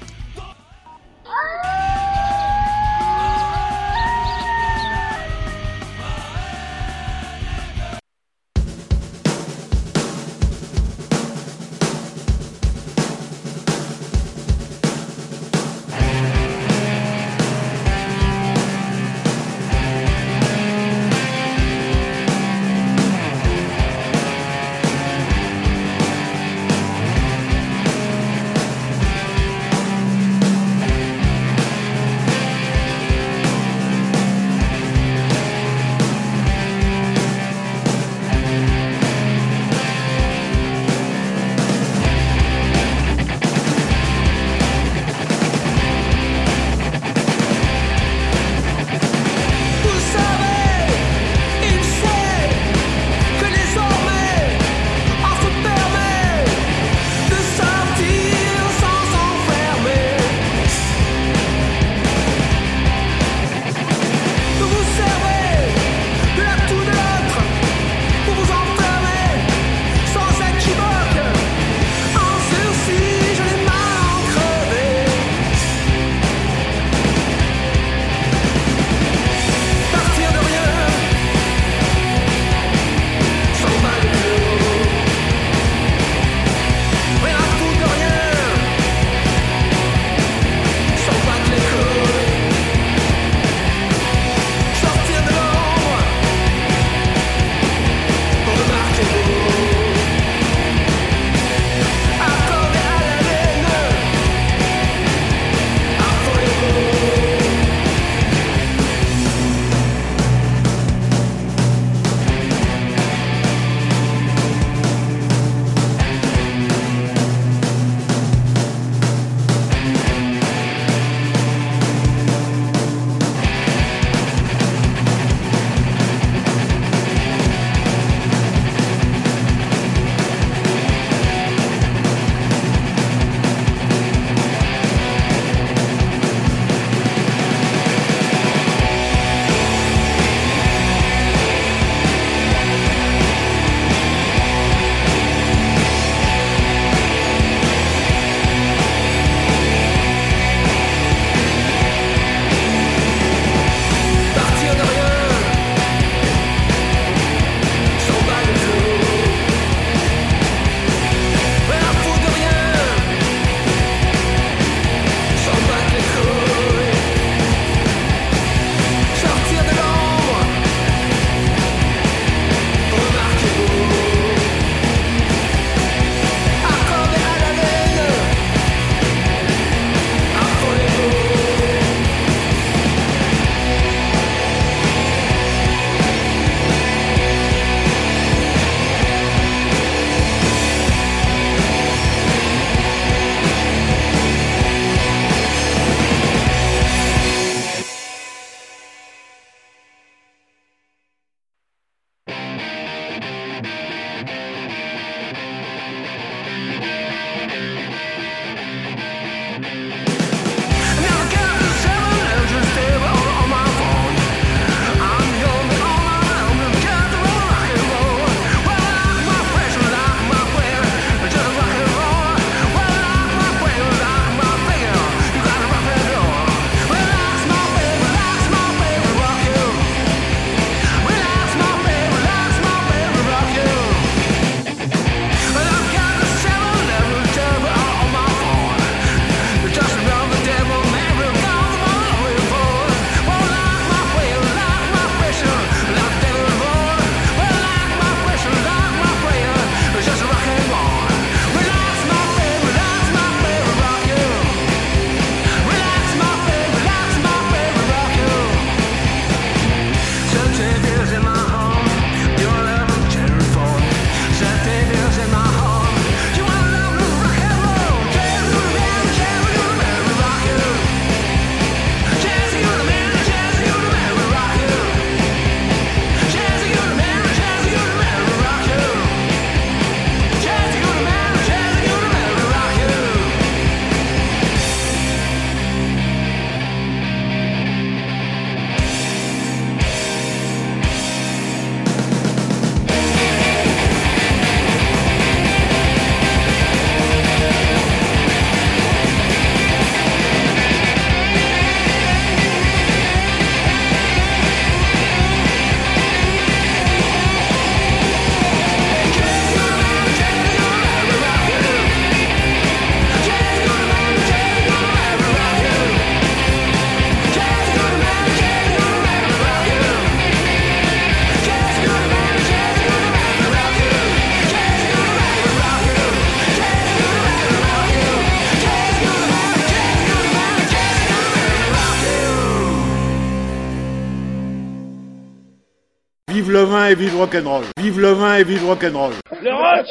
et 336.91 336.95
vive 336.95 337.15
rock'n'roll. 337.17 337.63
Vive 337.77 337.99
le 337.99 338.11
vin 338.11 338.35
et 338.35 338.43
vive 338.43 338.65
rock'n'roll. 338.65 339.13
Le 339.41 339.53
rock 339.53 339.87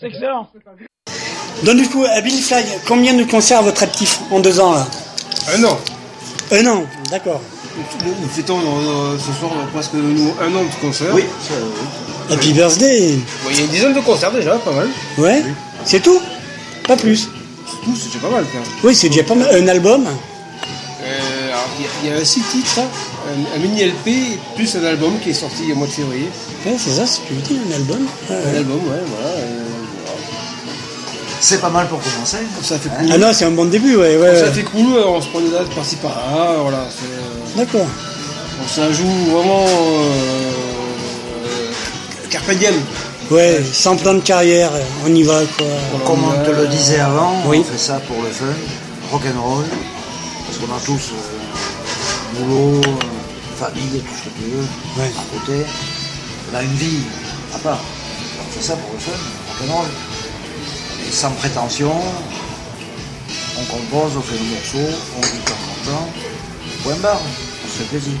C'est 0.00 0.06
excellent. 0.06 0.48
Donc 1.64 1.76
du 1.76 1.88
coup, 1.88 2.04
à 2.04 2.20
Billy 2.20 2.40
Fly, 2.40 2.62
combien 2.86 3.14
de 3.14 3.24
concerts 3.24 3.58
à 3.58 3.62
votre 3.62 3.82
actif 3.82 4.20
en 4.30 4.38
deux 4.38 4.60
ans 4.60 4.74
là? 4.74 4.86
Un 5.56 5.64
an. 5.64 5.78
Un 6.52 6.66
an, 6.66 6.84
d'accord. 7.10 7.40
Nous 7.76 8.28
fêtons 8.28 8.58
euh, 8.58 9.16
ce 9.18 9.32
soir 9.38 9.52
presque 9.72 9.94
nous, 9.94 10.32
un 10.40 10.54
an 10.54 10.62
de 10.62 10.80
concert. 10.80 11.12
Oui. 11.12 11.24
Happy 12.30 12.52
birthday 12.52 13.18
Il 13.50 13.56
y 13.56 13.60
a 13.60 13.64
une 13.64 13.70
dizaine 13.70 13.92
de 13.94 14.00
concerts 14.00 14.32
déjà, 14.32 14.56
pas 14.58 14.72
mal. 14.72 14.88
Ouais 15.16 15.42
C'est 15.84 16.00
tout? 16.00 16.20
Pas 16.86 16.96
plus 16.96 17.28
Tout, 17.84 17.94
c'est 17.96 18.06
déjà 18.08 18.18
pas 18.20 18.30
mal 18.30 18.44
quand 18.52 18.58
même. 18.58 18.68
Oui, 18.84 18.94
c'est 18.94 19.08
déjà 19.08 19.24
pas 19.24 19.34
mal. 19.34 19.48
Un 19.54 19.68
album? 19.68 20.06
Il 21.78 21.84
y 21.84 21.86
a- 21.86 21.90
il 22.04 22.10
y, 22.10 22.12
a 22.12 22.16
un 22.20 22.24
six 22.24 22.40
titres, 22.42 22.80
un, 22.80 23.56
un 23.56 23.58
mini 23.58 23.82
LP 23.82 24.38
plus 24.56 24.74
un 24.76 24.84
album 24.84 25.18
qui 25.22 25.30
est 25.30 25.34
sorti 25.34 25.70
au 25.72 25.76
mois 25.76 25.86
de 25.86 25.92
février. 25.92 26.28
Ouais, 26.66 26.76
c'est 26.78 26.90
ça, 26.90 27.06
ce 27.06 27.18
que 27.20 27.34
je 27.34 27.40
dis, 27.40 27.58
un 27.70 27.74
album. 27.74 28.06
Un 28.30 28.34
ouais. 28.34 28.56
album, 28.58 28.78
ouais, 28.88 29.00
voilà. 29.06 29.28
euh, 29.36 29.64
C'est 31.40 31.60
pas 31.60 31.70
mal 31.70 31.86
pour 31.86 32.00
commencer. 32.02 32.38
Ça 32.62 32.78
fait 32.78 32.88
cool. 32.88 33.08
Ah 33.12 33.18
non, 33.18 33.28
c'est 33.32 33.44
un 33.44 33.52
bon 33.52 33.66
début, 33.66 33.96
ouais. 33.96 34.16
ouais, 34.16 34.34
Ça 34.36 34.46
ouais. 34.46 34.52
fait 34.52 34.62
cool, 34.64 34.94
euh, 34.96 35.06
on 35.06 35.20
se 35.20 35.28
prend 35.28 35.40
des 35.40 35.50
dates 35.50 35.70
par-ci 35.70 35.96
par-là, 35.96 36.56
voilà. 36.60 36.86
c'est, 36.90 37.06
euh, 37.06 37.64
D'accord. 37.64 37.86
on 38.62 38.68
ça 38.68 38.90
joue 38.92 39.06
vraiment 39.30 39.64
euh, 39.66 41.70
carpe 42.30 42.50
diem. 42.52 42.74
Ouais, 43.30 43.62
sans 43.72 43.96
plan 43.96 44.14
de 44.14 44.20
carrière, 44.20 44.70
on 45.06 45.14
y 45.14 45.22
va, 45.22 45.40
quoi. 45.58 45.66
Comme 46.06 46.24
on 46.24 46.44
te 46.44 46.50
le 46.50 46.66
disait 46.66 46.98
avant, 46.98 47.34
Oui. 47.46 47.58
on 47.60 47.64
fait 47.72 47.78
ça 47.78 48.00
pour 48.06 48.16
le 48.22 48.30
fun, 48.30 48.46
rock'n'roll, 49.12 49.64
parce 50.48 50.58
qu'on 50.58 50.74
a 50.74 50.80
tous 50.80 51.12
euh, 51.12 52.38
boulot, 52.44 52.80
euh, 52.80 53.56
famille, 53.58 54.00
tout 54.00 54.14
ce 54.18 54.24
que 54.24 54.34
tu 54.34 54.50
veux, 54.50 54.66
Ouais. 54.96 55.12
à 55.16 55.38
côté. 55.38 55.66
On 56.50 56.56
a 56.56 56.62
une 56.62 56.74
vie 56.74 57.02
à 57.54 57.58
part. 57.58 57.80
On 58.40 58.50
fait 58.52 58.62
ça 58.64 58.74
pour 58.76 58.90
le 58.94 58.98
fun, 58.98 59.12
rock'n'roll. 59.60 59.86
Et 61.06 61.12
sans 61.12 61.30
prétention, 61.32 61.92
on 63.60 63.64
compose, 63.64 64.16
on 64.16 64.22
fait 64.22 64.38
le 64.38 64.44
morceau, 64.54 64.98
on 65.16 65.20
temps 65.20 65.54
en 65.54 65.90
temps, 65.90 66.08
point 66.82 66.96
barre, 66.96 67.20
on 67.64 67.68
se 67.68 67.78
fait 67.78 67.84
plaisir. 67.84 68.12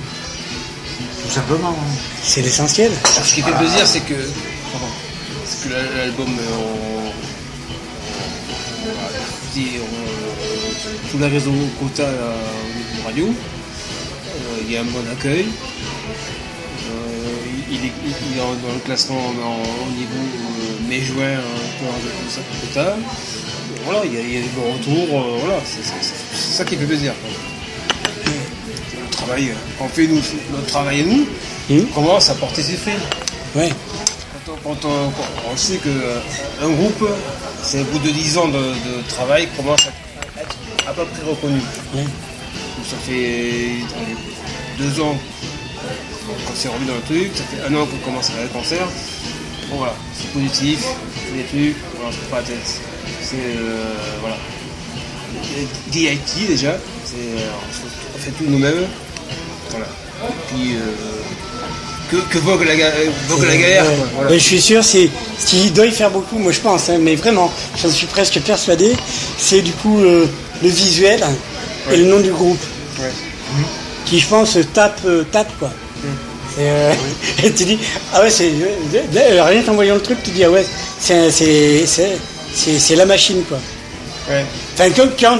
Tout 1.24 1.30
simplement. 1.34 1.70
hein. 1.70 1.94
C'est 2.22 2.42
l'essentiel. 2.42 2.92
Ce 3.24 3.34
qui 3.34 3.42
fait 3.42 3.52
plaisir, 3.52 3.86
c'est 3.86 4.00
que, 4.00 4.14
que 4.14 5.68
la- 5.72 5.96
l'album, 6.04 6.28
euh, 8.86 8.90
on, 8.90 8.92
on, 8.92 8.98
on 8.98 9.02
va 9.02 9.08
diffuser, 9.54 9.80
on- 9.80 11.10
tous 11.10 11.18
les 11.18 11.26
réseaux 11.28 11.52
quota 11.80 12.02
euh, 12.02 12.32
au 12.64 12.78
niveau 12.78 13.06
radio. 13.06 13.26
Euh, 13.26 14.62
il 14.66 14.72
y 14.72 14.76
a 14.76 14.80
un 14.80 14.84
bon 14.84 15.04
accueil. 15.10 15.46
Euh, 16.90 17.70
il, 17.70 17.84
est, 17.86 17.92
il 18.06 18.38
est 18.38 18.40
en- 18.40 18.54
dans 18.54 18.72
le 18.74 18.80
classement 18.84 19.16
en- 19.18 19.86
au 19.86 19.90
niveau 19.92 20.22
euh, 20.24 20.88
mai-juin 20.88 21.22
euh, 21.24 21.42
pour 21.78 21.88
un 21.94 22.66
quota. 22.66 22.96
Voilà, 23.84 24.00
il 24.04 24.12
y, 24.14 24.16
a, 24.16 24.20
il 24.20 24.32
y 24.34 24.36
a 24.36 24.40
des 24.40 24.48
bons 24.48 24.72
retours. 24.72 25.20
euh, 25.20 25.38
voilà, 25.40 25.60
c'est 25.64 25.84
ça 26.56 26.64
qui 26.64 26.76
fait 26.76 26.84
plaisir. 26.86 27.12
Le 28.26 29.10
travail, 29.10 29.50
euh, 29.50 29.54
on 29.80 29.88
fait 29.88 30.06
nous, 30.06 30.20
notre 30.52 30.66
travail 30.66 31.00
à 31.00 31.04
nous, 31.04 31.26
Hum. 31.70 31.84
commence 31.94 32.30
à 32.30 32.34
porter 32.34 32.62
ses 32.62 32.76
fruits. 32.76 32.94
Ouais. 33.54 33.68
Quand 34.64 34.84
on, 34.84 34.88
on- 34.88 35.52
on 35.52 35.56
sait 35.56 35.76
qu'un 35.78 36.68
groupe, 36.70 37.04
c'est 37.62 37.80
au 37.80 37.84
bout 37.84 37.98
de 37.98 38.10
10 38.10 38.38
ans 38.38 38.48
de, 38.48 38.58
de 38.58 39.08
travail, 39.08 39.48
commence 39.56 39.80
à 39.86 40.40
être 40.40 40.56
à 40.88 40.92
peu 40.94 41.04
près 41.04 41.22
reconnu. 41.28 41.60
Donc 41.94 42.06
Ça 42.88 42.96
fait 43.06 43.82
allez, 44.00 44.16
deux 44.78 45.00
ans 45.02 45.16
qu'on 46.46 46.54
s'est 46.54 46.68
remis 46.68 46.86
dans 46.86 46.94
le 46.94 47.02
truc, 47.02 47.30
ça 47.34 47.44
fait 47.44 47.62
un 47.70 47.74
an 47.76 47.86
qu'on 47.86 47.98
commence 48.10 48.30
à 48.30 48.32
faire 48.32 48.42
le 48.44 48.48
concert. 48.48 48.86
Bon 49.70 49.76
voilà, 49.76 49.94
c'est 50.18 50.32
positif, 50.32 50.80
c'est 51.14 51.36
des 51.36 51.44
trucs, 51.44 51.76
voilà, 51.96 52.10
c'est 52.12 52.30
pas 52.30 52.36
la 52.38 52.42
tête. 52.44 52.80
C'est 53.22 53.36
euh, 53.36 53.94
voilà. 54.20 54.36
DIT 55.88 56.46
déjà, 56.48 56.76
c'est, 57.04 57.16
euh, 57.16 57.50
on 57.68 57.72
fait- 57.72 58.08
on 58.14 58.18
fait 58.18 58.30
tout 58.30 58.44
nous-mêmes. 58.50 58.86
Voilà. 59.70 59.86
Et 59.86 60.32
puis 60.54 60.74
euh, 60.76 60.80
que, 62.10 62.16
que 62.16 62.38
vogue 62.38 62.64
la, 62.64 62.74
vogue 63.28 63.44
la 63.46 63.56
galère. 63.56 63.84
Ouais. 63.84 63.96
voilà. 64.14 64.32
Je 64.32 64.38
suis 64.38 64.60
sûr, 64.60 64.82
c'est 64.84 65.10
ce 65.38 65.46
qui 65.46 65.70
doit 65.70 65.86
y 65.86 65.92
faire 65.92 66.10
beaucoup, 66.10 66.38
moi 66.38 66.52
je 66.52 66.60
pense, 66.60 66.88
hein, 66.88 66.98
mais 67.00 67.14
vraiment, 67.16 67.52
j'en 67.80 67.90
suis 67.90 68.06
presque 68.06 68.40
persuadé, 68.40 68.94
c'est 69.38 69.62
du 69.62 69.72
coup 69.72 70.00
euh, 70.00 70.26
le 70.62 70.68
visuel 70.68 71.24
et 71.92 71.96
le 71.96 72.04
nom 72.04 72.20
du 72.20 72.30
groupe, 72.30 72.58
Ouais. 73.00 73.10
qui 74.06 74.18
je 74.18 74.26
pense 74.26 74.58
tape, 74.74 75.00
euh, 75.06 75.22
tape 75.30 75.50
quoi. 75.58 75.70
C'est, 76.56 76.62
euh, 76.68 76.92
et 77.44 77.52
tu 77.52 77.64
dis, 77.64 77.78
ah 78.12 78.22
ouais, 78.22 78.30
c'est 78.30 78.50
rien 79.40 79.62
qu'en 79.62 79.74
voyant 79.74 79.94
le 79.94 80.00
truc, 80.00 80.18
tu 80.24 80.30
dis, 80.30 80.42
ah 80.44 80.50
ouais, 80.50 80.66
c'est, 81.00 82.96
la 82.96 83.06
machine 83.06 83.42
quoi. 83.48 83.58
Enfin, 84.74 84.90
comme 84.90 85.10
quand 85.18 85.38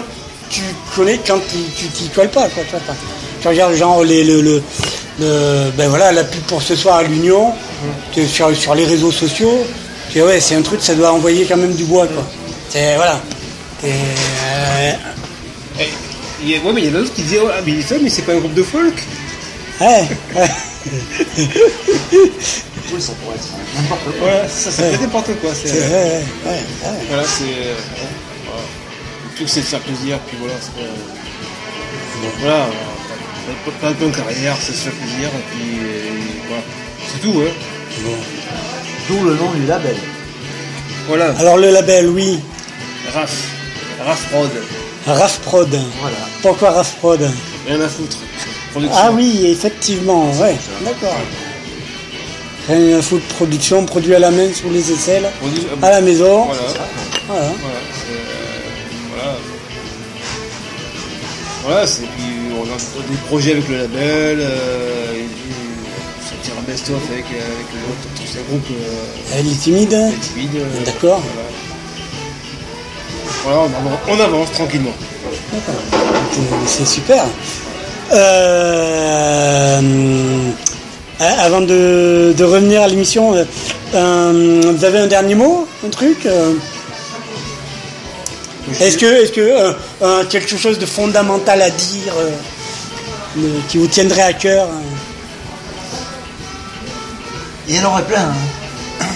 tu 0.51 0.61
connais, 0.95 1.19
quand 1.27 1.41
tu 1.51 1.89
t'y 1.89 2.09
colles 2.11 2.31
pas, 2.31 2.49
quoi. 2.49 2.63
Tu, 2.65 2.71
vois, 2.71 2.81
tu 3.41 3.49
regardes 3.49 3.75
genre 3.75 4.03
les, 4.05 4.25
le, 4.25 4.41
le, 4.41 4.63
le- 5.21 5.71
ben 5.77 5.89
voilà, 5.89 6.13
la 6.13 6.25
pub 6.25 6.41
pour 6.43 6.63
ce 6.63 6.75
soir 6.77 6.97
à 6.99 7.03
l'Union, 7.03 7.53
es 8.17 8.27
sur, 8.27 8.55
sur 8.57 8.75
les 8.75 8.85
réseaux 8.85 9.13
sociaux, 9.13 9.65
dis, 10.13 10.23
ouais, 10.23 10.41
c'est 10.41 10.55
un 10.55 10.63
truc, 10.63 10.81
ça 10.83 10.95
doit 10.95 11.13
envoyer 11.13 11.45
quand 11.47 11.57
même 11.57 11.75
du 11.75 11.85
bois, 11.85 12.07
quoi. 12.07 12.25
C'est, 12.71 12.97
voilà. 12.97 13.21
Et, 13.85 13.91
euh, 13.91 14.93
Et 15.81 15.89
il 16.43 16.51
y 16.51 16.57
a- 16.57 16.61
ouais, 16.61 16.73
mais 16.73 16.83
il 16.83 16.89
y 16.89 16.91
en 16.91 16.97
a 16.97 16.99
d'autres 17.03 17.15
qui 17.15 17.23
disaient, 17.23 17.41
oh, 17.43 17.49
ah, 17.53 17.61
mais 17.65 17.73
il 17.73 17.83
fait, 17.83 17.99
mais 18.01 18.11
c'est 18.11 18.23
pas 18.23 18.33
un 18.33 18.39
groupe 18.39 18.55
de 18.55 18.63
folk. 18.63 18.95
ouais, 19.81 20.09
ouais. 20.37 20.49
Ça 23.01 23.13
pourrait 23.23 23.37
être 23.37 23.49
n'importe 23.77 24.19
quoi. 24.19 24.27
Ouais, 24.27 24.49
ça, 24.49 24.71
ça 24.71 24.83
fait 24.83 24.99
n'importe 24.99 25.31
quoi. 25.41 25.51
C'est, 25.55 25.69
C'est- 25.69 25.81
ouais, 25.81 25.85
ouais, 25.89 26.23
ouais, 26.47 26.51
ouais. 26.53 27.05
Voilà, 27.09 27.23
c'est. 27.25 27.45
euh, 27.45 27.75
voilà. 28.47 28.63
Le 29.31 29.37
truc, 29.37 29.49
c'est 29.49 29.61
de 29.61 29.65
faire 29.67 29.81
plaisir, 29.81 30.19
puis 30.27 30.37
voilà. 30.41 30.55
c'est, 30.61 30.83
euh, 30.83 32.29
voilà, 32.41 32.57
euh, 32.57 32.69
pas, 33.65 33.71
pas 33.81 33.89
de 33.93 33.95
bonne 33.95 34.13
carrière, 34.13 34.57
c'est 34.61 34.73
se 34.73 34.89
faire 34.89 34.93
plaisir, 34.93 35.29
et 35.29 35.45
puis 35.51 35.79
euh, 35.81 36.47
voilà. 36.49 36.63
C'est 37.13 37.21
tout, 37.21 37.41
hein. 37.41 37.53
D'où 39.09 39.25
le 39.25 39.35
nom 39.37 39.51
du 39.53 39.67
label. 39.67 39.97
Voilà, 41.09 41.33
Alors 41.39 41.57
le 41.57 41.71
label, 41.71 42.09
oui, 42.11 42.39
RAF. 43.15 43.33
RAF 44.05 44.29
Prod. 44.31 44.51
RAF 45.07 45.39
Prod. 45.41 45.69
Voilà. 46.01 46.17
Pourquoi 46.43 46.71
RAF 46.73 46.95
Prod? 46.97 47.21
Rien 47.67 47.81
à 47.81 47.89
foutre. 47.89 48.17
Production. 48.73 48.99
Ah 49.03 49.11
oui, 49.11 49.47
effectivement, 49.47 50.31
ouais, 50.33 50.57
d'accord. 50.85 51.17
Rien 52.69 52.99
à 52.99 53.03
foutre, 53.03 53.25
production, 53.37 53.87
produit 53.87 54.15
à 54.15 54.19
la 54.19 54.31
main 54.31 54.53
sous 54.53 54.69
les 54.71 54.93
aisselles, 54.93 55.27
Produit- 55.41 55.67
à 55.83 55.91
la 55.91 56.01
maison. 56.03 56.45
Voilà. 56.45 56.61
Voilà. 57.27 57.43
Voilà, 57.49 57.79
c'est, 57.95 58.13
euh, 58.13 59.15
voilà. 59.15 59.37
Voilà, 61.65 61.87
c'est 61.87 62.03
on 62.61 62.65
a 62.65 62.77
des 63.11 63.17
projets 63.29 63.53
avec 63.53 63.69
le 63.69 63.77
label, 63.79 64.39
euh, 64.41 65.15
et, 65.15 65.27
sortir 66.29 66.53
un 66.59 66.63
best-of 66.71 67.01
avec, 67.13 67.25
euh, 67.27 67.55
avec 67.55 67.69
le- 67.75 67.79
groupes 68.49 68.71
euh, 68.71 69.37
Elle 69.39 69.47
est 69.49 69.61
timide. 69.61 69.97
timides. 70.35 70.57
euh, 70.57 70.85
D'accord. 70.85 71.21
Voilà, 73.45 73.59
Voilà, 73.59 73.59
on, 73.61 73.65
avance, 73.65 74.01
on 74.09 74.21
avance 74.21 74.53
tranquillement. 74.53 74.93
C'est- 76.33 76.41
C'est 76.67 76.87
super. 76.87 77.25
Euh, 78.13 79.81
avant 81.21 81.61
de, 81.61 82.33
de 82.37 82.45
revenir 82.45 82.83
à 82.83 82.89
l'émission, 82.89 83.35
euh, 83.95 84.73
vous 84.77 84.85
avez 84.85 84.99
un 84.99 85.07
dernier 85.07 85.35
mot, 85.35 85.67
un 85.87 85.91
truc 85.91 86.27
Est-ce 88.81 88.99
que, 88.99 89.07
est-ce 89.07 89.33
que 89.33 89.41
euh, 89.41 89.73
euh, 90.03 90.25
quelque 90.25 90.57
chose 90.57 90.79
de 90.79 90.87
fondamental 90.87 91.61
à 91.63 91.71
dire 91.71 92.13
euh, 92.19 92.31
qui 93.69 93.79
vous 93.79 93.87
tiendrait 93.87 94.23
à 94.23 94.33
cœur 94.33 94.67
euh 94.67 94.81
Il 97.69 97.77
y 97.77 97.81
en 97.81 97.91
aurait 97.91 98.05
plein. 98.05 98.29
hein. 98.31 99.07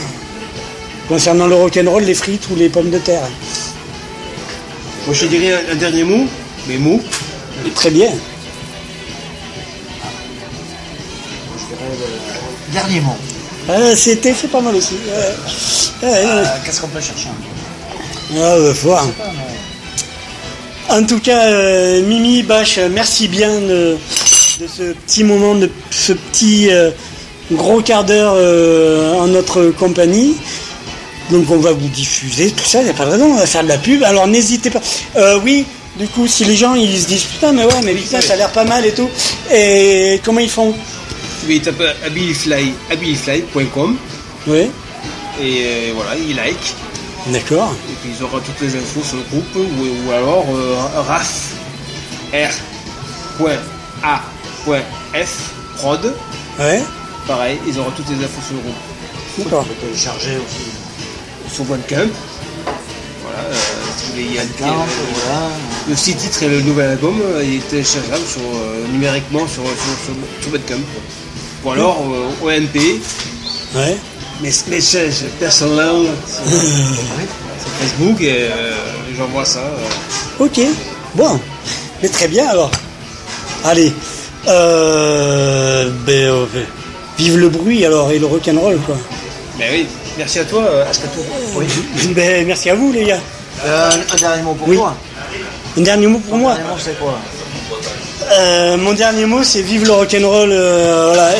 concernant 1.08 1.46
le 1.46 1.54
rock'n'roll, 1.56 2.04
les 2.04 2.14
frites 2.14 2.48
ou 2.50 2.56
les 2.56 2.68
pommes 2.68 2.90
de 2.90 2.98
terre 2.98 3.22
Moi 5.06 5.14
je 5.14 5.26
dirais 5.26 5.52
un, 5.54 5.72
un 5.72 5.76
dernier 5.76 6.04
mot, 6.04 6.26
mais 6.68 6.78
mot. 6.78 7.00
Très 7.74 7.90
bien. 7.90 8.08
Dernier 12.72 13.00
mot. 13.00 13.16
C'était 13.96 14.34
c'est 14.34 14.48
pas 14.48 14.60
mal 14.60 14.74
aussi. 14.74 14.96
Euh, 16.04 16.44
Qu'est-ce 16.64 16.80
qu'on 16.80 16.88
peut 16.88 17.00
chercher 17.00 17.28
Ah, 18.36 18.56
bah, 18.58 18.74
faut 18.74 18.88
voir. 18.88 19.06
En 20.88 21.04
tout 21.04 21.20
cas, 21.20 21.46
euh, 21.46 22.02
Mimi, 22.02 22.42
Bach, 22.42 22.78
merci 22.90 23.28
bien 23.28 23.60
de, 23.60 23.96
de 24.60 24.66
ce 24.66 24.92
petit 24.92 25.24
moment, 25.24 25.54
de 25.54 25.70
ce 25.90 26.12
petit 26.12 26.70
euh, 26.70 26.90
gros 27.52 27.80
quart 27.80 28.04
d'heure 28.04 28.34
euh, 28.36 29.14
en 29.14 29.26
notre 29.28 29.66
compagnie. 29.70 30.36
Donc 31.30 31.50
on 31.50 31.58
va 31.58 31.72
vous 31.72 31.88
diffuser 31.88 32.50
tout 32.50 32.64
ça, 32.64 32.80
il 32.80 32.84
n'y 32.84 32.90
a 32.90 32.94
pas 32.94 33.06
de 33.06 33.12
raison, 33.12 33.26
on 33.32 33.36
va 33.36 33.46
faire 33.46 33.62
de 33.62 33.68
la 33.68 33.78
pub. 33.78 34.02
Alors 34.02 34.26
n'hésitez 34.26 34.70
pas. 34.70 34.80
Euh, 35.16 35.38
oui, 35.44 35.64
du 35.98 36.06
coup, 36.08 36.26
si 36.26 36.44
les 36.44 36.56
gens 36.56 36.74
ils 36.74 37.00
se 37.00 37.06
disent 37.06 37.24
putain, 37.24 37.52
mais 37.52 37.64
ouais, 37.64 37.80
mais 37.84 37.94
putain, 37.94 38.20
ça 38.20 38.34
a 38.34 38.36
l'air 38.36 38.50
pas 38.50 38.64
mal 38.64 38.84
et 38.84 38.92
tout. 38.92 39.08
Et 39.54 40.20
comment 40.24 40.40
ils 40.40 40.50
font? 40.50 40.74
Mais 41.46 41.56
il 41.56 41.62
tape 41.62 41.82
abilifly, 42.04 42.74
abilifly.com. 42.90 43.96
Oui. 44.48 44.70
Et 45.42 45.92
voilà, 45.94 46.10
il 46.16 46.36
like. 46.36 46.74
D'accord. 47.28 47.72
Et 47.90 47.94
puis 48.02 48.10
ils 48.18 48.24
auront 48.24 48.40
toutes 48.40 48.60
les 48.60 48.74
infos 48.76 49.02
sur 49.02 49.16
le 49.16 49.22
groupe 49.24 49.54
ou, 49.54 50.08
ou 50.08 50.10
alors 50.10 50.44
euh, 50.50 50.76
RAF 51.06 51.52
R.A.F 54.02 55.52
prod. 55.76 56.14
Ouais. 56.58 56.82
Pareil, 57.26 57.58
ils 57.66 57.78
auront 57.78 57.90
toutes 57.90 58.08
les 58.08 58.24
infos 58.24 58.40
sur 58.46 58.56
le 58.56 58.60
groupe. 58.62 58.74
D'accord. 59.38 59.66
télécharger 59.80 60.36
aussi. 60.36 61.54
Sur 61.54 61.64
Bandcamp. 61.64 62.08
Voilà, 63.22 63.38
euh, 63.38 64.12
aller, 64.14 64.38
Bandcamp, 64.38 64.80
euh, 64.82 64.84
voilà. 65.14 65.48
Le 65.88 65.96
six 65.96 66.14
titres 66.14 66.42
et 66.44 66.48
le 66.48 66.60
nouvel 66.62 66.90
album, 66.90 67.20
euh, 67.22 67.44
il 67.44 67.56
est 67.56 67.68
téléchargeable 67.68 68.24
sur, 68.26 68.40
euh, 68.40 68.86
numériquement 68.88 69.46
sur, 69.46 69.62
sur, 69.62 69.72
sur, 70.04 70.14
sur 70.42 70.50
Bandcamp. 70.50 70.82
Ou 71.64 71.70
alors 71.70 72.02
euh, 72.10 72.46
OMP. 72.46 72.76
Ouais. 73.74 73.96
Mes 74.40 74.50
messages 74.68 75.24
personnels 75.38 76.08
sur, 76.26 77.70
Facebook 77.80 78.20
et 78.20 78.48
euh, 78.50 78.72
j'envoie 79.16 79.44
ça. 79.44 79.60
euh. 79.60 80.44
Ok, 80.44 80.60
bon, 81.14 81.38
mais 82.02 82.08
très 82.08 82.26
bien 82.28 82.48
alors. 82.48 82.70
Allez, 83.64 83.92
euh, 84.48 85.90
ben, 86.04 86.12
euh, 86.30 86.46
vive 87.16 87.38
le 87.38 87.48
bruit 87.50 87.84
alors 87.86 88.10
et 88.10 88.18
le 88.18 88.26
rock'n'roll 88.26 88.78
quoi. 88.84 88.96
Mais 89.58 89.68
oui, 89.70 89.86
merci 90.18 90.40
à 90.40 90.44
toi, 90.44 90.62
euh, 90.64 90.90
Ascato. 90.90 91.20
Oui. 91.54 91.66
Ben, 92.14 92.44
merci 92.46 92.70
à 92.70 92.74
vous 92.74 92.90
les 92.92 93.04
gars. 93.04 93.20
Euh, 93.64 93.90
un 94.12 94.16
dernier 94.16 94.42
mot 94.42 94.54
pour 94.54 94.66
Oui. 94.68 94.76
toi. 94.76 94.96
Un 95.78 95.82
dernier 95.82 96.06
mot 96.08 96.18
pour 96.18 96.34
Un 96.34 96.38
moi. 96.38 96.54
dernier 96.54 96.68
mot, 96.70 96.76
c'est 96.78 96.98
quoi? 96.98 97.18
Euh, 98.30 98.76
mon 98.76 98.92
dernier 98.92 99.26
mot 99.26 99.42
c'est 99.42 99.62
vive 99.62 99.84
le 99.84 99.92
rock'n'roll 99.92 100.50
euh, 100.52 101.32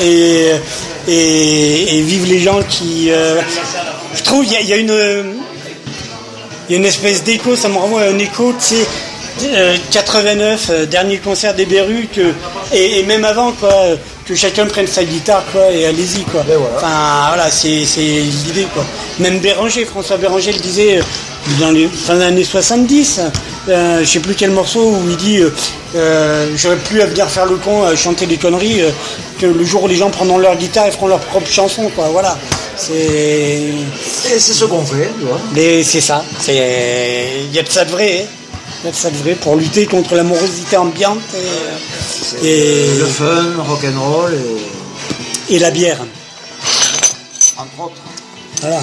et, 1.07 2.03
vive 2.03 2.27
les 2.27 2.41
gens 2.41 2.61
qui. 2.69 3.11
euh, 3.11 3.41
je 4.15 4.23
trouve 4.23 4.45
il 4.45 4.53
y, 4.53 4.57
il 4.63 4.69
y 4.69 4.73
a 4.73 4.77
une 6.77 6.85
espèce 6.85 7.25
d'écho, 7.25 7.57
ça 7.57 7.69
me 7.69 7.77
renvoie 7.77 8.03
à 8.03 8.09
un 8.09 8.19
écho, 8.19 8.55
tu 8.59 8.77
sais, 8.77 8.87
euh, 9.45 9.77
89, 9.91 10.71
euh, 10.71 10.87
dernier 10.87 11.19
concert 11.19 11.55
des 11.55 11.67
Berus, 11.67 12.09
que, 12.15 12.33
et, 12.73 13.01
et 13.01 13.03
même 13.05 13.25
avant, 13.25 13.53
quoi, 13.53 13.73
euh, 13.73 13.97
que 14.27 14.35
chacun 14.35 14.67
prenne 14.67 14.87
sa 14.87 15.05
guitare, 15.05 15.45
quoi, 15.53 15.71
et 15.71 15.87
allez-y, 15.87 16.23
quoi. 16.23 16.45
Enfin, 16.77 17.29
voilà, 17.29 17.51
c'est 17.51 17.85
c'est 17.85 18.01
l'idée, 18.01 18.67
quoi. 18.73 18.85
Même 19.19 19.39
Béranger, 19.41 19.85
François 19.85 20.17
Béranger 20.17 20.53
le 20.53 20.59
disait 20.59 20.99
euh, 20.99 21.03
dans 21.61 21.71
les 21.71 21.89
fin 21.89 22.15
des 22.17 22.25
années 22.25 22.45
70, 22.45 23.21
euh, 23.69 24.01
je 24.01 24.09
sais 24.09 24.21
plus 24.21 24.35
quel 24.35 24.51
morceau, 24.51 24.81
où 24.91 25.11
il 25.11 25.17
dit, 25.17 25.39
euh, 25.39 25.51
euh, 25.97 26.49
j'aurais 26.57 26.77
plus 26.77 27.01
à 27.03 27.07
venir 27.07 27.29
faire 27.29 27.47
le 27.47 27.57
con, 27.57 27.85
à 27.85 27.97
chanter 27.97 28.27
des 28.27 28.37
conneries, 28.37 28.83
euh, 28.83 28.91
que 29.41 29.47
le 29.47 29.65
jour 29.65 29.83
où 29.83 29.89
les 29.89 29.97
gens 29.97 30.11
prendront 30.11 30.39
leur 30.39 30.57
guitare 30.57 30.87
et 30.87 30.91
feront 30.93 31.09
leur 31.09 31.19
propre 31.21 31.51
chanson, 31.51 31.91
quoi, 31.95 32.09
voilà. 32.13 32.39
C'est. 32.77 32.95
Et 32.95 34.39
c'est 34.39 34.55
ce 34.55 34.65
qu'on 34.65 34.85
fait, 34.85 35.11
tu 35.19 35.27
vois. 35.27 35.39
Mais 35.55 35.83
c'est 35.83 36.01
ça, 36.01 36.25
c'est 36.39 37.45
il 37.49 37.55
y 37.55 37.59
a 37.59 37.63
de 37.63 37.69
ça 37.69 37.85
de 37.85 37.91
vrai, 37.91 38.25
hein. 38.25 38.29
Ça 38.93 39.11
de 39.11 39.17
vrai 39.17 39.35
pour 39.35 39.57
lutter 39.57 39.87
contre 39.87 40.15
l'amorosité 40.17 40.77
ambiante 40.77 41.21
et, 42.43 42.47
et, 42.47 42.87
Le 42.99 43.05
fun, 43.07 43.55
rock'n'roll 43.59 44.35
et. 45.49 45.55
et 45.55 45.59
la 45.59 45.71
bière. 45.71 45.99
Entre 47.57 47.81
autres. 47.81 47.93
Voilà. 48.61 48.81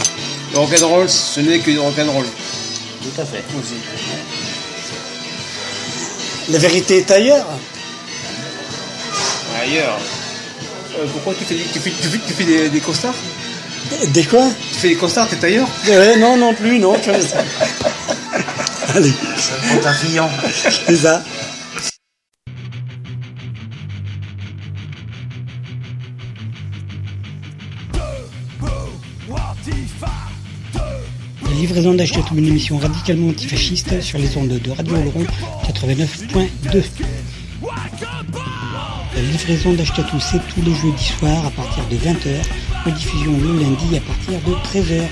Le 0.54 0.60
rock'n'roll, 0.60 1.10
ce 1.10 1.40
n'est 1.42 1.60
que 1.60 1.72
du 1.72 1.80
rock'n'roll. 1.80 2.26
Tout 3.04 3.22
à 3.22 3.26
fait. 3.26 3.44
Aussi. 3.58 3.76
La 6.50 6.58
vérité 6.60 6.98
est 6.98 7.12
ailleurs. 7.12 7.46
Ailleurs. 9.62 9.98
Euh, 11.00 11.06
pourquoi 11.14 11.34
tu 11.38 11.44
fais, 11.44 11.56
des- 11.56 11.64
tu 11.72 11.80
fais, 11.80 11.92
tu 11.92 12.08
fais, 12.08 12.20
tu 12.26 12.34
fais 12.34 12.44
des, 12.46 12.70
des 12.70 12.80
costards? 12.80 13.14
Des 14.08 14.24
quoi? 14.24 14.46
Tu 14.74 14.80
fais 14.80 14.90
des 14.90 14.96
costards, 14.96 15.28
t'es 15.28 15.44
ailleurs? 15.46 15.68
Non, 16.20 16.38
non 16.38 16.54
plus, 16.54 16.80
non. 16.80 16.96
Allez, 18.96 19.14
Ça 19.38 19.56
prend 19.56 19.90
un 19.90 19.94
Fillon. 19.94 20.30
c'est 20.86 20.96
ça. 20.96 21.24
La 31.46 31.52
livraison 31.56 31.94
d'Achetatou, 31.94 32.38
une 32.38 32.48
émission 32.48 32.78
radicalement 32.78 33.30
antifasciste 33.30 34.02
sur 34.02 34.18
les 34.18 34.36
ondes 34.38 34.48
de 34.48 34.72
Radio 34.72 34.96
Oloron 34.96 35.26
89.2. 35.68 36.84
La 39.16 39.22
livraison 39.22 39.74
d'Achetatou, 39.74 40.20
c'est 40.20 40.40
tous 40.54 40.62
les 40.62 40.74
jeudis 40.74 41.14
soirs 41.20 41.46
à 41.46 41.52
partir 41.52 41.84
de 41.88 41.96
20h, 41.96 42.86
rediffusion 42.86 43.38
le 43.38 43.60
lundi 43.62 43.98
à 43.98 44.02
partir 44.02 44.40
de 44.48 44.54
13h. 44.80 45.04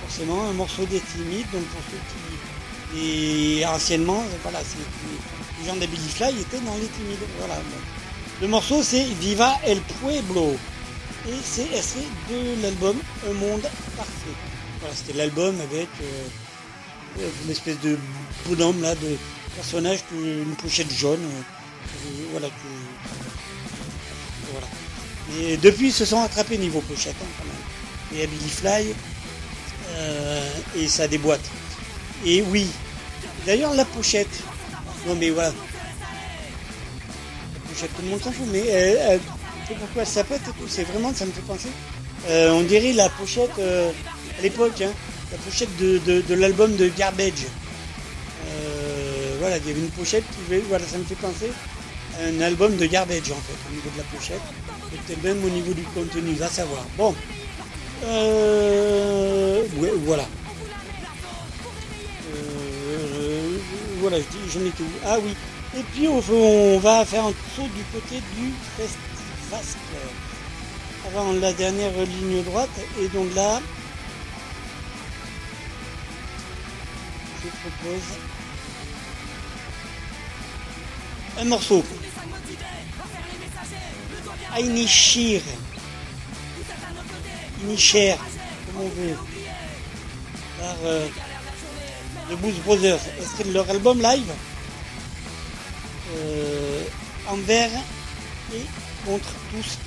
forcément, 0.03 0.51
un 0.51 0.53
morceau 0.53 0.85
des 0.85 1.01
timides. 1.01 1.51
Donc 1.51 1.65
pour 1.65 1.81
ceux 1.91 2.01
qui, 2.93 3.61
et 3.61 3.65
anciennement, 3.65 4.23
voilà, 4.43 4.59
c'est 4.61 4.77
de 5.75 5.87
Billy 5.87 6.09
Fly 6.09 6.31
étaient 6.41 6.61
dans 6.61 6.75
les 6.77 6.87
timides. 6.87 7.19
Voilà. 7.39 7.57
Le 8.41 8.49
morceau 8.49 8.83
c'est 8.83 9.03
Viva 9.21 9.55
el 9.65 9.81
Pueblo 9.81 10.57
et 11.29 11.35
c'est 11.43 11.67
extrait 11.75 12.07
de 12.31 12.63
l'album 12.63 12.97
Un 13.29 13.33
monde 13.33 13.63
parfait. 13.97 14.37
Voilà, 14.81 14.95
c'était 14.95 15.19
l'album 15.19 15.61
avec 15.61 15.89
euh, 16.03 17.29
une 17.45 17.51
espèce 17.51 17.81
de 17.81 17.99
bonhomme 18.47 18.81
là, 18.83 18.95
de 18.95 19.17
personnage, 19.57 20.01
une 20.13 20.55
pochette 20.57 20.93
jaune. 20.93 21.19
euh, 21.25 21.39
voilà. 22.31 22.49
Et 25.41 25.57
depuis, 25.57 25.87
ils 25.89 25.93
se 25.93 26.05
sont 26.05 26.21
attrapés 26.23 26.57
niveau 26.59 26.81
pochette 26.83 27.17
hein, 27.21 27.27
quand 27.39 27.45
même. 27.45 28.21
Et 28.21 28.25
à 28.25 28.29
Fly, 28.49 28.95
Euh, 29.97 30.51
et 30.77 30.89
ça 30.89 31.09
déboîte. 31.09 31.49
Et 32.25 32.43
oui, 32.43 32.67
d'ailleurs 33.47 33.73
la 33.75 33.85
pochette. 33.85 34.43
Non 35.07 35.15
mais 35.15 35.31
voilà. 35.31 35.53
Pochette, 37.69 37.95
tout 37.97 38.03
le 38.03 38.09
monde 38.09 38.23
s'en 38.23 38.33
fout, 38.33 38.47
mais 38.53 38.63
euh, 38.69 38.97
euh, 39.15 39.19
pourquoi 39.79 40.05
ça 40.05 40.25
pète 40.25 40.41
et 40.49 40.51
tout? 40.61 40.67
C'est 40.69 40.85
vraiment, 40.85 41.13
ça 41.15 41.27
me 41.27 41.33
fait 41.33 41.43
penser. 41.43 41.69
Euh, 42.29 42.51
on 42.53 42.63
dirait 42.63 42.93
la 42.93 43.09
pochette 43.09 43.51
euh, 43.59 43.91
à 44.39 44.43
l'époque, 44.43 44.81
hein, 44.81 44.91
la 45.31 45.39
pochette 45.39 45.75
de, 45.79 45.99
de- 45.99 46.35
l'album 46.35 46.75
de 46.77 46.89
Garbage. 46.89 47.45
Voilà, 49.39 49.59
il 49.59 49.67
y 49.69 49.71
avait 49.71 49.81
une 49.81 49.91
pochette 49.91 50.25
qui 50.33 50.57
voilà, 50.69 50.85
ça 50.87 50.97
me 50.99 51.05
fait 51.05 51.15
penser 51.15 51.53
à 52.19 52.25
un 52.27 52.41
album 52.41 52.75
de 52.77 52.87
Garbage 52.87 53.31
en 53.31 53.35
fait, 53.47 53.59
au 53.71 53.75
niveau 53.75 53.91
de 53.93 53.99
la 53.99 54.05
pochette. 54.05 54.41
Et 54.93 54.97
peut-être 54.97 55.23
même 55.23 55.45
au 55.45 55.51
niveau 55.51 55.73
du 55.75 55.83
contenu, 55.83 56.33
va 56.35 56.49
savoir. 56.49 56.83
Bon. 56.97 57.15
Voilà. 60.07 60.25
Voilà, 64.01 64.19
je 64.19 64.25
j'en 64.53 64.65
étais 64.65 64.83
où 64.83 64.91
Ah 65.05 65.17
oui. 65.23 65.35
Et 65.77 65.83
puis 65.83 66.09
on, 66.09 66.79
va 66.79 67.05
faire 67.05 67.25
un 67.25 67.33
saut 67.55 67.69
du 67.75 67.83
côté 67.93 68.17
du 68.37 68.53
Festival. 68.77 69.61
Avant 71.07 71.33
la 71.33 71.53
dernière 71.53 71.93
ligne 71.93 72.43
droite. 72.43 72.71
Et 73.01 73.09
donc 73.09 73.35
là, 73.35 73.61
je 77.43 77.49
propose 77.49 78.03
un 81.39 81.45
morceau. 81.45 81.85
Ainishir. 84.57 85.43
Inishir, 87.63 88.17
comme 88.67 88.85
on 88.85 88.89
veut. 88.89 89.17
Par 90.59 90.77
euh, 90.85 91.09
The 92.31 92.37
Blues 92.37 92.59
Brothers. 92.65 93.01
Extrait 93.21 93.45
de 93.45 93.53
leur 93.53 93.69
album 93.71 94.01
live. 94.01 94.33
Euh, 96.17 96.83
envers 97.29 97.71
et 98.55 98.65
contre 99.05 99.29
tous. 99.51 99.79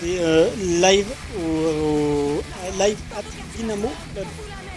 C'est 0.00 0.18
euh, 0.18 0.48
live 0.80 1.06
au, 1.38 2.42
live 2.78 2.98
at 3.16 3.22
Dynamo. 3.56 3.90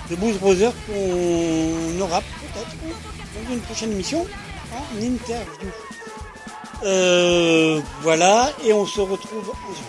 The 0.09 0.15
Blues 0.15 0.37
Brothers 0.37 0.73
qu'on 0.85 2.01
aura 2.01 2.21
peut-être 2.21 2.75
dans 3.47 3.53
une 3.53 3.61
prochaine 3.61 3.91
émission 3.91 4.27
en 4.71 5.01
interview. 5.01 5.69
Euh, 6.83 7.79
voilà, 8.01 8.51
et 8.65 8.73
on 8.73 8.85
se 8.85 8.99
retrouve 8.99 9.49
ensuite. 9.69 9.87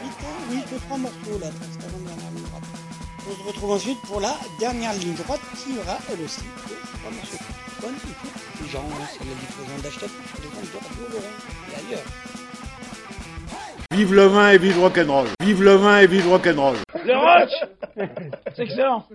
Oui, 0.51 0.59
que 0.71 0.77
trois 0.85 0.99
morceaux 0.99 1.39
là, 1.41 1.49
parce. 1.59 1.85
On 3.27 3.43
se 3.43 3.49
retrouve 3.49 3.71
ensuite 3.73 4.01
pour 4.03 4.21
la 4.21 4.37
dernière 4.61 4.93
ligne 4.93 5.15
droite 5.15 5.41
qui 5.57 5.79
aura 5.79 5.99
elle 6.13 6.25
aussi 6.25 6.43
trois 7.05 7.17
morceaux. 7.17 7.45
Bonne 7.83 7.95
écoute, 7.95 8.33
les 8.63 8.69
gens, 8.69 8.79
hein, 8.81 9.07
c'est 9.13 9.25
la 9.25 9.35
diffusion 9.35 9.75
ondes 9.77 9.83
de 9.83 10.79
Radio 10.79 11.05
Laurent 11.13 11.35
et 11.71 11.89
ailleurs. 11.89 12.05
Vive 13.91 14.15
le 14.15 14.25
vin 14.25 14.51
et 14.51 14.59
vive 14.59 14.79
rock'n'roll. 14.81 15.29
Vive 15.41 15.63
le 15.63 15.75
vin 15.75 15.99
et 15.99 16.07
vive 16.07 16.29
rock'n'roll. 16.29 16.77
Le 17.05 17.17
rock 17.17 17.51
C'est 18.57 18.63
excellent 18.63 19.07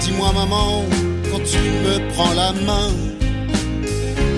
Dis-moi, 0.00 0.32
maman, 0.32 0.84
quand 1.30 1.42
tu 1.44 1.58
me 1.58 2.12
prends 2.12 2.34
la 2.34 2.52
main, 2.52 2.90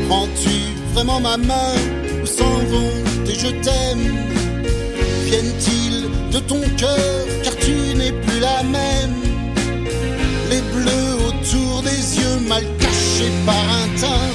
prends-tu 0.08 0.56
vraiment 0.94 1.20
ma 1.20 1.36
main 1.36 1.74
Où 2.22 2.26
s'en 2.26 2.44
vont 2.44 2.92
tes 3.24 3.34
je 3.34 3.48
t'aime? 3.48 4.06
Viennent-ils 5.26 6.08
de 6.32 6.38
ton 6.40 6.60
cœur 6.76 7.26
car 7.42 7.56
tu 7.56 7.72
n'es 7.94 8.12
plus 8.12 8.40
la 8.40 8.62
même? 8.62 9.16
Les 10.50 10.62
bleus 10.74 11.14
autour 11.28 11.82
des 11.82 12.18
yeux 12.18 12.38
mal 12.48 12.64
cachés 12.78 13.32
par 13.44 13.64
un 13.82 14.00
teint. 14.00 14.30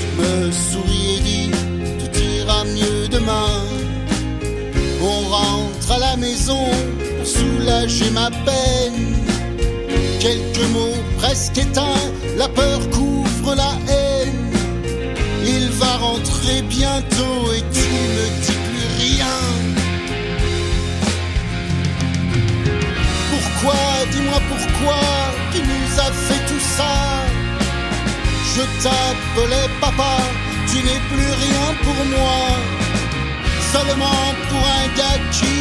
Tu 0.00 0.22
me 0.22 0.52
souris 0.52 1.16
et 1.16 1.20
dis, 1.20 1.50
tout 1.98 2.20
ira 2.20 2.64
mieux 2.64 3.08
demain 3.08 3.73
à 5.90 5.98
la 5.98 6.16
maison 6.16 6.64
pour 7.16 7.26
soulager 7.26 8.10
ma 8.10 8.30
peine. 8.30 9.16
Quelques 10.20 10.68
mots 10.72 11.02
presque 11.18 11.58
éteints, 11.58 12.04
la 12.38 12.48
peur 12.48 12.80
couvre 12.90 13.54
la 13.54 13.72
haine. 13.92 14.50
Il 15.44 15.68
va 15.70 15.96
rentrer 15.96 16.62
bientôt 16.62 17.52
et 17.56 17.62
tu 17.72 17.88
ne 18.16 18.24
dis 18.44 18.58
plus 18.66 18.88
rien. 19.04 19.36
Pourquoi, 23.32 23.80
dis-moi 24.12 24.40
pourquoi 24.48 25.00
tu 25.52 25.60
nous 25.60 26.00
as 26.00 26.12
fait 26.26 26.42
tout 26.46 26.64
ça? 26.78 26.94
Je 28.54 28.62
t'appelais 28.82 29.68
papa, 29.80 30.16
tu 30.68 30.76
n'es 30.76 31.00
plus 31.10 31.32
rien 31.44 31.66
pour 31.82 32.04
moi 32.16 32.83
seulement 33.74 34.24
pour 34.48 34.64
un 34.80 34.86
gars 34.98 35.20
qui 35.36 35.56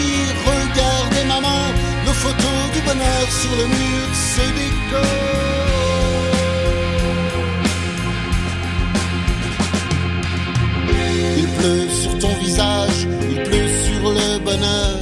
regardait 0.49 1.27
maman. 1.33 1.61
Nos 2.05 2.17
photos 2.23 2.61
du 2.73 2.79
bonheur 2.87 3.25
sur 3.41 3.53
le 3.61 3.65
mur 3.77 4.05
se 4.33 4.45
décorent. 4.59 5.33
Il 11.39 11.47
pleut 11.57 11.89
sur 12.01 12.13
ton 12.23 12.33
visage, 12.45 12.99
il 13.31 13.39
pleut 13.47 13.71
sur 13.85 14.03
le 14.19 14.29
bonheur. 14.47 14.99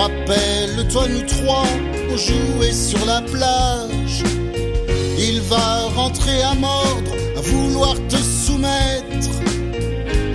Rappelle-toi 0.00 1.04
nous 1.12 1.26
trois, 1.34 1.68
on 2.12 2.16
jouait 2.16 2.78
sur 2.88 3.02
la 3.12 3.20
plage. 3.34 4.18
Il 5.28 5.40
va 5.42 5.68
rentrer 6.00 6.40
à 6.42 6.54
mordre, 6.54 7.12
à 7.36 7.40
vouloir 7.50 7.94
te 8.08 8.16
soumettre 8.16 9.08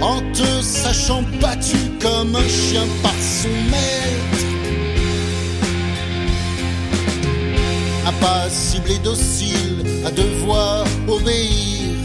en 0.04 0.20
te 0.34 0.62
sachant 0.62 1.24
battu 1.42 1.78
comme 2.02 2.36
un 2.36 2.50
chien 2.50 2.86
par 3.02 3.16
son 3.42 3.56
maître. 3.72 4.44
Impassible 8.06 8.92
et 8.92 9.00
docile, 9.00 9.86
à 10.06 10.12
devoir 10.12 10.86
obéir, 11.08 11.96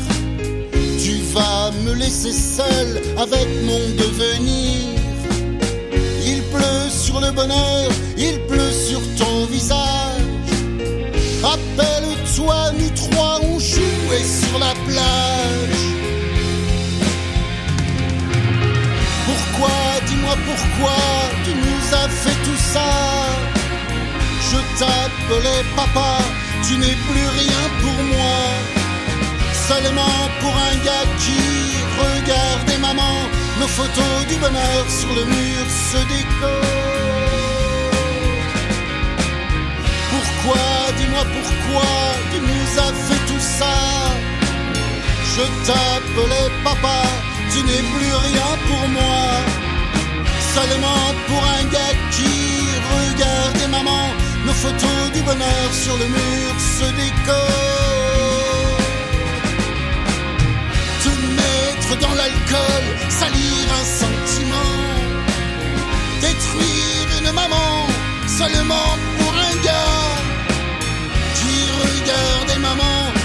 tu 1.05 1.15
vas 1.35 1.73
me 1.85 1.95
laisser 1.95 2.33
seul 2.33 3.03
avec 3.17 3.49
mon 3.69 3.83
devenir. 4.03 5.01
Il 6.25 6.41
pleut 6.55 6.89
sur 6.89 7.21
le 7.21 7.33
bonheur, 7.33 7.91
il 8.17 8.39
pleut 8.47 8.75
sur 8.89 9.01
ton 9.17 9.47
visage. 9.47 10.23
Rappelle-toi, 11.43 12.73
nous 12.79 12.91
trois, 12.91 13.41
on 13.43 13.59
jouait 13.59 14.29
sur 14.41 14.59
la 14.61 14.73
plage. 14.87 15.28
Pourquoi 20.59 20.97
tu 21.45 21.53
nous 21.55 21.95
as 21.95 22.09
fait 22.09 22.39
tout 22.45 22.61
ça? 22.75 22.91
Je 24.51 24.59
t'appelais 24.79 25.63
papa, 25.77 26.19
tu 26.67 26.77
n'es 26.79 26.97
plus 27.09 27.29
rien 27.41 27.65
pour 27.83 27.99
moi. 28.05 28.41
Seulement 29.69 30.21
pour 30.41 30.55
un 30.71 30.77
gars 30.87 31.09
qui 31.23 31.41
regardait 32.05 32.79
maman, 32.79 33.17
nos 33.61 33.69
photos 33.69 34.27
du 34.29 34.37
bonheur 34.37 34.85
sur 34.89 35.11
le 35.19 35.25
mur 35.25 35.65
se 35.91 35.99
décorent. 36.15 36.75
Pourquoi, 40.13 40.67
dis-moi 40.99 41.25
pourquoi 41.37 41.91
tu 42.31 42.39
nous 42.41 42.69
as 42.87 42.93
fait 43.07 43.23
tout 43.31 43.45
ça? 43.59 43.77
Je 45.35 45.45
t'appelais 45.67 46.51
papa, 46.65 47.03
tu 47.53 47.63
n'es 47.63 47.85
plus 47.95 48.15
rien 48.29 48.51
pour 48.67 48.89
moi. 48.89 49.58
Seulement 50.59 51.15
pour 51.29 51.43
un 51.59 51.65
gars 51.75 51.97
qui 52.11 52.35
regardait 52.97 53.69
maman, 53.69 54.05
nos 54.45 54.53
photos 54.53 55.13
du 55.15 55.23
bonheur 55.23 55.69
sur 55.73 55.97
le 55.97 56.07
mur 56.07 56.51
se 56.77 56.87
décorent. 57.01 58.81
Te 61.05 61.11
mettre 61.41 61.91
dans 62.01 62.15
l'alcool, 62.21 62.85
salir 63.09 63.61
un 63.81 63.87
sentiment, 64.03 64.75
détruire 66.23 67.09
une 67.21 67.33
maman, 67.41 67.87
seulement 68.27 68.91
pour 69.19 69.33
un 69.51 69.55
gars 69.65 70.09
qui 71.37 71.49
qui 71.49 71.59
regardait 71.83 72.59
maman. 72.59 73.18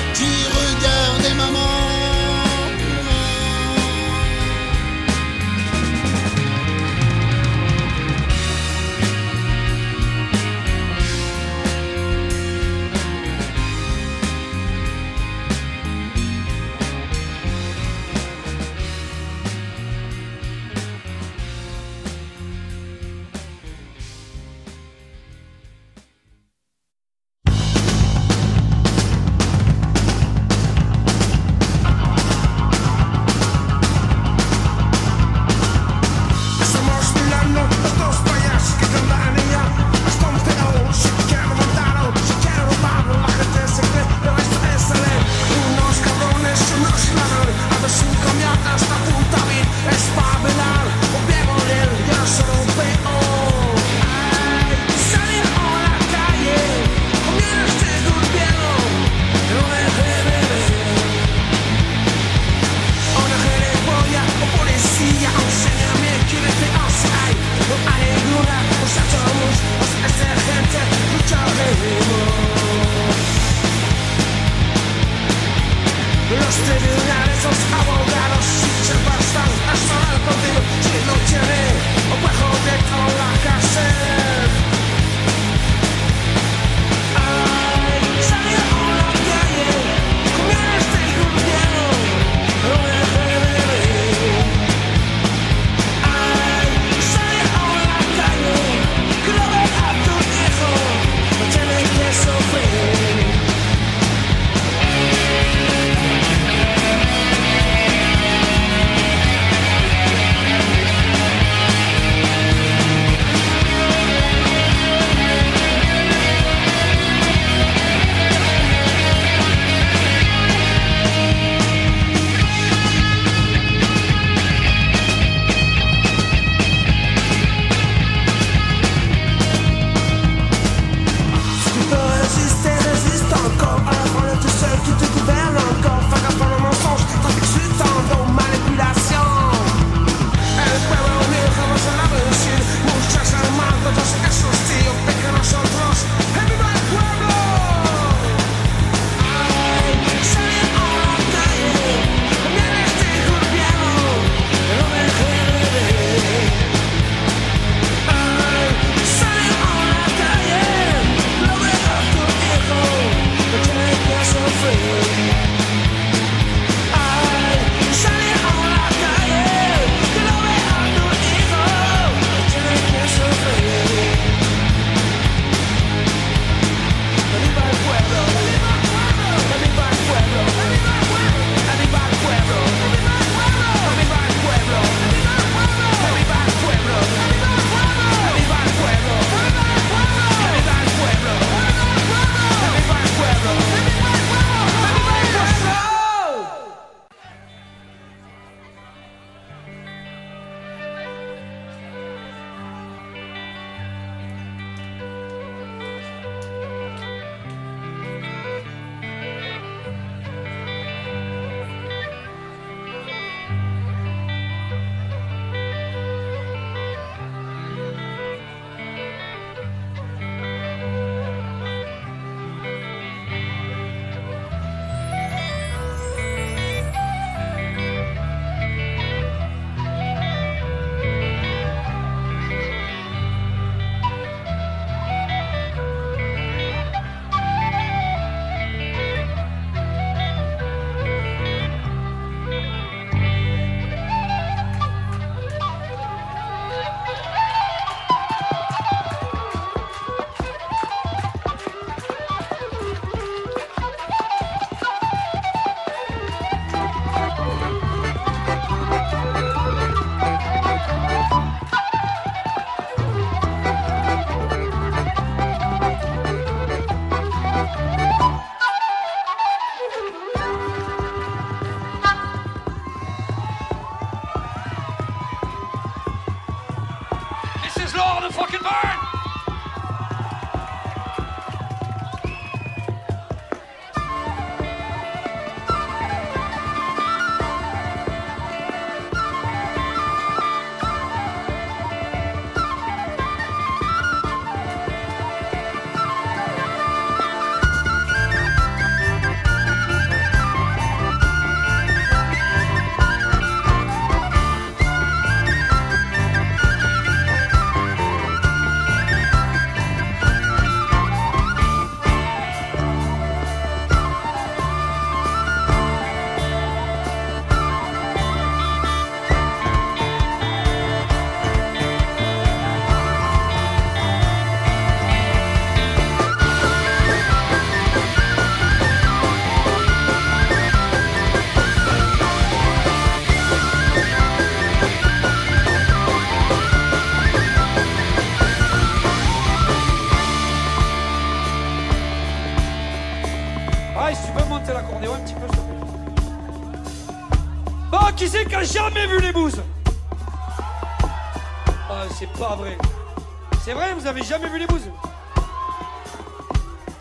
jamais 354.24 354.48
vu 354.48 354.60
les 354.60 354.68
bouses. 354.68 354.90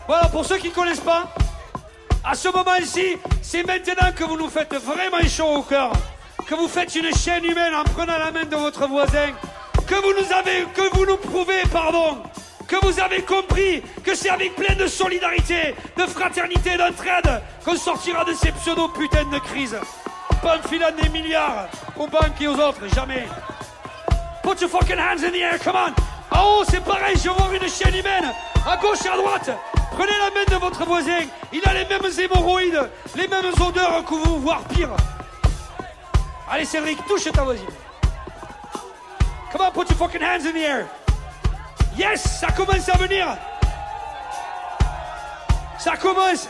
Voilà, 0.07 0.29
pour 0.29 0.45
ceux 0.45 0.59
qui 0.59 0.69
ne 0.69 0.75
connaissent 0.75 1.01
pas, 1.01 1.33
à 2.25 2.35
ce 2.35 2.49
moment-ci, 2.49 3.17
c'est 3.41 3.67
maintenant 3.67 4.13
que 4.15 4.25
vous 4.25 4.37
nous 4.37 4.49
faites 4.49 4.73
vraiment 4.75 5.27
chaud 5.29 5.57
au 5.57 5.63
cœur, 5.63 5.93
que 6.47 6.55
vous 6.55 6.69
faites 6.69 6.95
une 6.95 7.15
chaîne 7.15 7.45
humaine 7.45 7.75
en 7.75 7.85
prenant 7.85 8.19
la 8.19 8.31
main 8.31 8.45
de 8.45 8.57
votre 8.57 8.87
voisin, 8.87 9.31
que 9.87 9.95
vous 9.95 10.13
nous 10.21 10.33
avez, 10.33 10.67
que 10.75 10.95
vous 10.95 11.07
nous 11.07 11.17
prouvez, 11.17 11.63
pardon, 11.73 12.19
que 12.67 12.77
vous 12.85 12.99
avez 13.01 13.23
compris 13.23 13.83
que 14.03 14.15
c'est 14.15 14.31
avec 14.31 14.55
plein 14.57 14.75
de 14.75 14.87
solidarité, 14.87 15.75
de 15.97 16.07
fraternité, 16.07 16.77
d'entraide 16.77 17.43
qu'on 17.65 17.77
sortira 17.77 18.25
de 18.25 18.33
ces 18.33 18.53
pseudo 18.53 18.89
putains 18.89 19.25
de 19.25 19.39
crises. 19.39 19.79
Pas 20.43 20.59
en 20.59 20.69
filant 20.69 20.91
des 21.01 21.09
milliards 21.09 21.69
aux 21.99 22.07
banques 22.07 22.41
et 22.41 22.49
aux 22.49 22.59
autres, 22.59 22.89
jamais. 22.95 23.27
Put 24.43 24.61
your 24.61 24.71
fucking 24.71 24.99
hands 24.99 25.23
in 25.25 25.31
the 25.31 25.37
air, 25.37 25.59
come 25.59 25.77
on! 25.77 26.02
C'est 26.69 26.85
pareil, 26.85 27.17
je 27.23 27.29
vois 27.29 27.51
une 27.55 27.69
chaîne 27.69 27.95
humaine, 27.95 28.33
à 28.67 28.77
gauche 28.79 29.05
et 29.05 29.09
à 29.09 29.17
droite. 29.17 29.51
Prenez 29.91 30.13
la 30.19 30.31
main 30.31 30.45
de 30.49 30.55
votre 30.55 30.87
voisin, 30.87 31.21
il 31.53 31.61
a 31.69 31.75
les 31.75 31.85
mêmes 31.85 32.11
hémorroïdes, 32.19 32.91
les 33.15 33.29
mêmes 33.29 33.53
odeurs 33.61 34.03
que 34.07 34.15
vous, 34.15 34.41
voire 34.41 34.63
pire. 34.63 34.89
Allez 36.51 36.65
Cédric, 36.65 37.05
touche 37.07 37.31
ta 37.31 37.43
voisine. 37.43 37.67
Come 39.53 39.61
on, 39.67 39.71
put 39.71 39.91
your 39.91 39.99
fucking 39.99 40.23
hands 40.23 40.47
in 40.47 40.53
the 40.53 40.65
air. 40.65 40.87
Yes, 41.95 42.23
ça 42.41 42.51
commence 42.53 42.89
à 42.89 42.97
venir. 42.97 43.37
Ça 45.79 45.97
commence. 45.99 46.49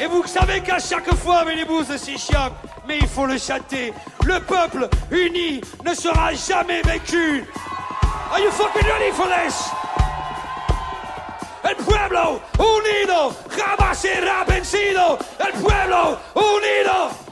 Et 0.00 0.06
vous 0.06 0.26
savez 0.26 0.60
qu'à 0.62 0.80
chaque 0.80 1.14
fois 1.14 1.38
avec 1.38 1.56
les 1.56 1.64
bouses, 1.64 1.96
c'est 1.96 2.18
chiant, 2.18 2.50
mais 2.88 2.98
il 2.98 3.06
faut 3.06 3.26
le 3.26 3.38
chanter. 3.38 3.92
Le 4.24 4.40
peuple 4.40 4.88
uni 5.12 5.60
ne 5.84 5.94
sera 5.94 6.34
jamais 6.34 6.82
vaincu. 6.82 7.44
Are 8.30 8.40
you 8.40 8.50
fucking 8.50 8.86
ready 8.86 9.10
for 9.12 9.26
this? 9.26 9.70
El 11.64 11.76
pueblo 11.76 12.40
unido 12.58 13.34
jamás 13.48 13.98
será 13.98 14.44
vencido. 14.44 15.18
El 15.38 15.52
pueblo 15.60 16.18
unido. 16.34 17.27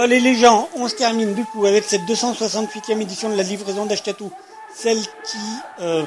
Allez 0.00 0.20
les 0.20 0.36
gens, 0.36 0.68
on 0.76 0.86
se 0.86 0.94
termine 0.94 1.34
du 1.34 1.44
coup 1.44 1.66
avec 1.66 1.82
cette 1.82 2.02
268e 2.02 3.00
édition 3.00 3.30
de 3.30 3.34
la 3.34 3.42
livraison 3.42 3.84
d'Ashkatou. 3.84 4.30
Celle 4.72 5.00
qui... 5.00 5.38
euh, 5.80 6.04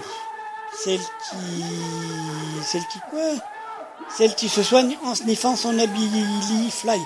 celle 0.82 1.00
qui... 1.00 1.64
Celle 2.64 2.88
qui 2.88 3.00
quoi? 3.10 3.20
Celle 4.18 4.34
qui 4.36 4.48
se 4.48 4.64
soigne 4.64 4.98
en 5.04 5.14
sniffant 5.14 5.58
son 5.58 5.78
Abilifly. 5.78 7.00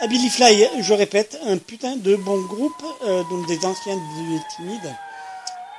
Abilifly, 0.00 0.66
je 0.80 0.94
répète, 0.94 1.38
un 1.44 1.58
putain 1.58 1.96
de 1.96 2.16
bon 2.16 2.40
groupe, 2.46 2.82
euh, 3.04 3.22
donc 3.24 3.46
des 3.46 3.66
anciens 3.66 3.96
du 3.96 4.38
Timide. 4.56 4.96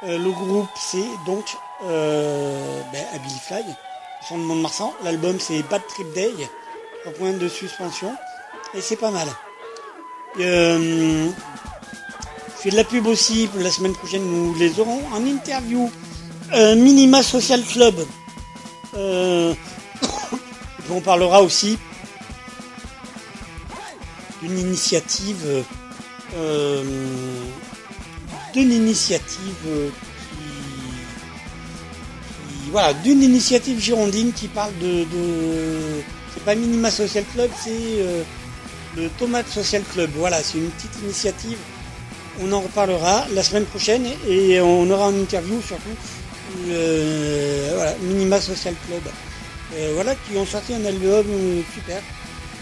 Euh, 0.03 0.19
le 0.19 0.29
groupe 0.29 0.69
c'est 0.75 1.09
donc 1.25 1.45
ben, 1.81 3.05
Abilifly, 3.15 3.63
ils 3.65 4.27
sont 4.27 4.37
de 4.37 4.43
Mont-de-Marsan. 4.43 4.93
L'album 5.03 5.39
c'est 5.39 5.63
Bad 5.63 5.81
Trip 5.87 6.13
Day, 6.13 6.29
au 7.07 7.11
point 7.11 7.33
de 7.33 7.47
suspension, 7.47 8.15
et 8.75 8.81
c'est 8.81 8.97
pas 8.97 9.09
mal. 9.09 9.27
Euh, 10.39 11.29
je 12.57 12.61
fais 12.61 12.69
de 12.69 12.75
la 12.75 12.83
pub 12.83 13.05
aussi. 13.07 13.49
La 13.57 13.71
semaine 13.71 13.93
prochaine, 13.93 14.23
nous 14.23 14.53
les 14.55 14.79
aurons 14.79 15.01
en 15.13 15.25
interview. 15.25 15.89
Euh, 16.53 16.75
Minima 16.75 17.23
Social 17.23 17.61
Club. 17.63 17.95
Euh, 18.95 19.53
on 20.89 21.01
parlera 21.01 21.41
aussi 21.41 21.77
d'une 24.41 24.57
initiative. 24.57 25.41
euh, 25.45 25.61
euh, 26.35 26.83
d'une 28.53 28.71
initiative 28.71 29.55
euh, 29.67 29.89
voilà, 32.71 32.93
d'une 32.93 33.21
initiative 33.23 33.79
girondine 33.79 34.33
qui 34.33 34.47
parle 34.47 34.73
de, 34.79 35.05
c'est 36.33 36.43
pas 36.43 36.55
Minima 36.55 36.91
Social 36.91 37.23
Club, 37.33 37.49
c'est 37.63 37.71
euh, 37.71 38.23
le 38.97 39.09
Tomate 39.09 39.47
Social 39.47 39.83
Club. 39.93 40.09
Voilà, 40.15 40.41
c'est 40.43 40.57
une 40.57 40.69
petite 40.71 40.95
initiative. 41.03 41.57
On 42.41 42.51
en 42.51 42.61
reparlera 42.61 43.25
la 43.33 43.43
semaine 43.43 43.65
prochaine 43.65 44.05
et 44.27 44.59
on 44.61 44.89
aura 44.89 45.09
une 45.11 45.21
interview 45.21 45.61
surtout. 45.61 45.95
euh, 46.69 47.71
voilà, 47.75 47.95
Minima 48.01 48.41
Social 48.41 48.73
Club. 48.87 49.01
Euh, 49.75 49.91
voilà, 49.93 50.15
qui 50.15 50.37
ont 50.37 50.45
sorti 50.45 50.73
un 50.73 50.85
album 50.85 51.25
euh, 51.29 51.61
super. 51.73 52.01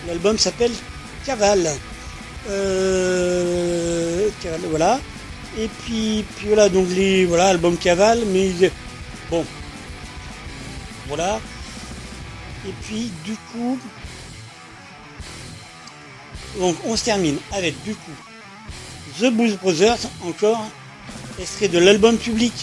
L'album 0.08 0.38
s'appelle. 0.38 0.72
Euh, 2.50 4.30
Cavale, 4.42 4.62
voilà. 4.70 5.00
Et 5.58 5.68
puis, 5.68 6.24
puis 6.36 6.48
voilà, 6.48 6.70
donc 6.70 6.88
les 6.90 7.26
voilà, 7.26 7.48
album 7.48 7.78
Cavale, 7.78 8.20
mais 8.28 8.52
bon, 9.32 9.46
voilà. 11.08 11.40
Et 12.68 12.74
puis 12.84 13.10
du 13.24 13.36
coup, 13.52 13.80
donc 16.60 16.76
on 16.86 16.96
se 16.96 17.06
termine 17.06 17.38
avec 17.52 17.82
du 17.84 17.96
coup 17.96 18.12
The 19.20 19.32
Blues 19.32 19.58
Brothers, 19.62 20.00
encore 20.26 20.66
extrait 21.40 21.68
de 21.68 21.80
l'album 21.80 22.18
public 22.18 22.54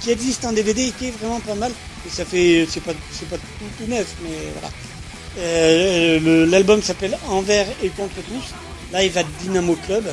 qui 0.00 0.10
existe 0.10 0.44
en 0.44 0.52
DVD 0.52 0.86
et 0.88 0.90
qui 0.90 1.06
est 1.06 1.10
vraiment 1.10 1.40
pas 1.40 1.54
mal. 1.54 1.72
Et 2.06 2.10
ça 2.10 2.24
fait, 2.24 2.66
c'est 2.68 2.82
pas, 2.82 2.92
c'est 3.12 3.28
pas 3.28 3.36
tout, 3.36 3.86
neuf, 3.88 4.06
mais 4.22 4.30
voilà. 4.52 4.72
Euh, 5.38 6.46
L'album 6.46 6.82
s'appelle 6.82 7.18
Envers 7.28 7.66
et 7.82 7.88
contre 7.90 8.14
tous, 8.14 8.54
live 8.96 9.18
à 9.18 9.22
Dynamo 9.42 9.76
Club. 9.86 10.04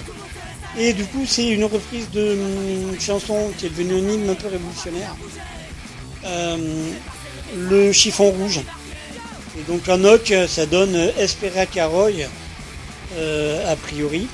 Et 0.78 0.94
du 0.94 1.06
coup, 1.06 1.24
c'est 1.28 1.48
une 1.48 1.66
reprise 1.66 2.10
de 2.12 2.34
hum, 2.34 3.00
chanson 3.00 3.52
qui 3.58 3.68
est 3.68 3.70
devenue 3.70 3.94
un 3.96 4.14
hymne 4.14 4.30
un 4.30 4.36
peu 4.36 4.48
révolutionnaire. 4.48 5.16
Euh, 6.26 6.58
le 7.58 7.92
chiffon 7.92 8.32
rouge. 8.32 8.62
Et 9.58 9.72
donc 9.72 9.88
en 9.88 10.04
oc, 10.04 10.34
ça 10.48 10.66
donne 10.66 10.96
Espera 11.18 11.68
Caroy, 11.68 12.26
euh, 13.16 13.72
a 13.72 13.76
priori. 13.76 14.28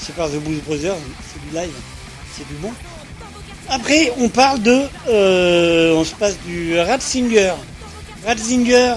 C'est 0.00 0.14
par 0.14 0.28
The 0.28 0.34
Blues 0.36 0.60
Brothers, 0.66 0.96
c'est 1.32 1.40
du 1.48 1.56
live, 1.56 1.74
c'est 2.36 2.46
du 2.46 2.54
bon. 2.54 2.72
Après, 3.68 4.12
on 4.18 4.28
parle 4.28 4.62
de. 4.62 4.82
euh, 5.08 5.94
on 5.94 6.04
se 6.04 6.14
passe 6.14 6.36
du 6.46 6.78
Ratzinger. 6.78 7.54
Ratzinger, 8.26 8.94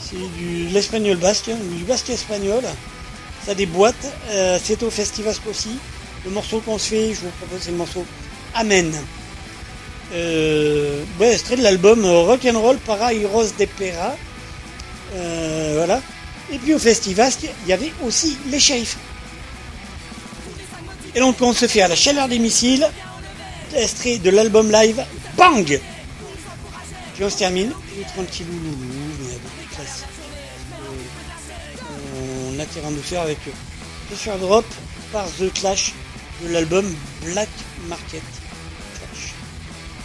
c'est 0.00 0.16
du 0.38 0.68
l'espagnol 0.68 1.16
basque, 1.18 1.50
du 1.76 1.84
basque 1.84 2.10
espagnol. 2.10 2.62
Ça 3.44 3.54
déboîte. 3.54 3.94
Euh, 4.30 4.58
c'est 4.62 4.82
au 4.82 4.90
Festival 4.90 5.34
aussi. 5.48 5.78
Le 6.24 6.30
morceau 6.30 6.60
qu'on 6.60 6.78
se 6.78 6.88
fait, 6.88 7.14
je 7.14 7.20
vous 7.20 7.30
propose, 7.38 7.60
c'est 7.60 7.70
le 7.70 7.76
morceau 7.76 8.04
Amen. 8.54 8.92
Euh, 10.14 11.02
ouais, 11.20 11.32
extrait 11.34 11.56
de 11.56 11.62
l'album 11.62 12.04
Rock'n'Roll 12.04 12.78
para 12.78 13.12
Heroes 13.12 13.52
de 13.58 13.66
Pera. 13.66 14.16
Voilà. 15.12 16.00
Et 16.52 16.58
puis 16.58 16.74
au 16.74 16.78
Festival, 16.78 17.30
il 17.42 17.68
y 17.68 17.72
avait 17.72 17.92
aussi 18.04 18.36
les 18.46 18.60
shérifs. 18.60 18.96
Et 21.14 21.20
donc 21.20 21.36
on 21.40 21.52
se 21.52 21.66
fait 21.66 21.82
à 21.82 21.88
la 21.88 21.96
chaleur 21.96 22.28
des 22.28 22.38
missiles, 22.38 22.88
extrait 23.74 24.18
de 24.18 24.30
l'album 24.30 24.70
live 24.70 25.04
Bang 25.36 25.80
Puis 27.14 27.24
on 27.24 27.30
se 27.30 27.38
termine, 27.38 27.72
puis 27.92 28.04
tranquillou 28.14 28.52
on 32.18 32.58
attire 32.60 32.84
en 32.84 32.90
douceur 32.90 33.22
avec 33.22 33.38
euh, 33.46 34.14
The 34.14 34.40
Drop 34.40 34.64
par 35.12 35.26
The 35.26 35.52
Clash 35.54 35.92
de 36.42 36.48
l'album 36.52 36.92
Black 37.24 37.48
Market 37.88 38.22
Clash. 38.94 39.34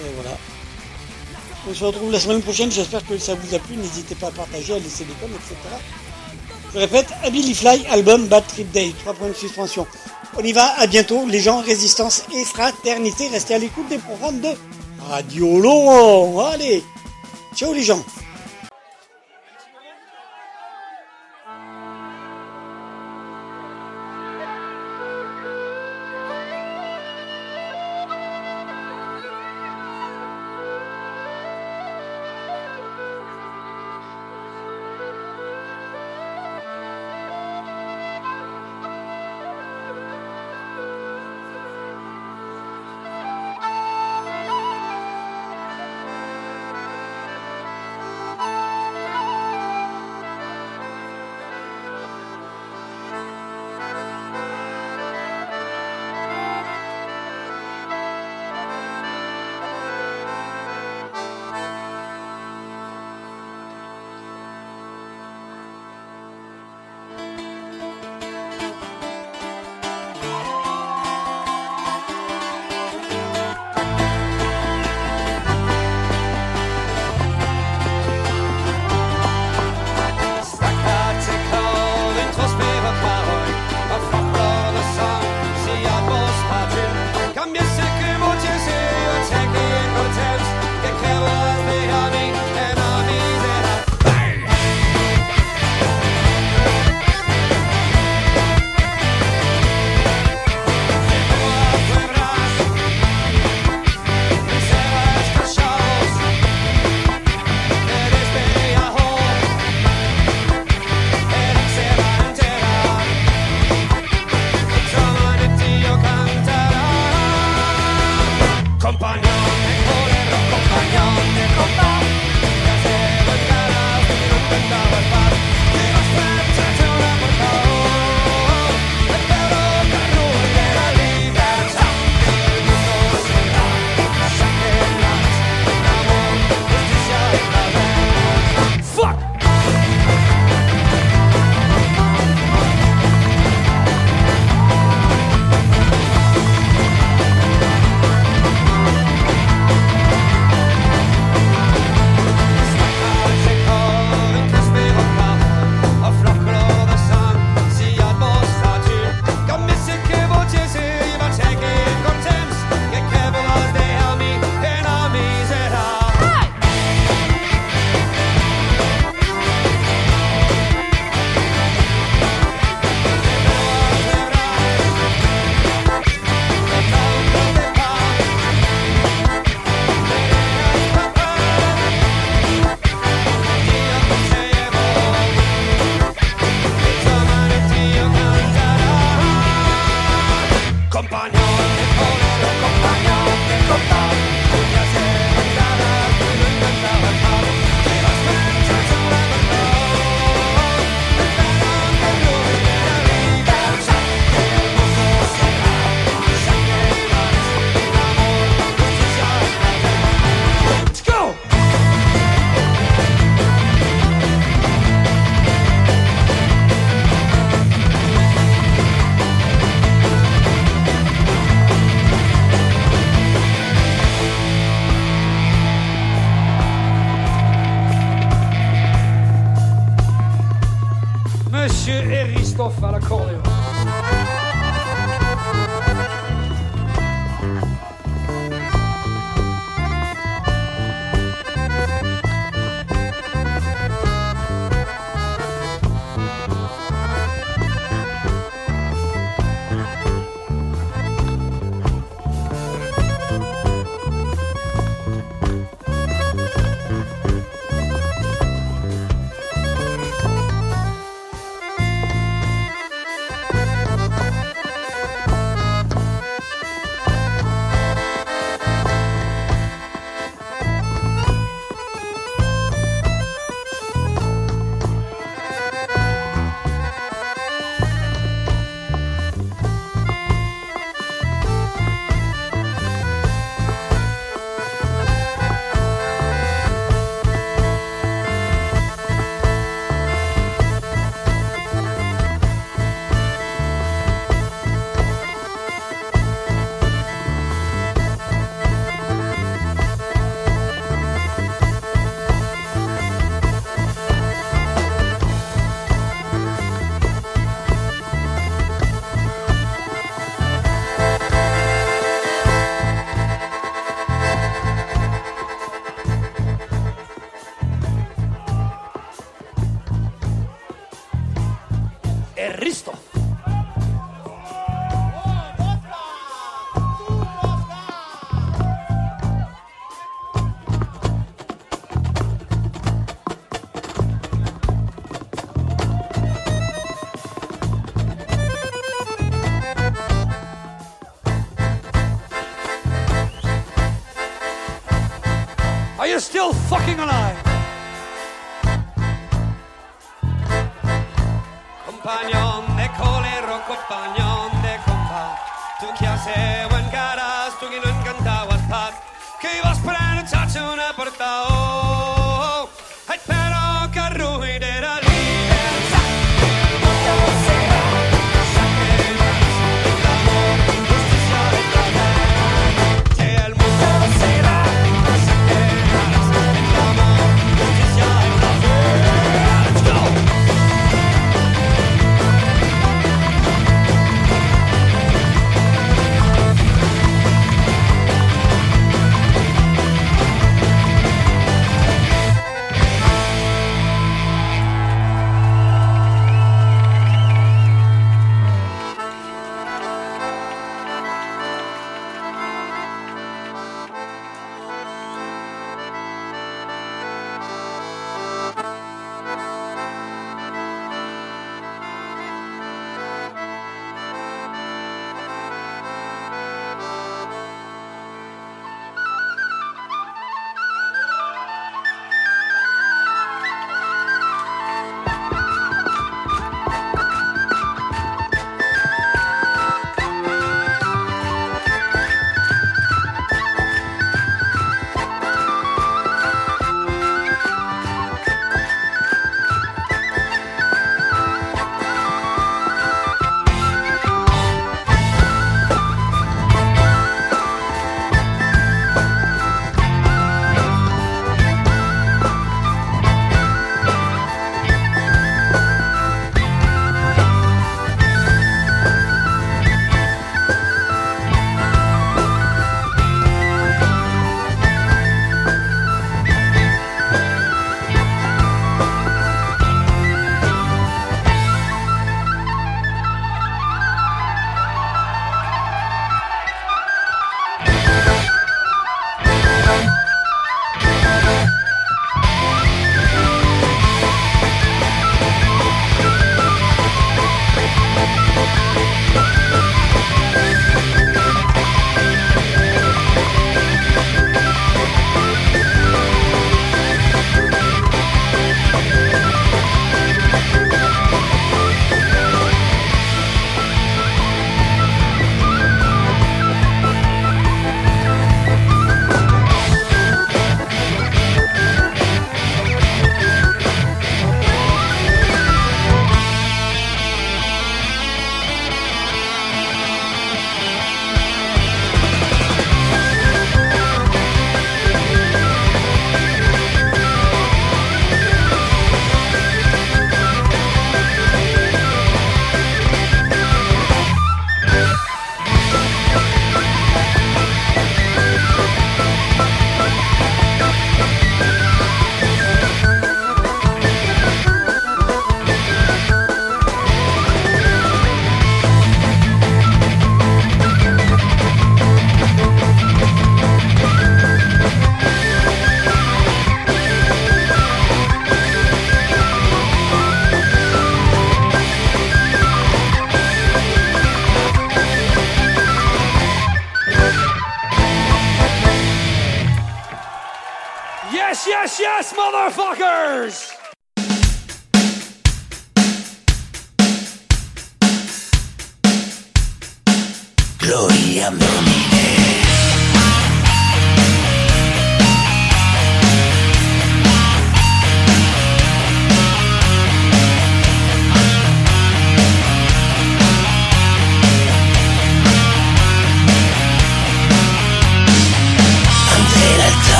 Et 0.00 0.10
voilà. 0.14 0.36
On 1.68 1.74
se 1.74 1.84
retrouve 1.84 2.10
la 2.10 2.20
semaine 2.20 2.40
prochaine, 2.40 2.70
j'espère 2.70 3.06
que 3.06 3.18
ça 3.18 3.34
vous 3.34 3.54
a 3.54 3.58
plu, 3.58 3.76
n'hésitez 3.76 4.14
pas 4.14 4.28
à 4.28 4.30
partager, 4.30 4.74
à 4.74 4.78
laisser 4.78 5.04
des 5.04 5.12
coms, 5.14 5.28
etc. 5.34 5.54
Je 6.74 6.78
répète, 6.78 7.08
Ability 7.24 7.54
Fly, 7.54 7.86
album 7.90 8.26
Bad 8.26 8.46
Trip 8.46 8.70
Day, 8.72 8.92
3 9.00 9.14
points 9.14 9.28
de 9.28 9.32
suspension. 9.32 9.86
On 10.36 10.42
y 10.42 10.52
va, 10.52 10.78
à 10.78 10.86
bientôt, 10.86 11.26
les 11.26 11.40
gens, 11.40 11.60
résistance 11.62 12.24
et 12.34 12.44
fraternité, 12.44 13.28
restez 13.28 13.54
à 13.54 13.58
l'écoute 13.58 13.88
des 13.88 13.98
programmes 13.98 14.40
de 14.40 14.50
Radio 15.08 15.60
Laurent. 15.60 16.46
Allez, 16.46 16.84
ciao 17.54 17.72
les 17.72 17.82
gens. 17.82 18.04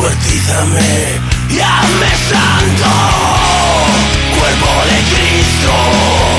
Descuartízame. 0.00 1.20
Y 1.50 1.60
hazme 1.60 2.08
santo, 2.28 2.90
cuerpo 4.38 4.84
de 4.86 4.98
Cristo. 5.14 6.29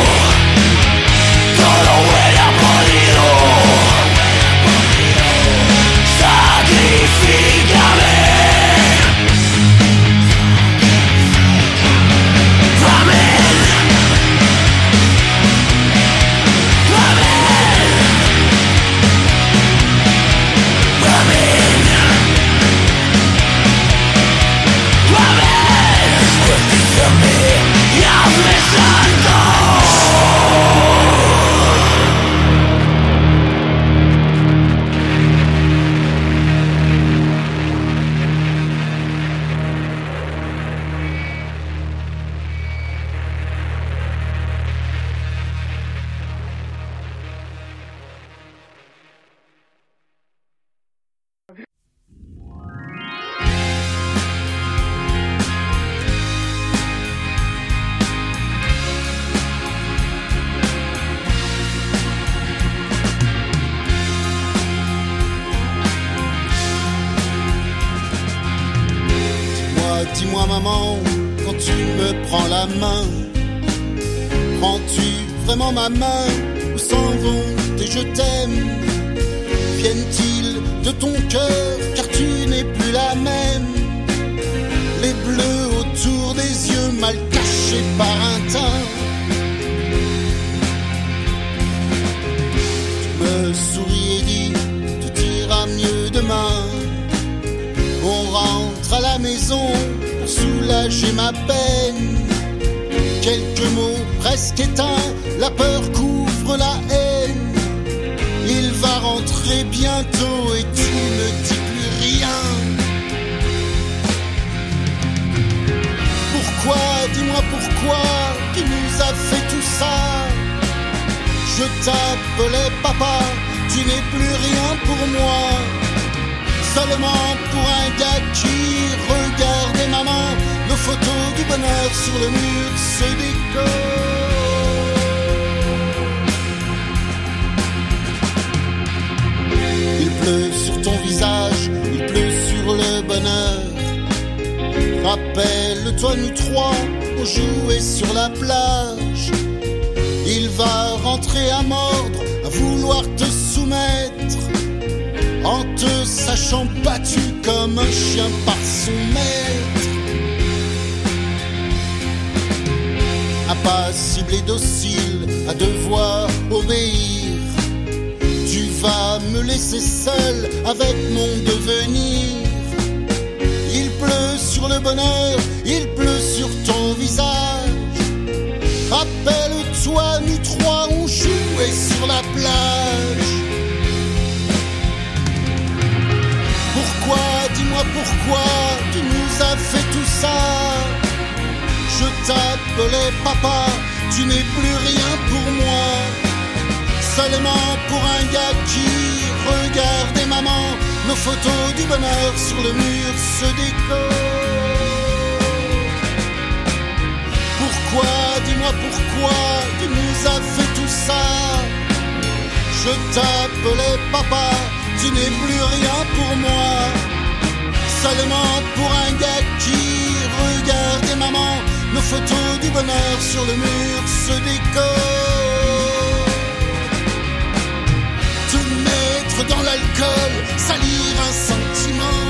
Salir 230.58 231.04
un 231.28 231.34
sentiment, 231.34 232.22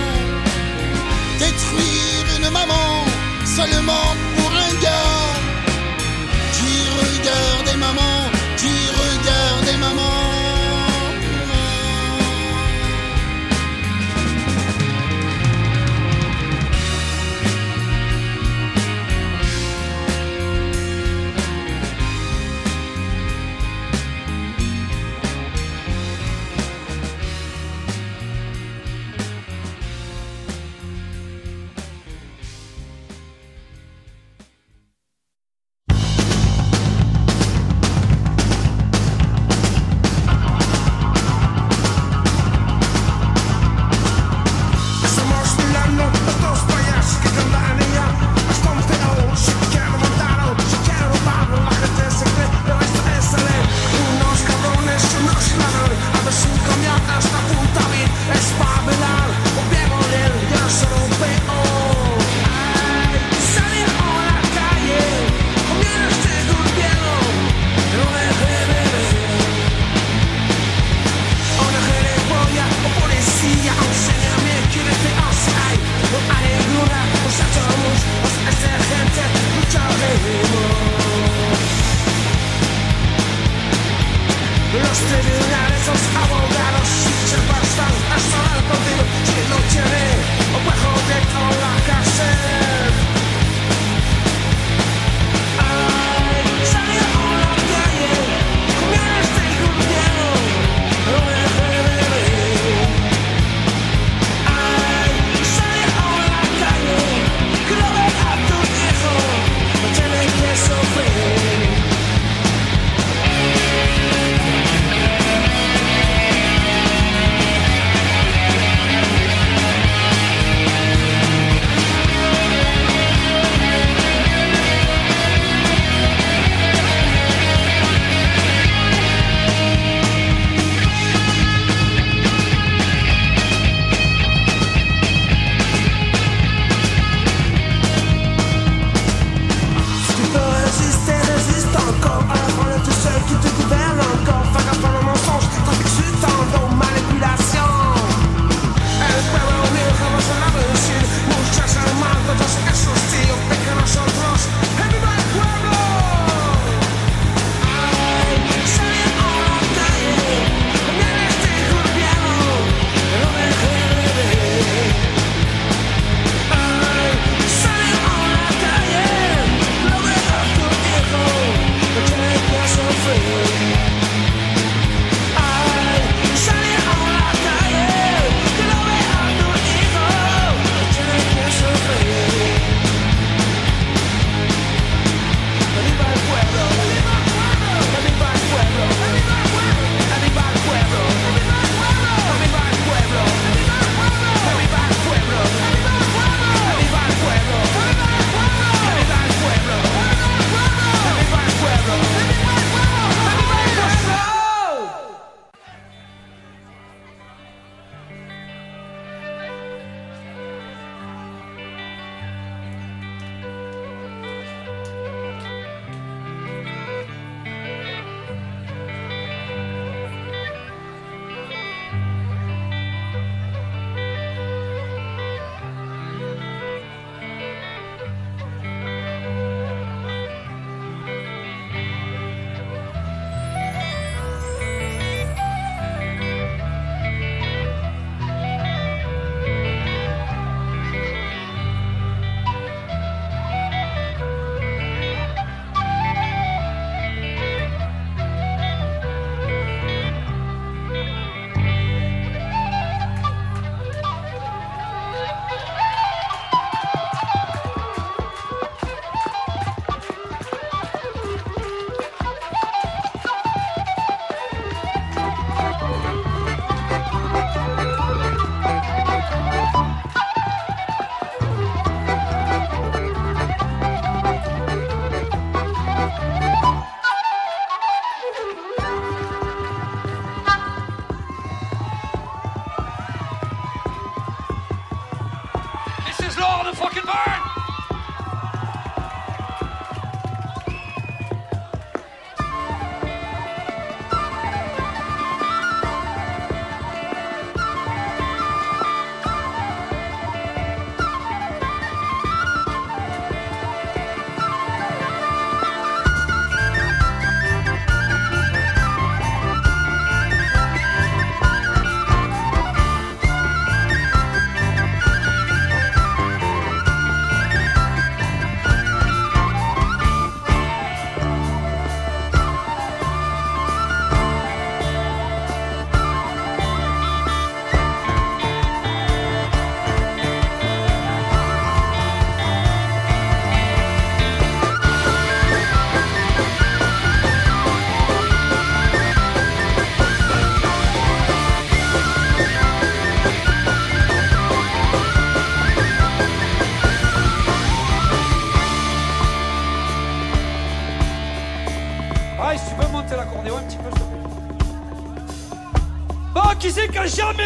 détruire 1.39 2.25
une 2.38 2.49
maman, 2.51 3.05
seulement 3.45 4.15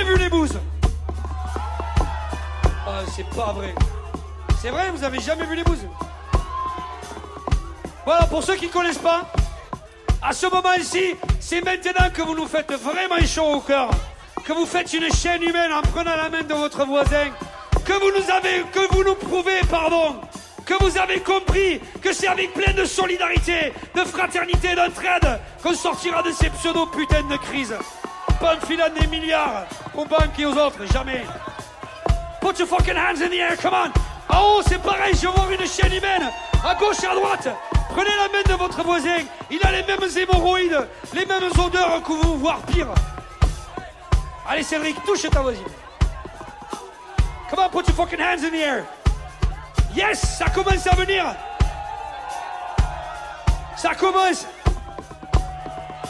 vu 0.05 0.17
les 0.17 0.29
bouses 0.29 0.59
Ah, 2.87 3.01
c'est 3.15 3.29
pas 3.29 3.53
vrai. 3.53 3.73
C'est 4.61 4.69
vrai, 4.69 4.89
vous 4.91 5.03
avez 5.03 5.19
jamais 5.19 5.45
vu 5.45 5.55
les 5.55 5.63
bouses 5.63 5.85
Voilà, 8.05 8.25
pour 8.27 8.43
ceux 8.43 8.55
qui 8.55 8.69
connaissent 8.69 8.97
pas, 8.97 9.23
à 10.21 10.33
ce 10.33 10.47
moment-ci, 10.47 11.15
c'est 11.39 11.63
maintenant 11.63 12.09
que 12.13 12.21
vous 12.21 12.35
nous 12.35 12.47
faites 12.47 12.71
vraiment 12.71 13.23
chaud 13.25 13.55
au 13.55 13.59
cœur, 13.59 13.89
que 14.43 14.53
vous 14.53 14.65
faites 14.65 14.91
une 14.93 15.11
chaîne 15.13 15.43
humaine 15.43 15.71
en 15.71 15.81
prenant 15.81 16.15
la 16.15 16.29
main 16.29 16.43
de 16.43 16.53
votre 16.53 16.85
voisin, 16.85 17.27
que 17.85 17.93
vous 17.93 18.19
nous 18.19 18.31
avez, 18.31 18.63
que 18.71 18.93
vous 18.93 19.03
nous 19.03 19.15
prouvez, 19.15 19.61
pardon, 19.69 20.15
que 20.65 20.73
vous 20.83 20.97
avez 20.97 21.19
compris 21.19 21.79
que 22.01 22.11
c'est 22.11 22.27
avec 22.27 22.53
plein 22.53 22.73
de 22.73 22.85
solidarité, 22.85 23.71
de 23.93 24.01
fraternité 24.01 24.75
d'entraide 24.75 25.39
qu'on 25.61 25.73
sortira 25.73 26.23
de 26.23 26.31
ces 26.31 26.49
pseudo 26.49 26.87
putains 26.87 27.23
de 27.29 27.37
crises. 27.37 27.75
Pas 28.39 28.55
en 28.55 28.65
filant 28.65 28.89
des 28.99 29.07
milliards 29.07 29.65
aux 29.97 30.05
banques 30.05 30.39
et 30.39 30.45
aux 30.45 30.57
autres, 30.57 30.85
jamais. 30.91 31.23
Put 32.41 32.59
your 32.59 32.67
fucking 32.67 32.95
hands 32.95 33.21
in 33.21 33.29
the 33.29 33.39
air, 33.39 33.57
come 33.57 33.73
on. 33.73 33.91
En 34.33 34.41
haut, 34.41 34.61
c'est 34.67 34.81
pareil, 34.81 35.13
je 35.15 35.27
vois 35.27 35.47
une 35.51 35.67
chaîne 35.67 35.93
humaine. 35.93 36.29
À 36.63 36.75
gauche 36.75 37.03
et 37.03 37.07
à 37.07 37.15
droite, 37.15 37.47
prenez 37.89 38.09
la 38.09 38.29
main 38.29 38.43
de 38.45 38.53
votre 38.53 38.83
voisin. 38.83 39.17
Il 39.49 39.59
a 39.65 39.71
les 39.71 39.83
mêmes 39.83 40.09
hémorroïdes, 40.17 40.87
les 41.13 41.25
mêmes 41.25 41.49
odeurs 41.57 42.01
que 42.03 42.11
vous, 42.11 42.37
voire 42.37 42.59
pire. 42.61 42.87
Allez, 44.47 44.63
Cédric, 44.63 45.03
touche 45.05 45.29
ta 45.29 45.41
voisine. 45.41 45.63
Come 47.49 47.59
on, 47.59 47.69
put 47.69 47.87
your 47.87 47.95
fucking 47.95 48.19
hands 48.19 48.43
in 48.43 48.51
the 48.51 48.61
air. 48.61 48.85
Yes, 49.95 50.37
ça 50.37 50.49
commence 50.49 50.85
à 50.87 50.95
venir. 50.95 51.23
Ça 53.77 53.95
commence. 53.95 54.45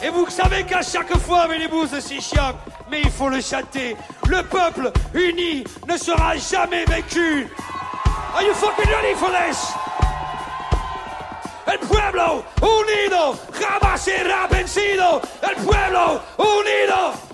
Et 0.02 0.08
vous 0.08 0.28
savez 0.28 0.64
qu'à 0.64 0.82
chaque 0.82 1.16
fois 1.18 1.42
avec 1.42 1.60
les 1.60 1.68
bouses, 1.68 1.98
c'est 2.00 2.20
chiant. 2.20 2.54
Mais 2.90 3.02
il 3.02 3.10
faut 3.10 3.28
le 3.28 3.40
chanter. 3.40 3.96
Le 4.28 4.42
peuple 4.42 4.92
uni 5.14 5.64
ne 5.88 5.96
sera 5.96 6.36
jamais 6.36 6.84
vaincu. 6.84 7.48
Are 8.34 8.42
you 8.42 8.54
fucking 8.54 8.90
ready 8.90 9.14
for 9.14 9.30
this? 9.30 9.72
El 11.66 11.78
pueblo 11.78 12.44
unido 12.62 13.38
jamás 13.58 14.00
será 14.00 14.46
vencido. 14.48 15.20
El 15.42 15.56
pueblo 15.64 16.20
unido. 16.38 17.25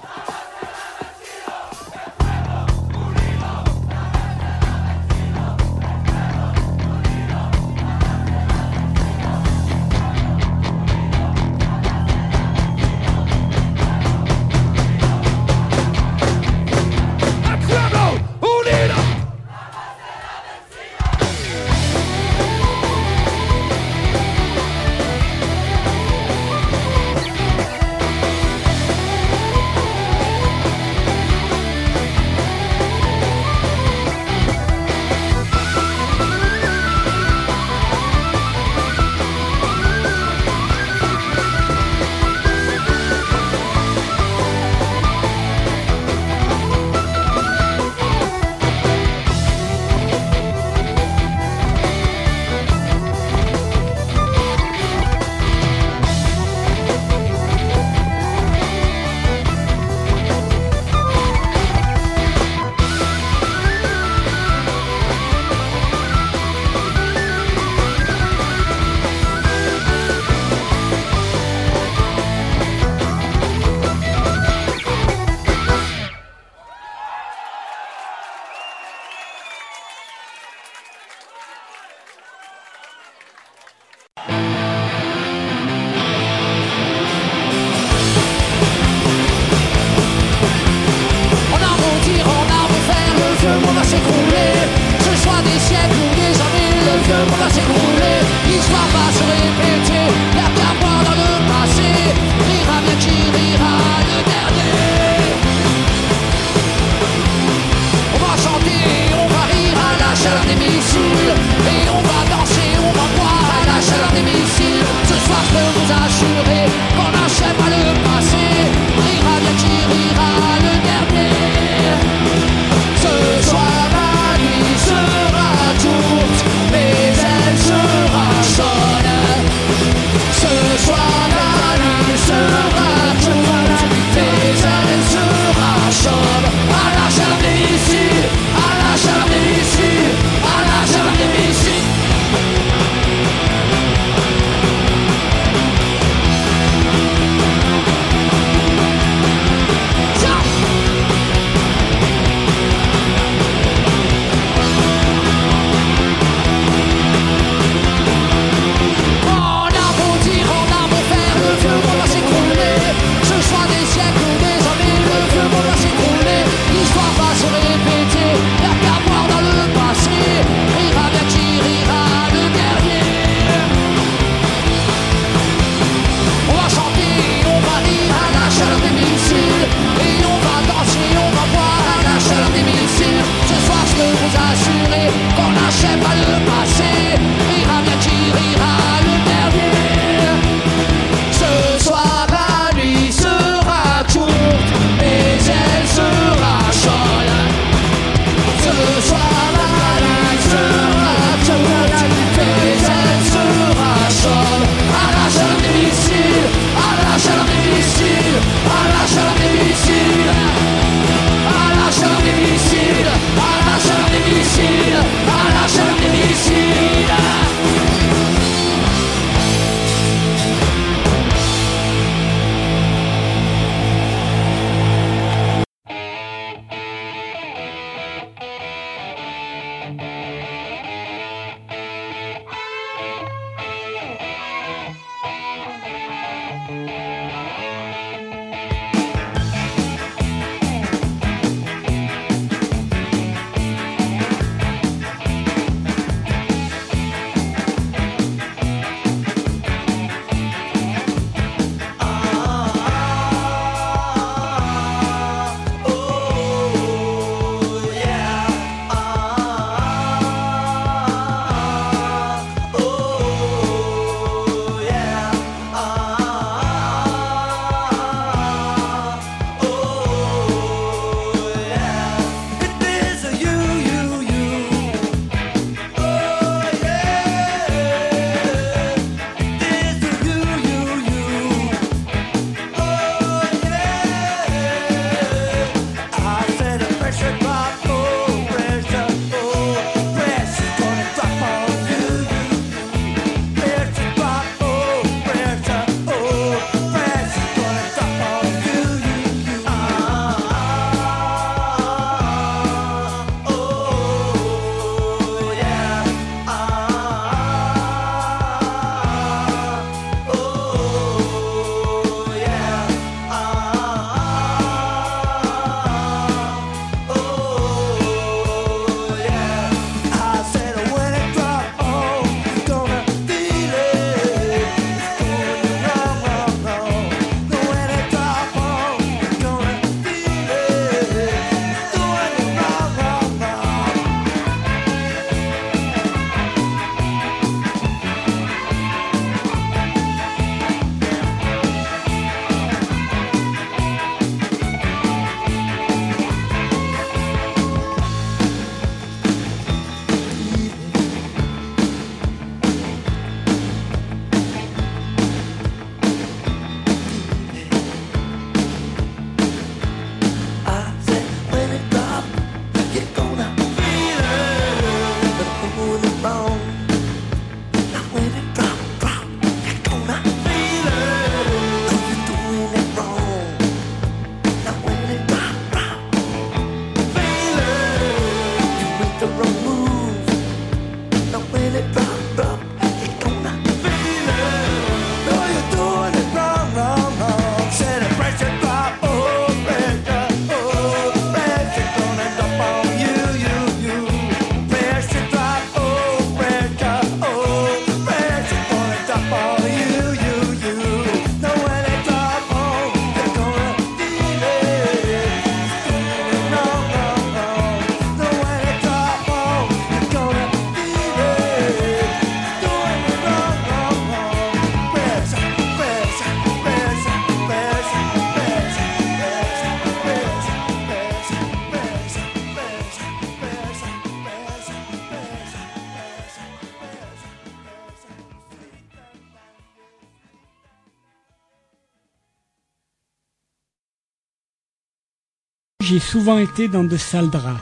Souvent 436.03 436.39
été 436.39 436.69
dans 436.69 436.85
de 436.85 436.97
sales 436.97 437.31
draps, 437.31 437.61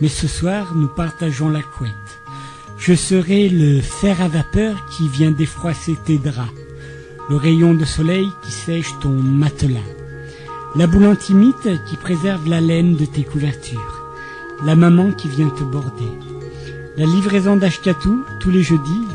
mais 0.00 0.08
ce 0.08 0.28
soir 0.28 0.74
nous 0.74 0.88
partageons 0.88 1.48
la 1.48 1.62
couette. 1.62 1.92
Je 2.78 2.94
serai 2.94 3.48
le 3.48 3.80
fer 3.80 4.20
à 4.22 4.28
vapeur 4.28 4.86
qui 4.90 5.08
vient 5.08 5.30
défroisser 5.30 5.96
tes 6.04 6.18
draps, 6.18 6.52
le 7.28 7.36
rayon 7.36 7.74
de 7.74 7.84
soleil 7.84 8.28
qui 8.42 8.52
sèche 8.52 8.92
ton 9.00 9.10
matelas, 9.12 9.90
la 10.76 10.86
boule 10.86 11.06
antimite 11.06 11.68
qui 11.86 11.96
préserve 11.96 12.48
la 12.48 12.60
laine 12.60 12.96
de 12.96 13.04
tes 13.04 13.24
couvertures, 13.24 14.14
la 14.64 14.76
maman 14.76 15.12
qui 15.12 15.28
vient 15.28 15.50
te 15.50 15.64
border, 15.64 16.12
la 16.96 17.06
livraison 17.06 17.56
d'Ashkatou 17.56 18.24
tous 18.40 18.50
les 18.50 18.62
jeudis, 18.62 19.06